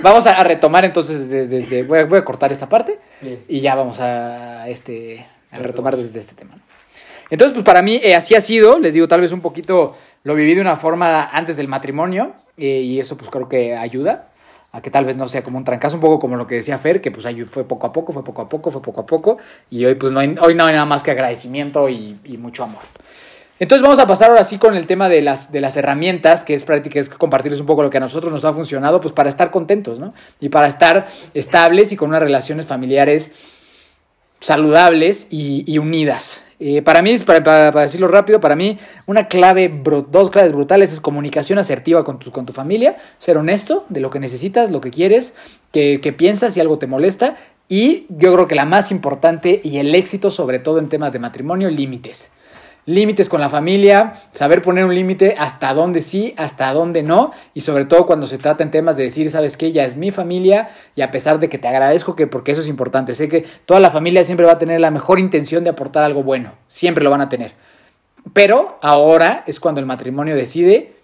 Vamos 0.03 0.27
a, 0.27 0.33
a 0.41 0.45
retomar 0.45 0.85
entonces 0.85 1.29
de- 1.29 1.47
desde. 1.47 1.83
Voy 1.83 1.99
a, 2.01 2.05
voy 2.05 2.19
a 2.19 2.25
cortar 2.25 2.53
esta 2.53 2.69
parte 2.69 2.99
Bien. 3.21 3.45
y 3.49 3.61
ya 3.61 3.75
vamos 3.75 4.01
a, 4.01 4.69
este, 4.69 5.27
a 5.51 5.59
retomar 5.59 5.97
desde 5.97 6.19
este 6.21 6.35
tema. 6.35 6.57
Entonces, 7.31 7.55
pues 7.55 7.65
para 7.65 7.83
mí 7.83 8.01
eh, 8.03 8.15
así 8.15 8.35
ha 8.35 8.41
sido. 8.41 8.79
Les 8.79 8.95
digo, 8.95 9.09
tal 9.09 9.21
vez 9.21 9.33
un 9.33 9.41
poquito 9.41 9.97
lo 10.25 10.35
viví 10.35 10.55
de 10.55 10.61
una 10.61 10.77
forma 10.77 11.25
antes 11.25 11.57
del 11.57 11.69
matrimonio 11.69 12.35
eh, 12.57 12.81
y 12.81 12.99
eso 13.01 13.17
pues 13.17 13.31
creo 13.31 13.49
que 13.49 13.77
ayuda 13.77 14.29
a 14.73 14.81
que 14.83 14.91
tal 14.91 15.05
vez 15.05 15.17
no 15.17 15.27
sea 15.27 15.43
como 15.43 15.57
un 15.59 15.65
trancazo, 15.65 15.95
un 15.97 16.01
poco 16.03 16.19
como 16.19 16.37
lo 16.37 16.47
que 16.47 16.57
decía 16.57 16.77
Fer, 16.79 17.01
que 17.01 17.11
pues 17.11 17.25
ahí 17.25 17.45
fue 17.45 17.65
poco 17.65 17.87
a 17.87 17.93
poco, 17.93 18.13
fue 18.13 18.23
poco 18.25 18.43
a 18.43 18.49
poco, 18.49 18.71
fue 18.71 18.83
poco 18.83 19.01
a 19.01 19.07
poco 19.07 19.39
y 19.71 19.85
hoy 19.87 19.95
pues 19.95 20.13
no 20.13 20.21
hay, 20.21 20.35
hoy 20.41 20.55
no 20.55 20.67
hay 20.67 20.75
nada 20.75 20.85
más 20.85 21.03
que 21.03 21.13
agradecimiento 21.13 21.89
y, 21.89 22.19
y 22.25 22.37
mucho 22.37 22.65
amor. 22.65 22.83
Entonces 23.59 23.83
vamos 23.83 23.99
a 23.99 24.07
pasar 24.07 24.29
ahora 24.29 24.45
sí 24.45 24.59
con 24.59 24.77
el 24.77 24.87
tema 24.87 25.09
de 25.09 25.23
las, 25.23 25.51
de 25.51 25.63
las 25.63 25.79
herramientas, 25.79 26.45
que 26.45 26.53
es 26.53 26.63
práctica, 26.63 27.01
es 27.01 27.09
compartirles 27.09 27.61
un 27.61 27.67
poco 27.67 27.83
lo 27.83 27.89
que 27.89 27.97
a 27.97 28.01
nosotros 28.01 28.31
nos 28.31 28.45
ha 28.45 28.53
funcionado, 28.53 29.01
pues 29.01 29.15
para 29.15 29.31
estar 29.31 29.51
contentos, 29.51 29.99
¿no? 29.99 30.13
Y 30.41 30.51
para 30.51 30.67
estar 30.67 31.07
estables 31.33 31.91
y 31.91 31.97
con 31.97 32.11
unas 32.11 32.21
relaciones 32.21 32.67
familiares 32.67 33.33
saludables 34.41 35.29
y, 35.31 35.79
unidas. 35.79 36.43
Eh, 36.61 36.83
para 36.83 37.01
mí, 37.01 37.17
para, 37.19 37.43
para, 37.43 37.73
para, 37.73 37.83
decirlo 37.83 38.09
rápido, 38.09 38.41
para 38.41 38.57
mí 38.57 38.79
una 39.07 39.27
clave, 39.29 39.73
dos 40.11 40.31
claves 40.31 40.53
brutales 40.53 40.93
es 40.93 41.01
comunicación 41.01 41.59
asertiva 41.59 42.05
con 42.05 42.19
tu, 42.19 42.31
con 42.31 42.45
tu 42.45 42.53
familia, 42.53 42.99
ser 43.19 43.39
honesto 43.39 43.87
de 43.89 44.01
lo 44.01 44.11
que 44.11 44.21
necesitas, 44.21 44.71
lo 44.71 44.83
que 44.83 44.91
quieres, 44.91 45.35
que, 45.73 46.01
que 46.03 46.13
piensas 46.13 46.55
si 46.55 46.61
algo 46.61 46.79
te 46.79 46.87
molesta 46.87 47.37
y 47.69 48.07
yo 48.11 48.35
creo 48.35 48.47
que 48.47 48.55
la 48.55 48.67
más 48.67 48.91
importante 48.91 49.61
y 49.65 49.79
el 49.79 49.95
éxito 49.95 50.31
sobre 50.31 50.59
todo 50.59 50.79
en 50.79 50.91
temas 50.91 51.13
de 51.13 51.19
matrimonio, 51.19 51.71
límites 51.71 52.31
límites 52.87 53.29
con 53.29 53.41
la 53.41 53.49
familia, 53.49 54.23
saber 54.33 54.63
poner 54.63 54.85
un 54.85 54.95
límite 54.95 55.35
hasta 55.37 55.75
dónde 55.75 56.01
sí, 56.01 56.35
hasta 56.39 56.73
dónde 56.73 57.03
no, 57.03 57.33
y 57.53 57.61
sobre 57.61 57.85
todo 57.85 58.07
cuando 58.07 58.27
se 58.27 58.39
trata 58.39 58.63
en 58.63 58.71
temas 58.71 58.97
de 58.97 59.03
decir, 59.03 59.31
sabes 59.31 59.57
que 59.57 59.67
ella 59.67 59.85
es 59.85 59.97
mi 59.97 60.13
familia, 60.13 60.71
y 60.95 61.03
a 61.03 61.11
pesar 61.11 61.41
de 61.41 61.49
que 61.49 61.59
te 61.59 61.69
agradezco 61.69 62.15
que 62.15 62.29
porque 62.29 62.53
eso 62.53 62.61
es 62.61 62.69
importante, 62.69 63.15
sé 63.15 63.29
que 63.29 63.45
toda 63.67 63.81
la 63.81 63.91
familia 63.91 64.25
siempre 64.25 64.47
va 64.47 64.53
a 64.53 64.59
tener 64.59 64.81
la 64.81 64.93
mejor 64.93 65.19
intención 65.19 65.65
de 65.65 65.71
aportar 65.71 66.05
algo 66.05 66.23
bueno, 66.23 66.53
siempre 66.69 67.03
lo 67.03 67.11
van 67.11 67.21
a 67.21 67.29
tener. 67.29 67.53
Pero 68.33 68.79
ahora 68.83 69.45
es 69.47 69.61
cuando 69.61 69.81
el 69.81 69.87
matrimonio 69.87 70.37
decide 70.37 70.95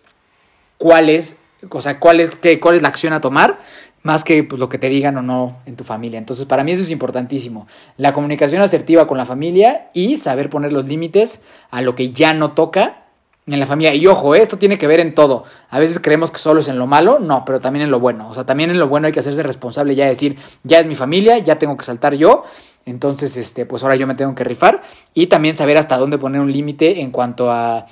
cuál 0.79 1.11
es, 1.11 1.37
o 1.69 1.81
sea, 1.81 1.99
cuál 2.01 2.21
es, 2.21 2.31
qué, 2.37 2.59
cuál 2.61 2.77
es 2.77 2.83
la 2.83 2.89
acción 2.89 3.13
a 3.13 3.21
tomar 3.21 3.59
más 4.03 4.25
que 4.25 4.43
pues, 4.45 4.59
lo 4.59 4.69
que 4.69 4.79
te 4.79 4.89
digan 4.89 5.17
o 5.17 5.23
no 5.23 5.59
en 5.67 5.77
tu 5.77 5.85
familia. 5.85 6.19
Entonces, 6.19 6.47
para 6.47 6.65
mí 6.65 6.73
eso 6.73 6.83
es 6.83 6.91
importantísimo. 6.91 7.67
La 7.97 8.13
comunicación 8.13 8.63
asertiva 8.63 9.07
con 9.07 9.19
la 9.19 9.27
familia 9.27 9.91
y 9.95 10.17
saber 10.17 10.51
poner 10.51 10.73
los 10.73 10.87
límites 10.87 11.41
a 11.71 11.83
lo 11.83 11.95
que 11.95 12.11
ya 12.11 12.35
no 12.35 12.53
toca 12.53 13.03
en 13.47 13.59
la 13.59 13.67
familia. 13.67 13.95
Y 13.95 14.07
ojo, 14.07 14.35
esto 14.35 14.59
tiene 14.59 14.79
que 14.79 14.87
ver 14.87 15.01
en 15.01 15.15
todo. 15.15 15.45
A 15.71 15.79
veces 15.79 15.99
creemos 16.01 16.31
que 16.31 16.39
solo 16.39 16.61
es 16.61 16.69
en 16.69 16.79
lo 16.79 16.87
malo, 16.87 17.19
no, 17.19 17.45
pero 17.45 17.61
también 17.61 17.85
en 17.85 17.91
lo 17.91 18.01
bueno. 18.01 18.29
O 18.29 18.35
sea, 18.35 18.45
también 18.45 18.71
en 18.71 18.79
lo 18.79 18.89
bueno 18.89 19.07
hay 19.07 19.13
que 19.13 19.21
hacerse 19.21 19.43
responsable 19.43 19.95
ya 19.95 20.07
decir, 20.07 20.37
ya 20.63 20.79
es 20.79 20.87
mi 20.87 20.95
familia, 20.95 21.39
ya 21.39 21.59
tengo 21.59 21.77
que 21.77 21.85
saltar 21.85 22.15
yo. 22.15 22.45
Entonces, 22.85 23.37
este, 23.37 23.67
pues 23.67 23.83
ahora 23.83 23.97
yo 23.97 24.07
me 24.07 24.15
tengo 24.15 24.35
que 24.35 24.45
rifar. 24.45 24.83
Y 25.15 25.27
también 25.27 25.55
saber 25.55 25.79
hasta 25.79 25.99
dónde 25.99 26.19
poner 26.19 26.41
un 26.41 26.53
límite 26.53 27.01
en 27.01 27.11
cuanto 27.11 27.51
a. 27.51 27.87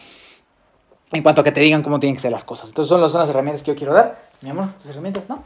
En 1.13 1.25
cuanto 1.25 1.41
a 1.41 1.45
que 1.45 1.51
te 1.51 1.61
digan 1.61 1.83
cómo 1.83 1.99
tienen 1.99 2.15
que 2.15 2.23
ser 2.23 2.31
las 2.31 2.45
cosas. 2.45 2.69
Entonces 2.69 2.89
son 2.89 3.01
las, 3.01 3.11
son 3.11 3.29
herramientas 3.29 3.65
que 3.65 3.73
yo 3.73 3.77
quiero 3.77 3.93
dar. 3.93 4.31
Mi 4.43 4.51
amor, 4.51 4.67
las 4.79 4.91
herramientas, 4.91 5.25
¿no? 5.29 5.43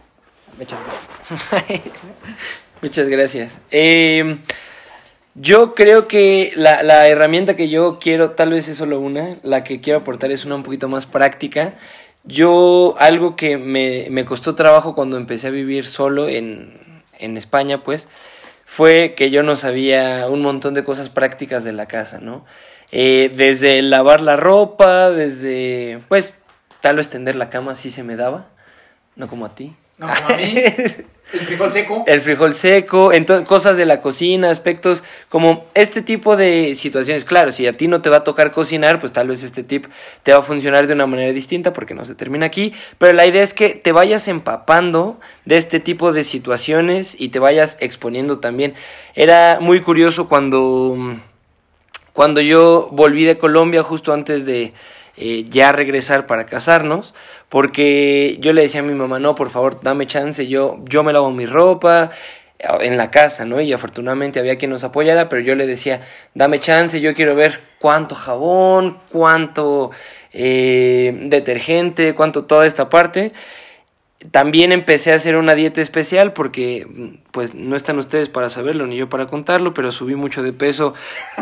Muchas 2.83 3.09
gracias. 3.09 3.61
Eh, 3.71 4.39
yo 5.35 5.75
creo 5.75 6.07
que 6.07 6.53
la, 6.55 6.83
la, 6.83 7.09
herramienta 7.09 7.57
que 7.57 7.69
yo 7.69 7.99
quiero, 7.99 8.33
tal 8.33 8.51
vez 8.51 8.69
es 8.69 8.77
solo 8.77 9.01
una, 9.01 9.37
la 9.43 9.65
que 9.65 9.81
quiero 9.81 10.01
aportar 10.01 10.31
es 10.31 10.45
una 10.45 10.55
un 10.55 10.63
poquito 10.63 10.89
más 10.89 11.07
práctica. 11.07 11.75
Yo, 12.23 12.95
algo 12.99 13.35
que 13.35 13.59
me, 13.59 14.07
me 14.11 14.25
costó 14.25 14.55
trabajo 14.55 14.95
cuando 14.95 15.17
empecé 15.17 15.49
a 15.49 15.51
vivir 15.51 15.87
solo 15.87 16.29
en, 16.29 17.03
en, 17.19 17.37
España, 17.37 17.83
pues, 17.83 18.07
fue 18.65 19.15
que 19.15 19.31
yo 19.31 19.43
no 19.43 19.57
sabía 19.57 20.29
un 20.29 20.41
montón 20.41 20.75
de 20.75 20.85
cosas 20.85 21.09
prácticas 21.09 21.65
de 21.65 21.73
la 21.73 21.87
casa, 21.87 22.21
¿no? 22.21 22.45
Eh, 22.93 23.33
desde 23.35 23.83
lavar 23.83 24.21
la 24.21 24.37
ropa, 24.37 25.11
desde, 25.11 26.01
pues, 26.09 26.35
tal 26.81 26.97
vez 26.97 27.09
tender 27.09 27.35
la 27.35 27.49
cama 27.49 27.75
sí 27.75 27.91
se 27.91 28.05
me 28.05 28.15
daba, 28.15 28.51
no 29.17 29.29
como 29.29 29.47
a 29.47 29.55
ti. 29.57 29.75
No, 29.99 30.09
a 30.09 30.37
mí. 30.37 30.55
El 31.33 31.41
frijol 31.41 31.73
seco. 31.73 32.05
El 32.07 32.21
frijol 32.21 32.55
seco, 32.55 33.13
entonces, 33.13 33.49
cosas 33.49 33.77
de 33.77 33.87
la 33.87 34.01
cocina, 34.01 34.51
aspectos 34.51 35.03
como 35.29 35.65
este 35.75 36.01
tipo 36.01 36.37
de 36.37 36.75
situaciones. 36.77 37.25
Claro, 37.25 37.51
si 37.51 37.67
a 37.67 37.73
ti 37.73 37.89
no 37.89 38.01
te 38.01 38.09
va 38.09 38.19
a 38.19 38.25
tocar 38.25 38.53
cocinar, 38.53 39.01
pues 39.01 39.13
tal 39.13 39.29
vez 39.29 39.43
este 39.43 39.65
tip 39.65 39.87
te 40.23 40.33
va 40.33 40.39
a 40.39 40.43
funcionar 40.43 40.87
de 40.87 40.93
una 40.93 41.07
manera 41.07 41.33
distinta 41.33 41.73
porque 41.73 41.95
no 41.95 42.05
se 42.05 42.15
termina 42.15 42.47
aquí. 42.47 42.73
Pero 42.99 43.15
la 43.15 43.27
idea 43.27 43.43
es 43.43 43.53
que 43.53 43.71
te 43.71 43.91
vayas 43.91 44.29
empapando 44.29 45.19
de 45.45 45.57
este 45.57 45.81
tipo 45.81 46.13
de 46.13 46.23
situaciones 46.23 47.17
y 47.19 47.31
te 47.31 47.41
vayas 47.41 47.79
exponiendo 47.81 48.39
también. 48.39 48.75
Era 49.17 49.59
muy 49.61 49.81
curioso 49.81 50.29
cuando, 50.29 51.17
cuando 52.13 52.43
yo 52.43 52.91
volví 52.93 53.25
de 53.25 53.39
Colombia 53.39 53.83
justo 53.83 54.13
antes 54.13 54.45
de 54.45 54.73
eh, 55.17 55.47
ya 55.49 55.73
regresar 55.73 56.27
para 56.27 56.47
casarnos, 56.47 57.15
porque 57.49 58.37
yo 58.41 58.53
le 58.53 58.63
decía 58.63 58.81
a 58.81 58.85
mi 58.85 58.95
mamá, 58.95 59.19
no, 59.19 59.35
por 59.35 59.51
favor, 59.51 59.79
dame 59.81 60.07
chance, 60.07 60.47
yo, 60.49 60.79
yo 60.89 61.05
me 61.05 61.13
lavo 61.13 61.31
mi 61.31 61.47
ropa 61.47 62.11
eh, 62.59 62.67
en 62.81 62.97
la 62.97 63.11
casa, 63.11 63.45
¿no? 63.45 63.61
Y 63.61 63.73
afortunadamente 63.73 64.41
había 64.41 64.57
quien 64.57 64.71
nos 64.71 64.85
apoyara, 64.85 65.29
pero 65.29 65.43
yo 65.43 65.55
le 65.55 65.67
decía, 65.67 66.01
dame 66.35 66.59
chance, 66.61 67.01
yo 67.01 67.15
quiero 67.15 67.35
ver 67.35 67.61
cuánto 67.79 68.15
jabón, 68.15 68.99
cuánto 69.13 69.91
eh, 70.33 71.17
detergente, 71.27 72.15
cuánto 72.15 72.45
toda 72.45 72.67
esta 72.67 72.89
parte. 72.89 73.33
También 74.31 74.73
empecé 74.73 75.13
a 75.13 75.17
hacer 75.17 75.37
una 75.37 75.55
dieta 75.55 75.83
especial 75.83 76.33
porque 76.33 76.87
pues 77.31 77.55
no 77.55 77.77
están 77.77 77.99
ustedes 77.99 78.29
para 78.29 78.49
saberlo 78.49 78.87
ni 78.87 78.97
yo 78.97 79.09
para 79.09 79.27
contarlo, 79.27 79.75
pero 79.75 79.93
subí 79.93 80.15
mucho 80.15 80.43
de 80.43 80.53
peso 80.53 80.95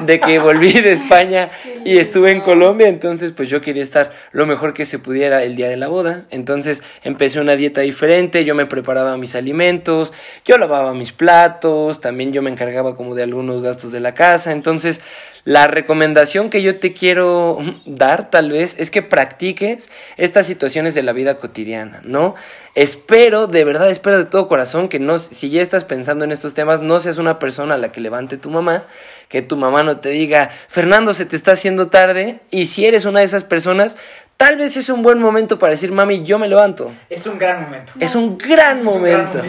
de 0.04 0.18
que 0.18 0.38
volví 0.40 0.72
de 0.72 0.92
España 0.92 1.50
y 1.84 1.98
estuve 1.98 2.32
en 2.32 2.40
Colombia, 2.40 2.88
entonces 2.88 3.32
pues 3.32 3.48
yo 3.48 3.60
quería 3.60 3.82
estar 3.82 4.12
lo 4.32 4.46
mejor 4.46 4.74
que 4.74 4.84
se 4.84 4.98
pudiera 4.98 5.44
el 5.44 5.54
día 5.54 5.68
de 5.68 5.76
la 5.76 5.86
boda. 5.86 6.26
Entonces 6.30 6.82
empecé 7.04 7.40
una 7.40 7.54
dieta 7.54 7.82
diferente, 7.82 8.44
yo 8.44 8.54
me 8.54 8.66
preparaba 8.66 9.16
mis 9.16 9.36
alimentos, 9.36 10.12
yo 10.44 10.58
lavaba 10.58 10.92
mis 10.92 11.12
platos, 11.12 12.00
también 12.00 12.32
yo 12.32 12.42
me 12.42 12.50
encargaba 12.50 12.96
como 12.96 13.14
de 13.14 13.22
algunos 13.22 13.62
gastos 13.62 13.92
de 13.92 14.00
la 14.00 14.14
casa, 14.14 14.50
entonces 14.50 15.00
la 15.45 15.66
recomendación 15.66 16.51
que 16.51 16.62
yo 16.62 16.78
te 16.78 16.93
quiero 16.93 17.59
dar 17.84 18.30
tal 18.30 18.53
vez 18.53 18.76
es 18.78 18.93
que 18.93 19.03
practiques 19.03 19.90
estas 20.16 20.47
situaciones 20.47 20.95
de 20.95 21.03
la 21.03 21.12
vida 21.12 21.36
cotidiana, 21.36 22.01
¿no? 22.05 22.36
Espero, 22.74 23.49
de 23.49 23.64
verdad, 23.64 23.90
espero 23.90 24.18
de 24.18 24.24
todo 24.24 24.47
corazón 24.47 24.88
que 24.88 25.01
no, 25.01 25.18
si 25.18 25.51
ya 25.51 25.61
estás 25.61 25.84
pensando 25.84 26.24
en 26.24 26.30
estos 26.30 26.55
temas, 26.55 26.80
no 26.80 27.01
seas 27.01 27.18
una 27.18 27.40
persona 27.40 27.74
a 27.74 27.78
la 27.78 27.90
que 27.90 28.01
levante 28.01 28.36
tu 28.38 28.51
mamá, 28.51 28.84
que 29.28 29.43
tu 29.43 29.57
mamá 29.57 29.82
no 29.82 29.99
te 29.99 30.11
diga, 30.11 30.49
Fernando, 30.68 31.12
se 31.12 31.26
te 31.26 31.34
está 31.34 31.53
haciendo 31.53 31.88
tarde, 31.88 32.40
y 32.51 32.66
si 32.66 32.86
eres 32.86 33.05
una 33.05 33.18
de 33.18 33.26
esas 33.26 33.45
personas, 33.45 33.97
tal 34.36 34.57
vez 34.57 34.76
es 34.76 34.88
un 34.90 35.03
buen 35.03 35.18
momento 35.18 35.59
para 35.59 35.72
decir, 35.72 35.90
mami, 35.90 36.22
yo 36.22 36.38
me 36.38 36.49
levanto. 36.49 36.93
Es 37.11 37.26
un 37.26 37.38
gran 37.38 37.62
momento. 37.62 37.93
Es 37.99 38.14
un 38.14 38.38
gran 38.38 38.82
momento. 38.82 39.43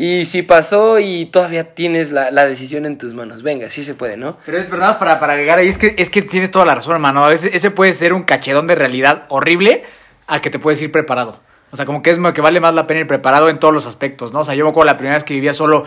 Y 0.00 0.26
si 0.26 0.42
pasó 0.42 1.00
y 1.00 1.26
todavía 1.26 1.74
tienes 1.74 2.12
la, 2.12 2.30
la, 2.30 2.46
decisión 2.46 2.86
en 2.86 2.98
tus 2.98 3.14
manos, 3.14 3.42
venga, 3.42 3.68
sí 3.68 3.82
se 3.82 3.96
puede, 3.96 4.16
¿no? 4.16 4.38
Pero 4.46 4.56
es 4.56 4.70
verdad, 4.70 4.96
para, 4.96 5.18
para 5.18 5.32
agregar 5.32 5.58
ahí, 5.58 5.66
es 5.66 5.76
que, 5.76 5.96
es 5.98 6.08
que 6.08 6.22
tienes 6.22 6.52
toda 6.52 6.64
la 6.64 6.76
razón, 6.76 6.92
hermano. 6.92 7.26
Veces 7.26 7.50
ese 7.52 7.72
puede 7.72 7.92
ser 7.94 8.12
un 8.12 8.22
cachedón 8.22 8.68
de 8.68 8.76
realidad 8.76 9.24
horrible 9.28 9.82
al 10.28 10.40
que 10.40 10.50
te 10.50 10.60
puedes 10.60 10.80
ir 10.82 10.92
preparado. 10.92 11.40
O 11.72 11.76
sea, 11.76 11.84
como 11.84 12.00
que 12.00 12.10
es 12.10 12.18
que 12.32 12.40
vale 12.40 12.60
más 12.60 12.74
la 12.74 12.86
pena 12.86 13.00
ir 13.00 13.08
preparado 13.08 13.48
en 13.48 13.58
todos 13.58 13.74
los 13.74 13.86
aspectos, 13.86 14.32
¿no? 14.32 14.42
O 14.42 14.44
sea, 14.44 14.54
yo 14.54 14.62
me 14.62 14.70
acuerdo 14.70 14.86
la 14.86 14.96
primera 14.96 15.16
vez 15.16 15.24
que 15.24 15.34
vivía 15.34 15.52
solo 15.52 15.82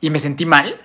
y 0.00 0.08
me 0.08 0.18
sentí 0.18 0.46
mal 0.46 0.80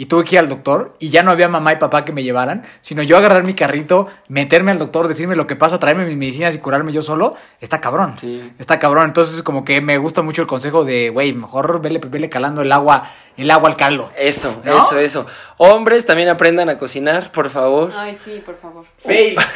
y 0.00 0.06
tuve 0.06 0.22
que 0.22 0.36
ir 0.36 0.38
al 0.38 0.48
doctor 0.48 0.94
y 1.00 1.08
ya 1.08 1.24
no 1.24 1.32
había 1.32 1.48
mamá 1.48 1.72
y 1.72 1.76
papá 1.76 2.04
que 2.04 2.12
me 2.12 2.22
llevaran, 2.22 2.64
sino 2.80 3.02
yo 3.02 3.18
agarrar 3.18 3.42
mi 3.42 3.54
carrito, 3.54 4.06
meterme 4.28 4.70
al 4.70 4.78
doctor, 4.78 5.08
decirme 5.08 5.34
lo 5.34 5.48
que 5.48 5.56
pasa, 5.56 5.80
traerme 5.80 6.06
mis 6.06 6.16
medicinas 6.16 6.54
y 6.54 6.58
curarme 6.58 6.92
yo 6.92 7.02
solo, 7.02 7.34
está 7.60 7.80
cabrón. 7.80 8.14
Sí. 8.20 8.52
Está 8.60 8.78
cabrón. 8.78 9.06
Entonces 9.06 9.42
como 9.42 9.64
que 9.64 9.80
me 9.80 9.98
gusta 9.98 10.22
mucho 10.22 10.40
el 10.40 10.46
consejo 10.46 10.84
de, 10.84 11.10
güey, 11.10 11.32
mejor 11.32 11.82
vele, 11.82 11.98
vele 11.98 12.28
calando 12.28 12.62
el 12.62 12.70
agua, 12.70 13.10
el 13.36 13.50
agua 13.50 13.70
al 13.70 13.76
caldo. 13.76 14.12
Eso, 14.16 14.62
eso, 14.64 14.98
eso. 15.00 15.26
Hombres 15.56 16.06
también 16.06 16.28
aprendan 16.28 16.68
a 16.68 16.78
cocinar, 16.78 17.32
por 17.32 17.50
favor. 17.50 17.90
Ay, 17.96 18.14
sí, 18.14 18.40
por 18.46 18.56
favor. 18.56 18.86
Fail. 18.98 19.34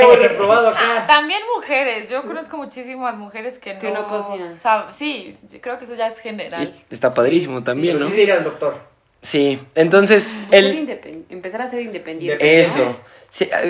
Yo 0.00 0.16
reprobado 0.16 0.68
acá. 0.68 1.06
También 1.06 1.42
mujeres. 1.54 2.08
Yo 2.08 2.22
conozco 2.22 2.56
muchísimas 2.56 3.14
mujeres 3.18 3.58
que, 3.58 3.78
que 3.78 3.90
no, 3.90 4.08
cocinan. 4.08 4.54
Sí, 4.90 5.36
creo 5.60 5.78
que 5.78 5.84
eso 5.84 5.94
ya 5.96 6.06
es 6.06 6.18
general. 6.18 6.82
está 6.88 7.12
padrísimo 7.12 7.62
también, 7.62 8.00
¿no? 8.00 8.08
Sí, 8.08 8.22
ir 8.22 8.32
al 8.32 8.44
doctor. 8.44 8.91
Sí, 9.22 9.60
entonces 9.76 10.26
el... 10.50 10.98
Empezar 11.30 11.62
a 11.62 11.70
ser 11.70 11.80
independiente. 11.80 12.60
Eso. 12.60 13.00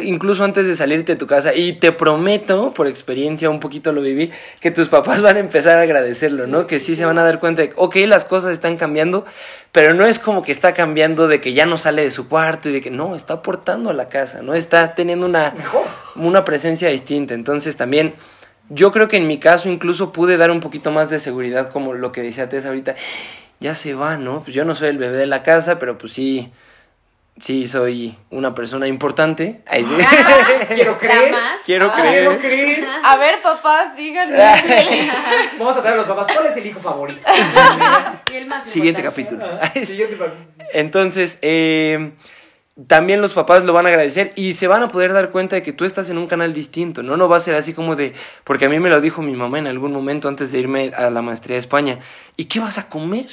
incluso 0.02 0.44
antes 0.44 0.66
de 0.66 0.74
salirte 0.74 1.12
de 1.12 1.18
tu 1.18 1.26
casa. 1.26 1.54
Y 1.54 1.74
te 1.74 1.92
prometo, 1.92 2.72
por 2.72 2.86
experiencia, 2.86 3.50
un 3.50 3.60
poquito 3.60 3.92
lo 3.92 4.00
viví, 4.00 4.30
que 4.60 4.70
tus 4.70 4.88
papás 4.88 5.20
van 5.20 5.36
a 5.36 5.40
empezar 5.40 5.78
a 5.78 5.82
agradecerlo, 5.82 6.46
¿no? 6.46 6.66
Que 6.66 6.80
sí 6.80 6.96
se 6.96 7.04
van 7.04 7.18
a 7.18 7.22
dar 7.22 7.38
cuenta 7.38 7.62
de 7.62 7.68
que, 7.68 7.74
ok, 7.76 7.96
las 8.06 8.24
cosas 8.24 8.52
están 8.52 8.78
cambiando, 8.78 9.26
pero 9.72 9.92
no 9.92 10.06
es 10.06 10.18
como 10.18 10.42
que 10.42 10.52
está 10.52 10.72
cambiando 10.72 11.28
de 11.28 11.42
que 11.42 11.52
ya 11.52 11.66
no 11.66 11.76
sale 11.76 12.02
de 12.02 12.10
su 12.10 12.28
cuarto 12.28 12.70
y 12.70 12.72
de 12.72 12.80
que 12.80 12.90
no, 12.90 13.14
está 13.14 13.34
aportando 13.34 13.90
a 13.90 13.92
la 13.92 14.08
casa, 14.08 14.40
¿no? 14.42 14.54
Está 14.54 14.94
teniendo 14.94 15.26
una, 15.26 15.54
una 16.16 16.44
presencia 16.44 16.88
distinta. 16.88 17.34
Entonces 17.34 17.76
también 17.76 18.14
yo 18.70 18.90
creo 18.90 19.08
que 19.08 19.18
en 19.18 19.26
mi 19.26 19.38
caso 19.38 19.68
incluso 19.68 20.12
pude 20.12 20.38
dar 20.38 20.50
un 20.50 20.60
poquito 20.60 20.90
más 20.90 21.10
de 21.10 21.18
seguridad, 21.18 21.68
como 21.70 21.92
lo 21.92 22.10
que 22.10 22.22
decía 22.22 22.48
Tess 22.48 22.64
ahorita 22.64 22.94
ya 23.62 23.74
se 23.74 23.94
va, 23.94 24.16
¿no? 24.16 24.42
Pues 24.42 24.54
yo 24.54 24.64
no 24.64 24.74
soy 24.74 24.88
el 24.88 24.98
bebé 24.98 25.16
de 25.16 25.26
la 25.26 25.42
casa, 25.42 25.78
pero 25.78 25.96
pues 25.96 26.12
sí, 26.12 26.52
sí 27.38 27.66
soy 27.66 28.18
una 28.30 28.54
persona 28.54 28.86
importante. 28.88 29.62
Ahí 29.66 29.84
sí. 29.84 29.96
quiero 30.68 30.98
creer. 30.98 31.34
Quiero 31.64 31.90
ah, 31.94 31.98
creer. 31.98 32.38
creer. 32.38 32.84
A 33.04 33.16
ver, 33.16 33.40
papás, 33.40 33.96
díganme. 33.96 34.36
Vamos 35.58 35.76
a 35.76 35.80
traer 35.80 35.94
a 35.94 35.96
los 35.98 36.06
papás. 36.06 36.26
¿Cuál 36.34 36.46
es 36.48 36.56
el 36.56 36.66
hijo 36.66 36.80
favorito? 36.80 37.26
y 38.32 38.36
el 38.36 38.46
más 38.48 38.68
Siguiente 38.68 39.02
capítulo. 39.02 39.46
Siguiente 39.72 40.18
capítulo. 40.18 40.34
Entonces, 40.72 41.38
eh, 41.42 42.12
también 42.86 43.20
los 43.20 43.34
papás 43.34 43.64
lo 43.64 43.72
van 43.72 43.86
a 43.86 43.90
agradecer 43.90 44.32
y 44.34 44.54
se 44.54 44.66
van 44.66 44.82
a 44.82 44.88
poder 44.88 45.12
dar 45.12 45.30
cuenta 45.30 45.56
de 45.56 45.62
que 45.62 45.72
tú 45.72 45.84
estás 45.84 46.08
en 46.10 46.18
un 46.18 46.26
canal 46.26 46.54
distinto, 46.54 47.02
¿no? 47.02 47.16
No 47.16 47.28
va 47.28 47.36
a 47.36 47.40
ser 47.40 47.54
así 47.54 47.74
como 47.74 47.96
de, 47.96 48.14
porque 48.44 48.64
a 48.64 48.68
mí 48.68 48.80
me 48.80 48.88
lo 48.88 49.00
dijo 49.00 49.20
mi 49.20 49.34
mamá 49.34 49.58
en 49.58 49.66
algún 49.66 49.92
momento 49.92 50.28
antes 50.28 50.52
de 50.52 50.58
irme 50.58 50.92
a 50.96 51.10
la 51.10 51.22
maestría 51.22 51.56
de 51.56 51.60
España, 51.60 51.98
¿y 52.36 52.46
qué 52.46 52.60
vas 52.60 52.78
a 52.78 52.88
comer? 52.88 53.26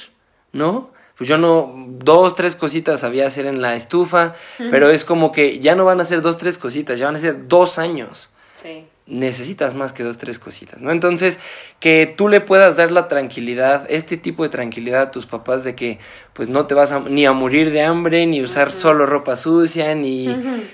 ¿No? 0.52 0.92
pues 1.20 1.28
yo 1.28 1.38
no, 1.38 1.76
dos, 1.86 2.34
tres 2.34 2.56
cositas 2.56 3.02
sabía 3.02 3.28
hacer 3.28 3.46
en 3.46 3.62
la 3.62 3.76
estufa, 3.76 4.36
pero 4.72 4.90
es 4.90 5.04
como 5.04 5.34
que 5.34 5.60
ya 5.60 5.76
no 5.76 5.84
van 5.84 6.00
a 6.00 6.06
ser 6.06 6.22
dos, 6.22 6.38
tres 6.38 6.58
cositas, 6.58 6.98
ya 6.98 7.08
van 7.08 7.18
a 7.18 7.20
ser 7.20 7.50
dos 7.50 7.78
años. 7.78 8.30
Sí. 8.64 8.88
Necesitas 9.12 9.74
más 9.74 9.92
que 9.92 10.04
dos, 10.04 10.20
tres 10.20 10.38
cositas, 10.38 10.84
¿no? 10.84 10.92
Entonces, 10.92 11.40
que 11.80 12.14
tú 12.16 12.28
le 12.30 12.42
puedas 12.42 12.78
dar 12.78 12.92
la 12.92 13.08
tranquilidad, 13.08 13.88
este 13.90 14.18
tipo 14.18 14.44
de 14.44 14.50
tranquilidad 14.50 15.02
a 15.02 15.12
tus 15.12 15.26
papás 15.26 15.64
de 15.64 15.74
que 15.74 15.98
pues 16.34 16.48
no 16.48 16.68
te 16.68 16.76
vas 16.76 16.92
a, 16.92 17.00
ni 17.00 17.26
a 17.26 17.32
morir 17.32 17.72
de 17.72 17.82
hambre, 17.82 18.28
ni 18.28 18.42
usar 18.44 18.72
solo 18.72 19.08
ropa 19.08 19.36
sucia, 19.36 19.96
ni 19.96 20.28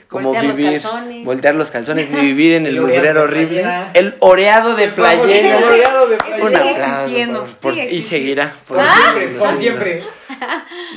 como 0.10 0.30
Voltear 0.30 0.46
los 0.48 0.58
vivir, 0.58 0.82
calzones. 0.82 1.26
voltear 1.26 1.56
los 1.56 1.72
calzones, 1.72 2.10
ni 2.12 2.20
vivir 2.22 2.54
en 2.56 2.66
el 2.68 2.76
de 2.76 2.82
horrible. 2.82 3.48
playera. 3.62 3.92
El 3.94 4.16
oreado 4.20 4.76
de 4.76 4.88
playera. 4.90 5.58
El 5.58 5.64
oreado 5.64 6.08
de 6.08 6.16
Ese 6.16 6.42
Un 6.42 6.56
aplauso, 6.56 7.58
por- 7.62 7.74
y 7.74 8.02
seguirá. 8.02 8.54
por 8.68 8.78
los 8.78 8.90
siempre, 8.92 9.28
por 9.40 9.56
siempre. 9.56 10.04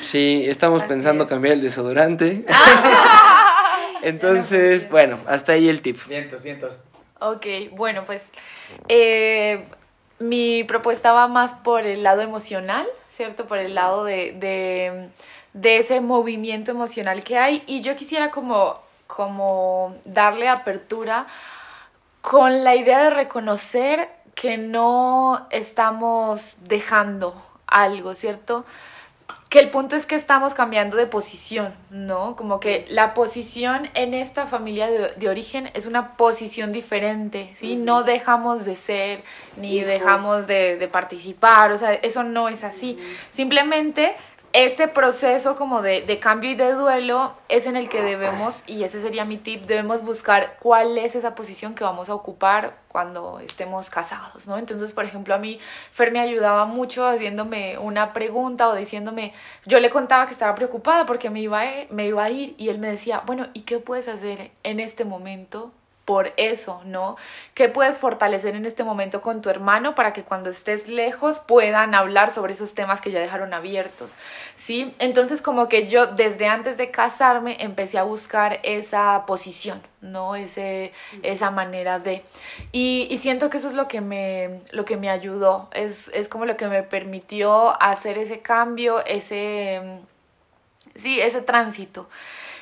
Sí, 0.01 0.43
estamos 0.47 0.81
Así 0.83 0.89
pensando 0.89 1.25
es. 1.25 1.31
cambiar 1.31 1.55
el 1.55 1.63
desodorante. 1.63 2.45
Entonces, 4.03 4.89
bueno, 4.91 5.19
hasta 5.27 5.53
ahí 5.53 5.69
el 5.69 5.83
tip. 5.83 5.99
Vientos, 6.09 6.43
vientos. 6.43 6.79
Ok, 7.21 7.47
bueno, 7.73 8.05
pues 8.07 8.29
eh, 8.89 9.67
mi 10.21 10.63
propuesta 10.65 11.13
va 11.13 11.27
más 11.27 11.55
por 11.55 11.85
el 11.85 12.03
lado 12.03 12.23
emocional, 12.23 12.87
¿cierto? 13.09 13.47
Por 13.47 13.59
el 13.59 13.75
lado 13.75 14.05
de, 14.05 14.33
de, 14.33 15.09
de 15.53 15.79
ese 15.79 16.01
movimiento 16.01 16.71
emocional 16.71 17.25
que 17.25 17.39
hay. 17.39 17.65
Y 17.67 17.81
yo 17.81 17.97
quisiera 17.97 18.31
como, 18.31 18.75
como 19.07 19.97
darle 20.05 20.49
apertura 20.49 21.27
con 22.21 22.63
la 22.63 22.77
idea 22.77 23.03
de 23.05 23.11
reconocer 23.11 24.11
que 24.35 24.57
no 24.57 25.49
estamos 25.51 26.57
dejando 26.61 27.35
algo, 27.67 28.15
¿cierto? 28.15 28.65
Que 29.49 29.61
el 29.61 29.71
punto 29.71 29.97
es 29.97 30.05
que 30.05 30.15
estamos 30.15 30.53
cambiando 30.53 30.99
de 30.99 31.07
posición, 31.07 31.73
¿no? 31.91 32.37
Como 32.37 32.61
que 32.61 32.85
la 32.89 33.15
posición 33.15 33.89
en 33.95 34.13
esta 34.13 34.47
familia 34.47 34.89
de, 34.91 35.13
de 35.17 35.29
origen 35.29 35.71
es 35.73 35.87
una 35.87 36.17
posición 36.17 36.71
diferente, 36.71 37.51
¿sí? 37.55 37.75
No 37.77 38.03
dejamos 38.03 38.67
de 38.67 38.77
ser, 38.77 39.23
ni 39.57 39.77
Hijos. 39.77 39.89
dejamos 39.89 40.47
de, 40.47 40.77
de 40.77 40.89
participar, 40.89 41.73
o 41.73 41.79
sea, 41.79 41.95
eso 41.95 42.25
no 42.25 42.49
es 42.49 42.63
así. 42.63 42.99
Simplemente 43.31 44.15
ese 44.65 44.89
proceso 44.89 45.55
como 45.55 45.83
de, 45.83 46.03
de 46.03 46.19
cambio 46.19 46.51
y 46.51 46.57
de 46.57 46.73
duelo 46.73 47.35
es 47.49 47.67
en 47.67 47.77
el 47.77 47.89
que 47.89 48.03
debemos, 48.03 48.65
y 48.67 48.83
ese 48.83 48.99
sería 48.99 49.25
mi 49.25 49.37
tip, 49.37 49.67
debemos 49.67 50.03
buscar 50.03 50.57
cuál 50.59 50.99
es 50.99 51.15
esa 51.15 51.37
posición 51.37 51.77
que 51.77 51.85
vamos 51.85 52.09
a 52.09 52.15
ocupar 52.15 52.77
cuando 52.89 53.39
estemos 53.39 53.89
casados, 53.89 54.49
¿no? 54.49 54.59
Entonces, 54.59 54.93
por 54.93 55.05
ejemplo, 55.05 55.33
a 55.33 55.39
mí 55.39 55.61
Fer 55.93 56.11
me 56.11 56.19
ayudaba 56.19 56.65
mucho 56.65 57.07
haciéndome 57.07 57.79
una 57.79 58.13
pregunta 58.13 58.69
o 58.69 58.75
diciéndome, 58.75 59.33
yo 59.65 59.79
le 59.79 59.91
contaba 59.91 60.27
que 60.27 60.33
estaba 60.33 60.57
preocupada 60.57 61.07
porque 61.07 61.31
me 61.31 61.41
iba 61.41 61.63
a, 61.63 61.87
me 61.91 62.09
iba 62.09 62.25
a 62.25 62.31
ir 62.31 62.57
y 62.59 62.69
él 62.71 62.79
me 62.79 62.91
decía, 62.91 63.23
bueno, 63.27 63.47
¿y 63.55 63.61
qué 63.61 63.79
puedes 63.79 64.09
hacer 64.09 64.51
en 64.65 64.81
este 64.81 65.05
momento 65.05 65.71
por 66.09 66.33
eso, 66.39 66.81
¿no? 66.87 67.17
¿Qué 67.53 67.69
puedes 67.69 67.99
fortalecer 67.99 68.57
en 68.57 68.65
este 68.65 68.83
momento 68.83 69.21
con 69.21 69.43
tu 69.43 69.51
hermano 69.51 69.95
para 69.95 70.15
que 70.15 70.23
cuando 70.23 70.49
estés 70.49 70.89
lejos 70.89 71.39
puedan 71.39 71.95
hablar 71.95 72.31
sobre 72.31 72.55
esos 72.55 72.73
temas 72.73 73.03
que 73.03 73.11
ya 73.11 73.21
dejaron 73.21 73.53
abiertos, 73.53 74.17
¿sí? 74.57 74.95
Entonces 75.01 75.43
como 75.43 75.69
que 75.69 75.87
yo 75.87 76.07
desde 76.07 76.47
antes 76.47 76.79
de 76.79 76.91
casarme 76.91 77.59
empecé 77.61 77.99
a 77.99 78.05
buscar 78.05 78.59
esa 78.63 79.27
posición, 79.27 79.83
¿no? 80.01 80.35
Ese, 80.35 80.95
esa 81.23 81.51
manera 81.51 81.99
de... 81.99 82.25
Y, 82.73 83.07
y 83.11 83.19
siento 83.19 83.51
que 83.51 83.59
eso 83.59 83.69
es 83.69 83.75
lo 83.75 83.87
que 83.87 84.01
me, 84.01 84.63
lo 84.71 84.87
que 84.87 84.97
me 84.97 85.11
ayudó, 85.11 85.69
es, 85.75 86.11
es 86.15 86.27
como 86.27 86.47
lo 86.47 86.57
que 86.57 86.69
me 86.69 86.85
permitió 86.85 87.79
hacer 87.83 88.17
ese 88.17 88.41
cambio, 88.41 89.05
ese... 89.05 89.83
Sí, 90.97 91.21
ese 91.21 91.43
tránsito. 91.43 92.09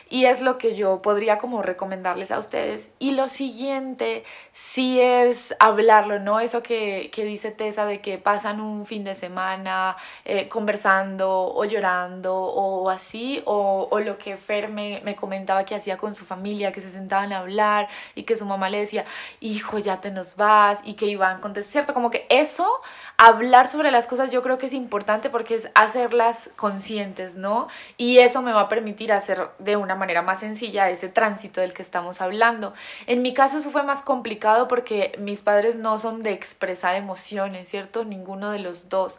Y 0.09 0.27
es 0.27 0.41
lo 0.41 0.57
que 0.57 0.75
yo 0.75 1.03
podría 1.03 1.39
como 1.39 1.63
recomendarles 1.63 2.31
a 2.31 2.39
ustedes. 2.39 2.91
Y 2.99 3.13
lo 3.13 3.27
siguiente 3.27 4.23
sí 4.53 5.01
es 5.01 5.55
hablarlo, 5.59 6.21
¿no? 6.21 6.39
Eso 6.39 6.63
que, 6.63 7.11
que 7.13 7.25
dice 7.25 7.51
Tessa 7.51 7.87
de 7.87 8.01
que 8.01 8.19
pasan 8.19 8.61
un 8.61 8.87
fin 8.87 9.03
de 9.03 9.15
semana 9.17 9.97
eh, 10.25 10.49
conversando 10.49 11.53
o 11.55 11.65
llorando 11.65 12.37
o 12.37 12.89
así, 12.91 13.43
o, 13.47 13.89
o 13.91 14.01
lo 14.01 14.17
que 14.19 14.37
Fer 14.37 14.69
me, 14.69 15.01
me 15.05 15.17
comentaba 15.17 15.65
que 15.65 15.75
hacía 15.75 15.97
con 15.97 16.15
su 16.15 16.25
familia, 16.25 16.73
que 16.73 16.81
se 16.81 16.91
sentaban 16.91 17.33
a 17.33 17.39
hablar 17.39 17.89
y 18.15 18.23
que 18.23 18.37
su 18.37 18.47
mamá 18.47 18.71
le 18.71 18.79
decía, 18.79 19.05
hijo, 19.41 19.79
ya 19.79 20.01
te 20.01 20.11
nos 20.11 20.37
vas 20.37 20.81
y 20.85 20.95
que 20.95 21.07
iban 21.07 21.41
con... 21.41 21.55
¿Cierto? 21.57 21.95
Como 21.95 22.11
que 22.11 22.27
eso, 22.29 22.81
hablar 23.19 23.67
sobre 23.67 23.91
las 23.91 24.07
cosas 24.07 24.31
yo 24.31 24.43
creo 24.43 24.59
que 24.59 24.67
es 24.67 24.73
importante 24.73 25.31
porque 25.31 25.55
es 25.55 25.69
hacerlas 25.75 26.51
conscientes, 26.57 27.37
¿no? 27.37 27.69
Y 27.97 28.19
eso 28.19 28.43
me 28.43 28.53
va 28.53 28.62
a 28.62 28.69
permitir 28.69 29.12
hacer 29.12 29.49
de 29.59 29.77
una 29.77 29.95
manera 29.95 30.23
más 30.23 30.41
sencilla 30.41 30.91
ese 30.91 31.09
tránsito 31.09 31.61
del 31.61 31.73
que 31.73 31.83
estamos 31.83 32.21
hablando. 32.21 32.75
En 33.07 33.23
mi 33.23 33.33
caso 33.35 33.59
eso 33.59 33.71
fue 33.71 33.83
más 33.83 34.03
complicado 34.03 34.69
porque 34.69 35.17
mis 35.19 35.43
padres 35.43 35.77
no 35.77 35.99
son 35.99 36.23
de 36.23 36.33
expresar 36.33 36.95
emociones, 36.95 37.69
¿cierto? 37.69 38.05
Ninguno 38.05 38.51
de 38.51 38.59
los 38.59 38.89
dos. 38.89 39.19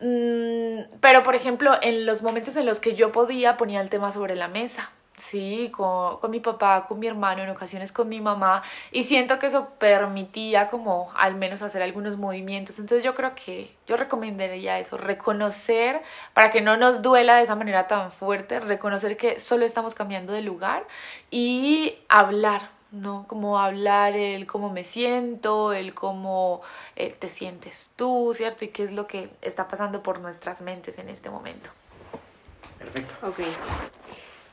Mm, 0.00 0.98
pero, 1.00 1.22
por 1.22 1.34
ejemplo, 1.34 1.72
en 1.82 2.06
los 2.06 2.22
momentos 2.22 2.56
en 2.56 2.66
los 2.66 2.80
que 2.80 2.94
yo 2.94 3.12
podía, 3.12 3.56
ponía 3.56 3.80
el 3.80 3.90
tema 3.90 4.12
sobre 4.12 4.36
la 4.36 4.48
mesa. 4.48 4.90
Sí, 5.18 5.70
con, 5.72 6.18
con 6.18 6.30
mi 6.30 6.40
papá, 6.40 6.86
con 6.86 6.98
mi 6.98 7.08
hermano, 7.08 7.42
en 7.42 7.50
ocasiones 7.50 7.90
con 7.92 8.08
mi 8.08 8.20
mamá. 8.20 8.62
Y 8.92 9.02
siento 9.02 9.38
que 9.38 9.48
eso 9.48 9.68
permitía 9.78 10.68
como 10.68 11.12
al 11.16 11.34
menos 11.34 11.60
hacer 11.62 11.82
algunos 11.82 12.16
movimientos. 12.16 12.78
Entonces 12.78 13.04
yo 13.04 13.14
creo 13.14 13.34
que 13.34 13.74
yo 13.86 13.96
recomendaría 13.96 14.78
eso, 14.78 14.96
reconocer, 14.96 16.02
para 16.34 16.50
que 16.50 16.60
no 16.60 16.76
nos 16.76 17.02
duela 17.02 17.36
de 17.36 17.42
esa 17.42 17.56
manera 17.56 17.88
tan 17.88 18.12
fuerte, 18.12 18.60
reconocer 18.60 19.16
que 19.16 19.40
solo 19.40 19.64
estamos 19.64 19.94
cambiando 19.94 20.32
de 20.32 20.42
lugar 20.42 20.86
y 21.30 21.98
hablar, 22.08 22.70
¿no? 22.92 23.26
Como 23.26 23.58
hablar 23.58 24.14
el 24.14 24.46
cómo 24.46 24.70
me 24.70 24.84
siento, 24.84 25.72
el 25.72 25.94
cómo 25.94 26.62
eh, 26.96 27.10
te 27.10 27.28
sientes 27.28 27.90
tú, 27.96 28.32
¿cierto? 28.34 28.64
Y 28.64 28.68
qué 28.68 28.84
es 28.84 28.92
lo 28.92 29.06
que 29.06 29.30
está 29.42 29.68
pasando 29.68 30.02
por 30.02 30.20
nuestras 30.20 30.60
mentes 30.60 30.98
en 30.98 31.08
este 31.08 31.28
momento. 31.28 31.70
Perfecto. 32.78 33.26
Ok. 33.26 33.40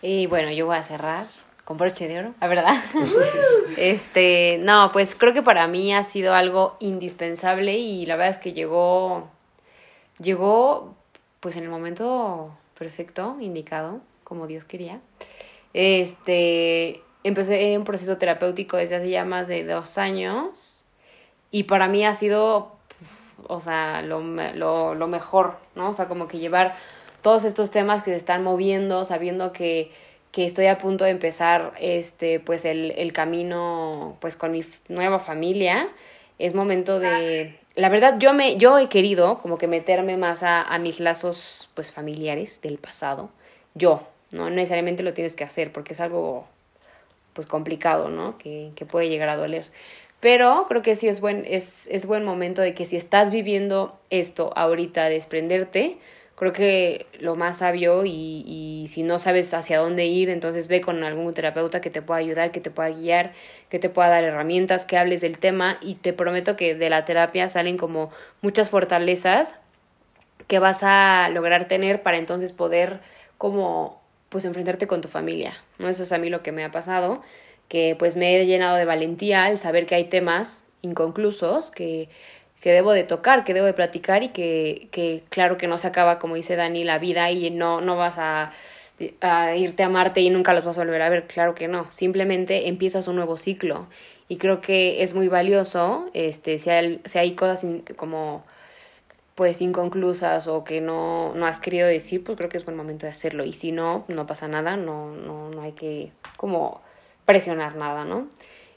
Y 0.05 0.27
bueno, 0.27 0.51
yo 0.51 0.67
voy 0.67 0.77
a 0.77 0.83
cerrar 0.83 1.27
con 1.63 1.77
broche 1.77 2.07
de 2.07 2.19
oro, 2.19 2.35
la 2.39 2.47
verdad. 2.47 2.75
este, 3.77 4.59
no, 4.59 4.91
pues 4.93 5.15
creo 5.15 5.33
que 5.33 5.41
para 5.41 5.65
mí 5.65 5.95
ha 5.95 6.03
sido 6.03 6.35
algo 6.35 6.77
indispensable 6.79 7.73
y 7.73 8.05
la 8.05 8.15
verdad 8.15 8.35
es 8.35 8.37
que 8.37 8.53
llegó, 8.53 9.27
llegó 10.19 10.93
pues 11.39 11.57
en 11.57 11.63
el 11.63 11.69
momento 11.69 12.55
perfecto, 12.77 13.37
indicado, 13.39 13.99
como 14.23 14.45
Dios 14.45 14.63
quería. 14.63 15.01
Este, 15.73 17.01
empecé 17.23 17.75
un 17.75 17.83
proceso 17.83 18.19
terapéutico 18.19 18.77
desde 18.77 18.97
hace 18.97 19.09
ya 19.09 19.25
más 19.25 19.47
de 19.47 19.63
dos 19.63 19.97
años 19.97 20.83
y 21.49 21.63
para 21.63 21.87
mí 21.87 22.05
ha 22.05 22.13
sido, 22.13 22.75
o 23.47 23.59
sea, 23.59 24.03
lo, 24.03 24.21
lo, 24.21 24.93
lo 24.93 25.07
mejor, 25.07 25.57
¿no? 25.73 25.89
O 25.89 25.93
sea, 25.95 26.07
como 26.07 26.27
que 26.27 26.37
llevar 26.37 26.75
todos 27.25 27.43
estos 27.43 27.71
temas 27.71 28.03
que 28.03 28.11
se 28.11 28.17
están 28.17 28.43
moviendo, 28.43 29.03
sabiendo 29.03 29.51
que, 29.51 29.89
que 30.31 30.45
estoy 30.45 30.67
a 30.67 30.77
punto 30.77 31.05
de 31.05 31.09
empezar 31.09 31.73
este, 31.79 32.39
pues 32.39 32.65
el, 32.65 32.91
el 32.91 33.13
camino 33.13 34.15
pues 34.21 34.35
con 34.35 34.51
mi 34.51 34.63
nueva 34.89 35.17
familia, 35.17 35.89
es 36.37 36.53
momento 36.53 36.99
de... 36.99 37.57
La 37.73 37.89
verdad, 37.89 38.19
yo, 38.19 38.35
me, 38.35 38.57
yo 38.57 38.77
he 38.77 38.89
querido 38.89 39.39
como 39.39 39.57
que 39.57 39.65
meterme 39.65 40.17
más 40.17 40.43
a, 40.43 40.61
a 40.61 40.77
mis 40.77 40.99
lazos 40.99 41.67
pues 41.73 41.91
familiares 41.91 42.61
del 42.61 42.77
pasado. 42.77 43.31
Yo, 43.73 44.03
¿no? 44.31 44.43
No 44.43 44.51
necesariamente 44.51 45.01
lo 45.01 45.15
tienes 45.15 45.33
que 45.33 45.43
hacer 45.43 45.71
porque 45.71 45.93
es 45.93 46.01
algo 46.01 46.45
pues 47.33 47.47
complicado, 47.47 48.09
¿no? 48.09 48.37
Que, 48.37 48.69
que 48.75 48.85
puede 48.85 49.09
llegar 49.09 49.29
a 49.29 49.35
doler. 49.35 49.65
Pero 50.19 50.67
creo 50.69 50.83
que 50.83 50.95
sí 50.95 51.07
es 51.07 51.21
buen, 51.21 51.43
es, 51.47 51.87
es 51.87 52.05
buen 52.05 52.23
momento 52.23 52.61
de 52.61 52.75
que 52.75 52.85
si 52.85 52.97
estás 52.97 53.31
viviendo 53.31 53.97
esto 54.11 54.53
ahorita, 54.55 55.09
desprenderte, 55.09 55.97
creo 56.35 56.51
que 56.53 57.07
lo 57.19 57.35
más 57.35 57.57
sabio 57.57 58.05
y, 58.05 58.43
y 58.45 58.87
si 58.89 59.03
no 59.03 59.19
sabes 59.19 59.53
hacia 59.53 59.79
dónde 59.79 60.05
ir, 60.05 60.29
entonces 60.29 60.67
ve 60.67 60.81
con 60.81 61.03
algún 61.03 61.33
terapeuta 61.33 61.81
que 61.81 61.89
te 61.89 62.01
pueda 62.01 62.19
ayudar, 62.19 62.51
que 62.51 62.59
te 62.59 62.71
pueda 62.71 62.89
guiar, 62.89 63.33
que 63.69 63.79
te 63.79 63.89
pueda 63.89 64.09
dar 64.09 64.23
herramientas, 64.23 64.85
que 64.85 64.97
hables 64.97 65.21
del 65.21 65.39
tema 65.39 65.77
y 65.81 65.95
te 65.95 66.13
prometo 66.13 66.57
que 66.57 66.75
de 66.75 66.89
la 66.89 67.05
terapia 67.05 67.47
salen 67.47 67.77
como 67.77 68.11
muchas 68.41 68.69
fortalezas 68.69 69.55
que 70.47 70.59
vas 70.59 70.83
a 70.83 71.29
lograr 71.29 71.67
tener 71.67 72.03
para 72.03 72.17
entonces 72.17 72.51
poder 72.51 72.99
como 73.37 74.01
pues 74.29 74.45
enfrentarte 74.45 74.87
con 74.87 75.01
tu 75.01 75.07
familia, 75.07 75.53
¿no? 75.79 75.87
Eso 75.87 76.03
es 76.03 76.11
a 76.11 76.17
mí 76.17 76.29
lo 76.29 76.43
que 76.43 76.51
me 76.51 76.65
ha 76.65 76.71
pasado, 76.71 77.21
que 77.69 77.95
pues 77.97 78.15
me 78.15 78.35
he 78.35 78.45
llenado 78.45 78.75
de 78.75 78.85
valentía 78.85 79.45
al 79.45 79.57
saber 79.57 79.85
que 79.85 79.95
hay 79.95 80.05
temas 80.05 80.67
inconclusos 80.81 81.71
que, 81.71 82.09
que 82.65 82.71
debo 82.71 82.93
de 82.93 83.03
tocar, 83.03 83.43
que 83.43 83.53
debo 83.53 83.67
de 83.67 83.73
platicar 83.73 84.23
y 84.23 84.29
que, 84.29 84.87
que 84.89 85.21
claro 85.29 85.55
que 85.55 85.67
no 85.67 85.77
se 85.77 85.85
acaba, 85.85 86.17
como 86.17 86.33
dice 86.33 86.55
Dani, 86.55 86.83
la 86.83 86.97
vida 86.97 87.29
y 87.29 87.51
no, 87.51 87.79
no 87.79 87.95
vas 87.95 88.15
a, 88.17 88.53
a 89.21 89.55
irte 89.55 89.83
a 89.83 89.89
Marte 89.89 90.21
y 90.21 90.31
nunca 90.31 90.51
los 90.51 90.65
vas 90.65 90.75
a 90.79 90.81
volver 90.81 91.03
a 91.03 91.09
ver, 91.09 91.27
claro 91.27 91.53
que 91.53 91.67
no, 91.67 91.85
simplemente 91.91 92.67
empiezas 92.67 93.07
un 93.07 93.17
nuevo 93.17 93.37
ciclo 93.37 93.85
y 94.27 94.37
creo 94.37 94.61
que 94.61 95.03
es 95.03 95.13
muy 95.13 95.27
valioso, 95.27 96.09
este, 96.15 96.57
si 96.57 96.71
hay, 96.71 97.01
si 97.05 97.19
hay 97.19 97.35
cosas 97.35 97.67
como 97.97 98.43
pues 99.35 99.61
inconclusas 99.61 100.47
o 100.47 100.63
que 100.63 100.81
no, 100.81 101.35
no 101.35 101.45
has 101.45 101.59
querido 101.59 101.87
decir, 101.87 102.23
pues 102.23 102.35
creo 102.35 102.49
que 102.49 102.57
es 102.57 102.65
buen 102.65 102.75
momento 102.75 103.05
de 103.05 103.11
hacerlo. 103.11 103.45
Y 103.45 103.53
si 103.53 103.73
no, 103.73 104.05
no 104.07 104.25
pasa 104.25 104.47
nada, 104.47 104.75
no, 104.75 105.11
no, 105.11 105.51
no 105.51 105.61
hay 105.61 105.73
que 105.73 106.13
como 106.35 106.81
presionar 107.25 107.75
nada, 107.75 108.05
¿no? 108.05 108.27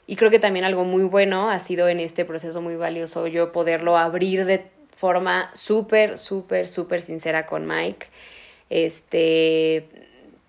Y 0.09 0.15
creo 0.15 0.31
que 0.31 0.39
también 0.39 0.65
algo 0.65 0.85
muy 0.85 1.03
bueno 1.03 1.51
ha 1.51 1.59
sido 1.59 1.87
en 1.87 1.99
este 1.99 2.25
proceso 2.25 2.63
muy 2.63 2.75
valioso 2.75 3.27
yo 3.27 3.51
poderlo 3.51 3.95
abrir 3.95 4.45
de 4.45 4.65
forma 4.97 5.51
súper, 5.53 6.17
súper, 6.17 6.67
súper 6.67 7.03
sincera 7.03 7.45
con 7.45 7.67
Mike. 7.67 8.07
Este, 8.71 9.87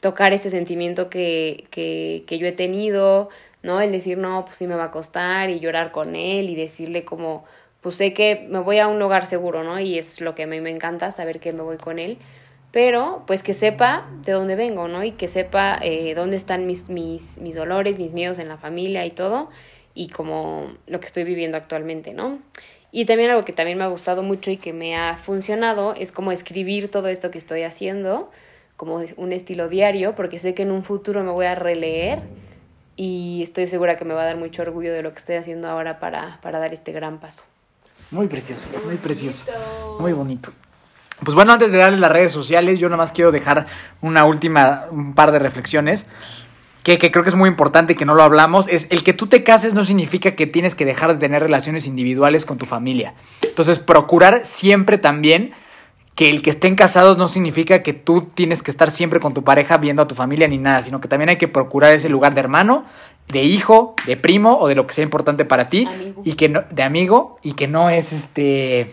tocar 0.01 0.33
este 0.33 0.49
sentimiento 0.49 1.11
que, 1.11 1.67
que, 1.71 2.25
que 2.27 2.39
yo 2.39 2.47
he 2.47 2.53
tenido, 2.53 3.29
¿no? 3.63 3.83
El 3.83 3.93
decir, 3.93 4.17
no, 4.17 4.47
pues 4.47 4.57
sí 4.57 4.67
me 4.67 4.77
va 4.77 4.85
a 4.85 4.91
costar 4.91 5.51
y 5.51 5.61
llorar 5.61 5.93
con 5.93 6.17
él 6.17 6.49
y 6.49 6.55
decirle 6.55 7.05
como 7.05 7.45
pues 7.83 7.97
sé 7.97 8.15
que 8.15 8.47
me 8.49 8.61
voy 8.61 8.79
a 8.79 8.89
un 8.89 8.99
lugar 8.99 9.27
seguro, 9.27 9.63
¿no? 9.63 9.79
Y 9.79 9.99
es 9.99 10.23
lo 10.23 10.35
que 10.35 10.45
a 10.45 10.47
mí 10.47 10.59
me 10.63 10.71
encanta, 10.71 11.13
saber 11.13 11.39
que 11.39 11.53
me 11.53 11.61
voy 11.61 11.77
con 11.77 11.99
él. 11.99 12.17
Pero, 12.73 13.25
pues 13.27 13.43
que 13.43 13.53
sepa 13.53 14.07
de 14.25 14.33
dónde 14.33 14.55
vengo, 14.55 14.87
¿no? 14.87 15.03
Y 15.03 15.13
que 15.13 15.27
sepa 15.27 15.79
eh, 15.83 16.15
dónde 16.15 16.37
están 16.37 16.67
mis, 16.67 16.89
mis, 16.89 17.39
mis 17.39 17.57
dolores, 17.57 17.99
mis 17.99 18.13
miedos 18.13 18.39
en 18.39 18.49
la 18.49 18.59
familia 18.59 19.05
y 19.07 19.11
todo. 19.11 19.51
Y 19.95 20.09
como 20.11 20.73
lo 20.87 21.01
que 21.01 21.07
estoy 21.07 21.25
viviendo 21.25 21.57
actualmente, 21.57 22.13
¿no? 22.15 22.39
Y 22.93 23.05
también 23.05 23.31
algo 23.31 23.45
que 23.45 23.53
también 23.53 23.79
me 23.79 23.85
ha 23.85 23.89
gustado 23.89 24.23
mucho 24.23 24.51
y 24.51 24.57
que 24.57 24.73
me 24.73 24.97
ha 24.97 25.17
funcionado 25.17 25.95
es 25.95 26.13
como 26.13 26.33
escribir 26.33 26.91
todo 26.91 27.09
esto 27.09 27.31
que 27.31 27.39
estoy 27.39 27.63
haciendo, 27.63 28.31
como 28.77 29.01
un 29.17 29.33
estilo 29.33 29.69
diario, 29.69 30.15
porque 30.15 30.39
sé 30.39 30.55
que 30.55 30.63
en 30.63 30.71
un 30.71 30.83
futuro 30.83 31.23
me 31.23 31.31
voy 31.31 31.47
a 31.47 31.55
releer 31.55 32.21
y 32.97 33.43
estoy 33.43 33.67
segura 33.67 33.97
que 33.97 34.05
me 34.05 34.15
va 34.15 34.23
a 34.23 34.27
dar 34.27 34.37
mucho 34.37 34.63
orgullo 34.63 34.93
de 34.93 35.03
lo 35.03 35.13
que 35.13 35.19
estoy 35.19 35.37
haciendo 35.37 35.69
ahora 35.69 36.01
para, 36.01 36.41
para 36.43 36.59
dar 36.59 36.73
este 36.73 36.93
gran 36.93 37.19
paso. 37.19 37.45
Muy 38.11 38.27
precioso, 38.27 38.69
muy 38.85 38.97
precioso. 38.97 39.45
Muy 40.01 40.13
bonito. 40.13 40.51
Pues 41.25 41.35
bueno, 41.35 41.53
antes 41.53 41.73
de 41.73 41.79
darles 41.79 42.01
las 42.01 42.11
redes 42.11 42.33
sociales, 42.33 42.79
yo 42.79 42.89
nada 42.89 42.97
más 42.97 43.13
quiero 43.13 43.31
dejar 43.31 43.67
una 44.01 44.25
última, 44.25 44.85
un 44.91 45.15
par 45.15 45.33
de 45.33 45.39
reflexiones. 45.39 46.07
Que, 46.83 46.97
que, 46.97 47.11
creo 47.11 47.23
que 47.23 47.29
es 47.29 47.37
muy 47.37 47.49
importante 47.49 47.95
que 47.95 48.07
no 48.07 48.15
lo 48.15 48.23
hablamos, 48.23 48.67
es 48.69 48.87
el 48.89 49.05
que 49.05 49.13
tú 49.13 49.27
te 49.27 49.45
cases 49.45 49.75
no 49.75 49.85
significa 49.85 50.35
que 50.35 50.47
tienes 50.47 50.75
que 50.75 50.87
dejar 50.87 51.13
de 51.13 51.21
tener 51.21 51.43
relaciones 51.43 51.87
individuales 51.87 52.47
con 52.47 52.57
tu 52.57 52.65
familia. 52.65 53.13
Entonces, 53.43 53.79
procurar 53.79 54.47
siempre 54.47 54.97
también 54.97 55.53
que 56.15 56.31
el 56.31 56.41
que 56.41 56.51
estén 56.51 56.77
casados 56.77 57.19
no 57.19 57.29
significa 57.29 57.83
que 57.83 57.93
tú 57.93 58.23
tienes 58.35 58.63
que 58.63 58.71
estar 58.71 58.91
siempre 58.91 59.21
con 59.21 59.35
tu 59.35 59.45
pareja 59.45 59.77
viendo 59.77 60.03
a 60.03 60.09
tu 60.09 60.15
familia 60.15 60.49
ni 60.49 60.59
nada, 60.59 60.83
sino 60.83 61.01
que 61.01 61.09
también 61.09 61.29
hay 61.29 61.37
que 61.37 61.49
procurar 61.49 61.95
ese 61.95 62.09
lugar 62.09 62.35
de 62.35 62.41
hermano 62.41 62.87
de 63.29 63.45
hijo, 63.45 63.95
de 64.07 64.17
primo 64.17 64.59
o 64.59 64.69
de 64.69 64.75
lo 64.75 64.87
que 64.87 64.95
sea 64.95 65.05
importante 65.05 65.45
para 65.45 65.69
ti 65.69 65.87
Amigo. 65.87 66.23
y 66.25 66.35
que 66.35 66.49
no, 66.49 66.65
de 66.71 66.83
amigo 66.83 67.39
y 67.43 67.53
que 67.53 67.69
no 67.69 67.91
es 67.91 68.13
este 68.13 68.91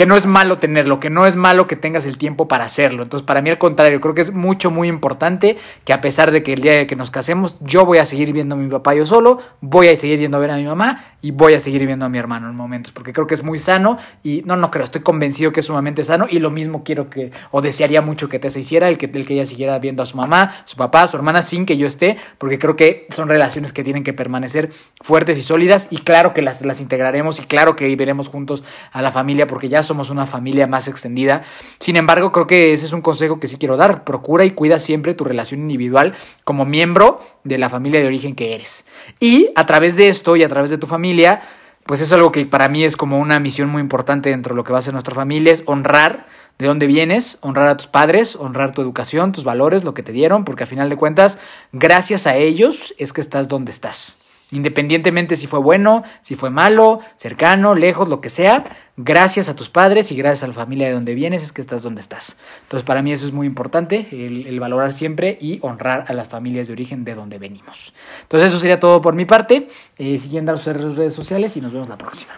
que 0.00 0.06
no 0.06 0.16
es 0.16 0.24
malo 0.24 0.56
tenerlo, 0.56 0.98
que 0.98 1.10
no 1.10 1.26
es 1.26 1.36
malo 1.36 1.66
que 1.66 1.76
tengas 1.76 2.06
el 2.06 2.16
tiempo 2.16 2.48
para 2.48 2.64
hacerlo. 2.64 3.02
Entonces, 3.02 3.26
para 3.26 3.42
mí 3.42 3.50
al 3.50 3.58
contrario, 3.58 4.00
creo 4.00 4.14
que 4.14 4.22
es 4.22 4.32
mucho, 4.32 4.70
muy 4.70 4.88
importante 4.88 5.58
que 5.84 5.92
a 5.92 6.00
pesar 6.00 6.30
de 6.30 6.42
que 6.42 6.54
el 6.54 6.62
día 6.62 6.74
de 6.74 6.86
que 6.86 6.96
nos 6.96 7.10
casemos, 7.10 7.56
yo 7.60 7.84
voy 7.84 7.98
a 7.98 8.06
seguir 8.06 8.32
viendo 8.32 8.54
a 8.54 8.58
mi 8.58 8.66
papá 8.70 8.94
yo 8.94 9.04
solo, 9.04 9.40
voy 9.60 9.88
a 9.88 9.96
seguir 9.96 10.18
yendo 10.18 10.38
a 10.38 10.40
ver 10.40 10.52
a 10.52 10.56
mi 10.56 10.64
mamá 10.64 11.04
y 11.20 11.32
voy 11.32 11.52
a 11.52 11.60
seguir 11.60 11.84
viendo 11.84 12.06
a 12.06 12.08
mi 12.08 12.16
hermano 12.16 12.48
en 12.48 12.56
momentos, 12.56 12.94
porque 12.94 13.12
creo 13.12 13.26
que 13.26 13.34
es 13.34 13.42
muy 13.42 13.58
sano 13.58 13.98
y 14.22 14.40
no, 14.46 14.56
no 14.56 14.70
creo, 14.70 14.84
estoy 14.84 15.02
convencido 15.02 15.52
que 15.52 15.60
es 15.60 15.66
sumamente 15.66 16.02
sano 16.02 16.26
y 16.30 16.38
lo 16.38 16.50
mismo 16.50 16.82
quiero 16.82 17.10
que, 17.10 17.30
o 17.50 17.60
desearía 17.60 18.00
mucho 18.00 18.30
que 18.30 18.38
te 18.38 18.48
se 18.48 18.60
hiciera, 18.60 18.88
el 18.88 18.96
que, 18.96 19.04
el 19.04 19.26
que 19.26 19.34
ella 19.34 19.44
siguiera 19.44 19.78
viendo 19.80 20.02
a 20.02 20.06
su 20.06 20.16
mamá, 20.16 20.64
su 20.64 20.78
papá, 20.78 21.06
su 21.08 21.18
hermana 21.18 21.42
sin 21.42 21.66
que 21.66 21.76
yo 21.76 21.86
esté, 21.86 22.16
porque 22.38 22.58
creo 22.58 22.74
que 22.74 23.06
son 23.14 23.28
relaciones 23.28 23.74
que 23.74 23.84
tienen 23.84 24.02
que 24.02 24.14
permanecer 24.14 24.70
fuertes 25.02 25.36
y 25.36 25.42
sólidas 25.42 25.88
y 25.90 25.98
claro 25.98 26.32
que 26.32 26.40
las, 26.40 26.62
las 26.62 26.80
integraremos 26.80 27.38
y 27.38 27.42
claro 27.42 27.76
que 27.76 27.94
veremos 27.96 28.28
juntos 28.28 28.64
a 28.90 29.02
la 29.02 29.12
familia 29.12 29.46
porque 29.46 29.68
ya 29.68 29.82
somos 29.90 30.08
una 30.08 30.24
familia 30.24 30.68
más 30.68 30.86
extendida. 30.86 31.42
Sin 31.80 31.96
embargo, 31.96 32.30
creo 32.30 32.46
que 32.46 32.72
ese 32.72 32.86
es 32.86 32.92
un 32.92 33.02
consejo 33.02 33.40
que 33.40 33.48
sí 33.48 33.56
quiero 33.56 33.76
dar. 33.76 34.04
Procura 34.04 34.44
y 34.44 34.52
cuida 34.52 34.78
siempre 34.78 35.14
tu 35.14 35.24
relación 35.24 35.62
individual 35.62 36.14
como 36.44 36.64
miembro 36.64 37.20
de 37.42 37.58
la 37.58 37.68
familia 37.68 38.00
de 38.00 38.06
origen 38.06 38.36
que 38.36 38.54
eres. 38.54 38.84
Y 39.18 39.50
a 39.56 39.66
través 39.66 39.96
de 39.96 40.08
esto 40.08 40.36
y 40.36 40.44
a 40.44 40.48
través 40.48 40.70
de 40.70 40.78
tu 40.78 40.86
familia, 40.86 41.42
pues 41.86 42.00
es 42.00 42.12
algo 42.12 42.30
que 42.30 42.46
para 42.46 42.68
mí 42.68 42.84
es 42.84 42.96
como 42.96 43.18
una 43.18 43.40
misión 43.40 43.68
muy 43.68 43.80
importante 43.80 44.30
dentro 44.30 44.54
de 44.54 44.58
lo 44.58 44.62
que 44.62 44.72
va 44.72 44.78
a 44.78 44.82
ser 44.82 44.92
nuestra 44.92 45.16
familia, 45.16 45.52
es 45.52 45.64
honrar 45.66 46.28
de 46.56 46.66
dónde 46.66 46.86
vienes, 46.86 47.38
honrar 47.40 47.66
a 47.66 47.76
tus 47.76 47.88
padres, 47.88 48.36
honrar 48.36 48.72
tu 48.74 48.80
educación, 48.80 49.32
tus 49.32 49.42
valores, 49.42 49.82
lo 49.82 49.92
que 49.92 50.04
te 50.04 50.12
dieron, 50.12 50.44
porque 50.44 50.62
a 50.62 50.66
final 50.68 50.88
de 50.88 50.96
cuentas, 50.96 51.36
gracias 51.72 52.28
a 52.28 52.36
ellos 52.36 52.94
es 52.96 53.12
que 53.12 53.20
estás 53.20 53.48
donde 53.48 53.72
estás. 53.72 54.19
Independientemente 54.50 55.36
si 55.36 55.46
fue 55.46 55.60
bueno, 55.60 56.02
si 56.22 56.34
fue 56.34 56.50
malo, 56.50 57.00
cercano, 57.16 57.74
lejos, 57.74 58.08
lo 58.08 58.20
que 58.20 58.30
sea, 58.30 58.64
gracias 58.96 59.48
a 59.48 59.56
tus 59.56 59.68
padres 59.68 60.10
y 60.12 60.16
gracias 60.16 60.42
a 60.44 60.46
la 60.48 60.52
familia 60.52 60.88
de 60.88 60.94
donde 60.94 61.14
vienes 61.14 61.42
es 61.42 61.52
que 61.52 61.60
estás 61.60 61.82
donde 61.82 62.00
estás. 62.00 62.36
Entonces 62.62 62.84
para 62.84 63.02
mí 63.02 63.12
eso 63.12 63.26
es 63.26 63.32
muy 63.32 63.46
importante, 63.46 64.08
el, 64.10 64.58
valorar 64.60 64.92
siempre 64.92 65.38
y 65.40 65.58
honrar 65.62 66.04
a 66.08 66.12
las 66.12 66.28
familias 66.28 66.66
de 66.66 66.72
origen 66.72 67.04
de 67.04 67.14
donde 67.14 67.38
venimos. 67.38 67.94
Entonces 68.22 68.48
eso 68.48 68.58
sería 68.58 68.78
todo 68.78 69.00
por 69.00 69.14
mi 69.14 69.24
parte. 69.24 69.68
Eh, 69.98 70.18
siguiendo 70.18 70.52
a 70.52 70.56
sus 70.56 70.96
redes 70.96 71.14
sociales 71.14 71.56
y 71.56 71.60
nos 71.60 71.72
vemos 71.72 71.88
la 71.88 71.98
próxima. 71.98 72.32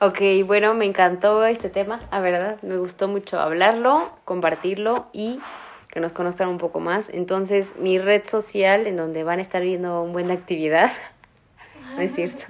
Ok, 0.00 0.18
bueno, 0.46 0.72
me 0.74 0.86
encantó 0.86 1.44
este 1.44 1.68
tema, 1.68 2.00
la 2.10 2.20
verdad, 2.20 2.56
me 2.62 2.78
gustó 2.78 3.06
mucho 3.06 3.38
hablarlo, 3.38 4.10
compartirlo 4.24 5.06
y 5.12 5.40
que 5.90 6.00
nos 6.00 6.12
conozcan 6.12 6.48
un 6.48 6.58
poco 6.58 6.80
más. 6.80 7.08
Entonces, 7.10 7.74
mi 7.78 7.98
red 7.98 8.22
social, 8.24 8.86
en 8.86 8.96
donde 8.96 9.24
van 9.24 9.38
a 9.38 9.42
estar 9.42 9.62
viendo 9.62 10.02
un 10.02 10.12
buen 10.12 10.28
de 10.28 10.34
actividad, 10.34 10.90
no 11.96 12.02
es 12.02 12.14
cierto, 12.14 12.44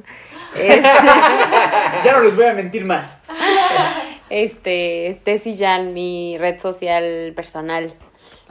es 0.56 0.82
ya 2.04 2.12
no 2.12 2.20
les 2.20 2.36
voy 2.36 2.44
a 2.46 2.52
mentir 2.54 2.84
más. 2.84 3.16
este, 4.28 5.20
Tessy 5.24 5.56
Jan, 5.56 5.92
mi 5.94 6.36
red 6.38 6.60
social 6.60 7.32
personal. 7.34 7.94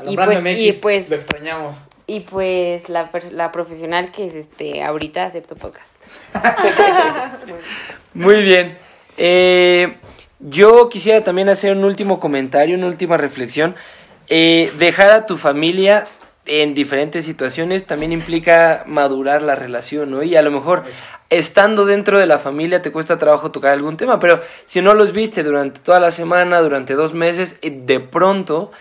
Y 0.06 0.16
pues, 0.16 0.42
MX, 0.42 0.48
y 0.60 0.72
pues, 0.82 1.10
lo 1.10 1.16
extrañamos. 1.18 1.76
y 2.08 2.22
pues 2.22 2.88
la, 2.88 3.12
per- 3.12 3.34
la 3.34 3.52
profesional 3.52 4.12
que 4.12 4.26
es 4.28 4.34
este, 4.34 4.82
ahorita 4.82 5.26
acepto 5.26 5.56
podcast. 5.58 5.98
Muy 8.14 8.42
bien. 8.44 8.78
Eh, 9.18 9.98
yo 10.40 10.88
quisiera 10.90 11.22
también 11.24 11.50
hacer 11.50 11.76
un 11.76 11.84
último 11.84 12.20
comentario, 12.20 12.78
una 12.78 12.88
última 12.88 13.18
reflexión. 13.18 13.76
Eh, 14.30 14.72
dejar 14.78 15.10
a 15.10 15.26
tu 15.26 15.38
familia 15.38 16.08
en 16.46 16.74
diferentes 16.74 17.26
situaciones 17.26 17.86
también 17.86 18.12
implica 18.12 18.84
madurar 18.88 19.42
la 19.42 19.56
relación, 19.56 20.12
¿no? 20.12 20.24
Y 20.24 20.36
a 20.36 20.42
lo 20.42 20.52
mejor 20.52 20.84
estando 21.30 21.86
dentro 21.86 22.18
de 22.18 22.26
la 22.26 22.40
familia 22.40 22.82
te 22.82 22.92
cuesta 22.92 23.20
trabajo 23.20 23.52
tocar 23.52 23.72
algún 23.72 23.98
tema, 23.98 24.20
pero 24.20 24.42
si 24.66 24.82
no 24.82 24.94
los 24.94 25.12
viste 25.14 25.44
durante 25.44 25.80
toda 25.80 26.00
la 26.00 26.12
semana, 26.12 26.60
durante 26.60 26.96
dos 26.96 27.14
meses, 27.14 27.58
eh, 27.62 27.72
de 27.72 28.00
pronto 28.00 28.72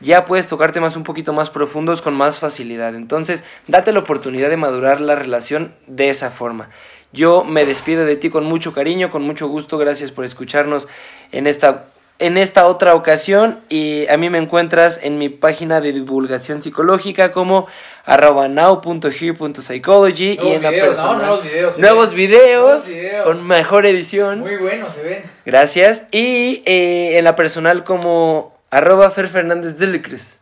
ya 0.00 0.24
puedes 0.24 0.48
tocar 0.48 0.72
temas 0.72 0.96
un 0.96 1.04
poquito 1.04 1.32
más 1.32 1.48
profundos 1.48 2.02
con 2.02 2.14
más 2.14 2.40
facilidad. 2.40 2.94
Entonces, 2.96 3.44
date 3.68 3.92
la 3.92 4.00
oportunidad 4.00 4.50
de 4.50 4.56
madurar 4.56 5.00
la 5.00 5.14
relación 5.14 5.74
de 5.86 6.08
esa 6.08 6.30
forma. 6.30 6.70
Yo 7.12 7.44
me 7.44 7.64
despido 7.64 8.04
de 8.04 8.16
ti 8.16 8.30
con 8.30 8.44
mucho 8.44 8.72
cariño, 8.72 9.10
con 9.10 9.22
mucho 9.22 9.46
gusto. 9.46 9.78
Gracias 9.78 10.10
por 10.10 10.24
escucharnos 10.24 10.88
en 11.30 11.46
esta, 11.46 11.86
en 12.18 12.38
esta 12.38 12.66
otra 12.66 12.94
ocasión. 12.94 13.60
Y 13.68 14.06
a 14.08 14.16
mí 14.16 14.30
me 14.30 14.38
encuentras 14.38 15.02
en 15.02 15.18
mi 15.18 15.28
página 15.28 15.80
de 15.80 15.92
divulgación 15.92 16.62
psicológica 16.62 17.32
como 17.32 17.66
arroba 18.04 18.48
now.here.psychology 18.48 20.38
y 20.42 20.52
en 20.52 20.62
la 20.62 20.70
videos, 20.70 20.98
¿no? 20.98 21.04
personal. 21.08 21.18
Nuevos 21.18 21.44
videos, 21.44 21.78
Nuevos 21.78 22.14
videos 22.14 22.52
Nuevos 22.62 22.86
videos. 22.88 23.24
con 23.24 23.46
mejor 23.46 23.86
edición. 23.86 24.40
Muy 24.40 24.56
bueno, 24.56 24.86
se 24.94 25.02
ven. 25.02 25.22
Gracias. 25.44 26.06
Y 26.10 26.62
eh, 26.66 27.18
en 27.18 27.24
la 27.24 27.36
personal 27.36 27.84
como 27.84 28.56
arroba 28.70 29.10
Fer 29.10 29.28
Fernández 29.28 29.76
de 29.76 29.86
la 29.86 30.00
Cruz, 30.02 30.36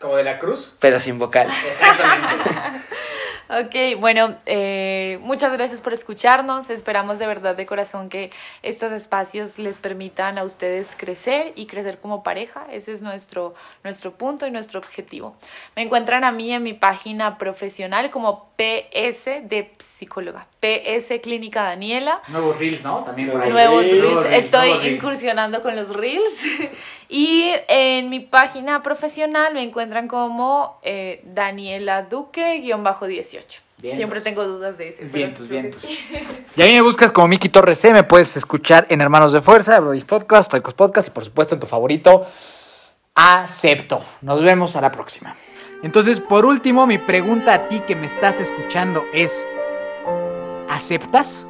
Como 0.00 0.16
de 0.16 0.24
la 0.24 0.38
cruz. 0.38 0.72
pero 0.78 0.98
sin 1.00 1.18
vocal. 1.18 1.48
Exactamente. 1.66 2.34
Ok, 3.48 4.00
bueno, 4.00 4.34
eh, 4.46 5.18
muchas 5.22 5.52
gracias 5.52 5.80
por 5.80 5.92
escucharnos. 5.92 6.68
Esperamos 6.68 7.20
de 7.20 7.26
verdad 7.28 7.54
de 7.56 7.64
corazón 7.64 8.08
que 8.08 8.30
estos 8.62 8.90
espacios 8.90 9.58
les 9.60 9.78
permitan 9.78 10.36
a 10.38 10.42
ustedes 10.42 10.96
crecer 10.96 11.52
y 11.54 11.66
crecer 11.66 11.98
como 11.98 12.24
pareja. 12.24 12.66
Ese 12.72 12.90
es 12.92 13.02
nuestro, 13.02 13.54
nuestro 13.84 14.10
punto 14.12 14.48
y 14.48 14.50
nuestro 14.50 14.80
objetivo. 14.80 15.36
Me 15.76 15.82
encuentran 15.82 16.24
a 16.24 16.32
mí 16.32 16.52
en 16.52 16.64
mi 16.64 16.72
página 16.72 17.38
profesional 17.38 18.10
como 18.10 18.50
PS 18.56 19.42
de 19.44 19.70
psicóloga, 19.78 20.48
PS 20.60 21.20
Clínica 21.22 21.62
Daniela. 21.62 22.22
Nuevos 22.28 22.58
reels, 22.58 22.82
¿no? 22.82 23.04
También 23.04 23.30
por 23.30 23.42
ahí. 23.42 23.50
Nuevos 23.50 23.82
Sí, 23.84 23.90
reels. 23.90 24.02
nuevos 24.04 24.22
reels, 24.28 24.44
Estoy 24.44 24.68
nuevos 24.68 24.84
reels. 24.84 24.96
incursionando 24.96 25.62
con 25.62 25.76
los 25.76 25.94
reels. 25.94 26.34
y 27.08 27.52
en 27.68 28.10
mi 28.10 28.20
página 28.20 28.82
profesional 28.82 29.54
me 29.54 29.62
encuentran 29.62 30.08
como 30.08 30.78
eh, 30.82 31.22
Daniela 31.24 32.02
Duque-18. 32.02 33.60
Vientos. 33.78 33.96
Siempre 33.96 34.20
tengo 34.22 34.44
dudas 34.44 34.78
de 34.78 34.88
ese. 34.88 35.04
Vientos, 35.04 35.48
vientos. 35.48 35.86
Y 36.56 36.62
a 36.62 36.64
mí 36.64 36.72
me 36.72 36.80
buscas 36.80 37.12
como 37.12 37.28
Miki 37.28 37.50
Torres 37.50 37.78
C, 37.78 37.92
me 37.92 38.04
puedes 38.04 38.34
escuchar 38.36 38.86
en 38.88 39.02
Hermanos 39.02 39.32
de 39.32 39.42
Fuerza, 39.42 39.78
Brody's 39.80 40.04
Podcast, 40.04 40.50
Toicos 40.50 40.72
Podcast 40.72 41.08
y 41.08 41.10
por 41.10 41.24
supuesto 41.24 41.54
en 41.54 41.60
tu 41.60 41.66
favorito, 41.66 42.26
Acepto. 43.14 44.02
Nos 44.22 44.42
vemos 44.42 44.76
a 44.76 44.80
la 44.80 44.92
próxima. 44.92 45.36
Entonces, 45.82 46.20
por 46.20 46.46
último, 46.46 46.86
mi 46.86 46.98
pregunta 46.98 47.52
a 47.54 47.68
ti 47.68 47.80
que 47.80 47.94
me 47.94 48.06
estás 48.06 48.40
escuchando 48.40 49.04
es, 49.12 49.46
¿aceptas? 50.68 51.45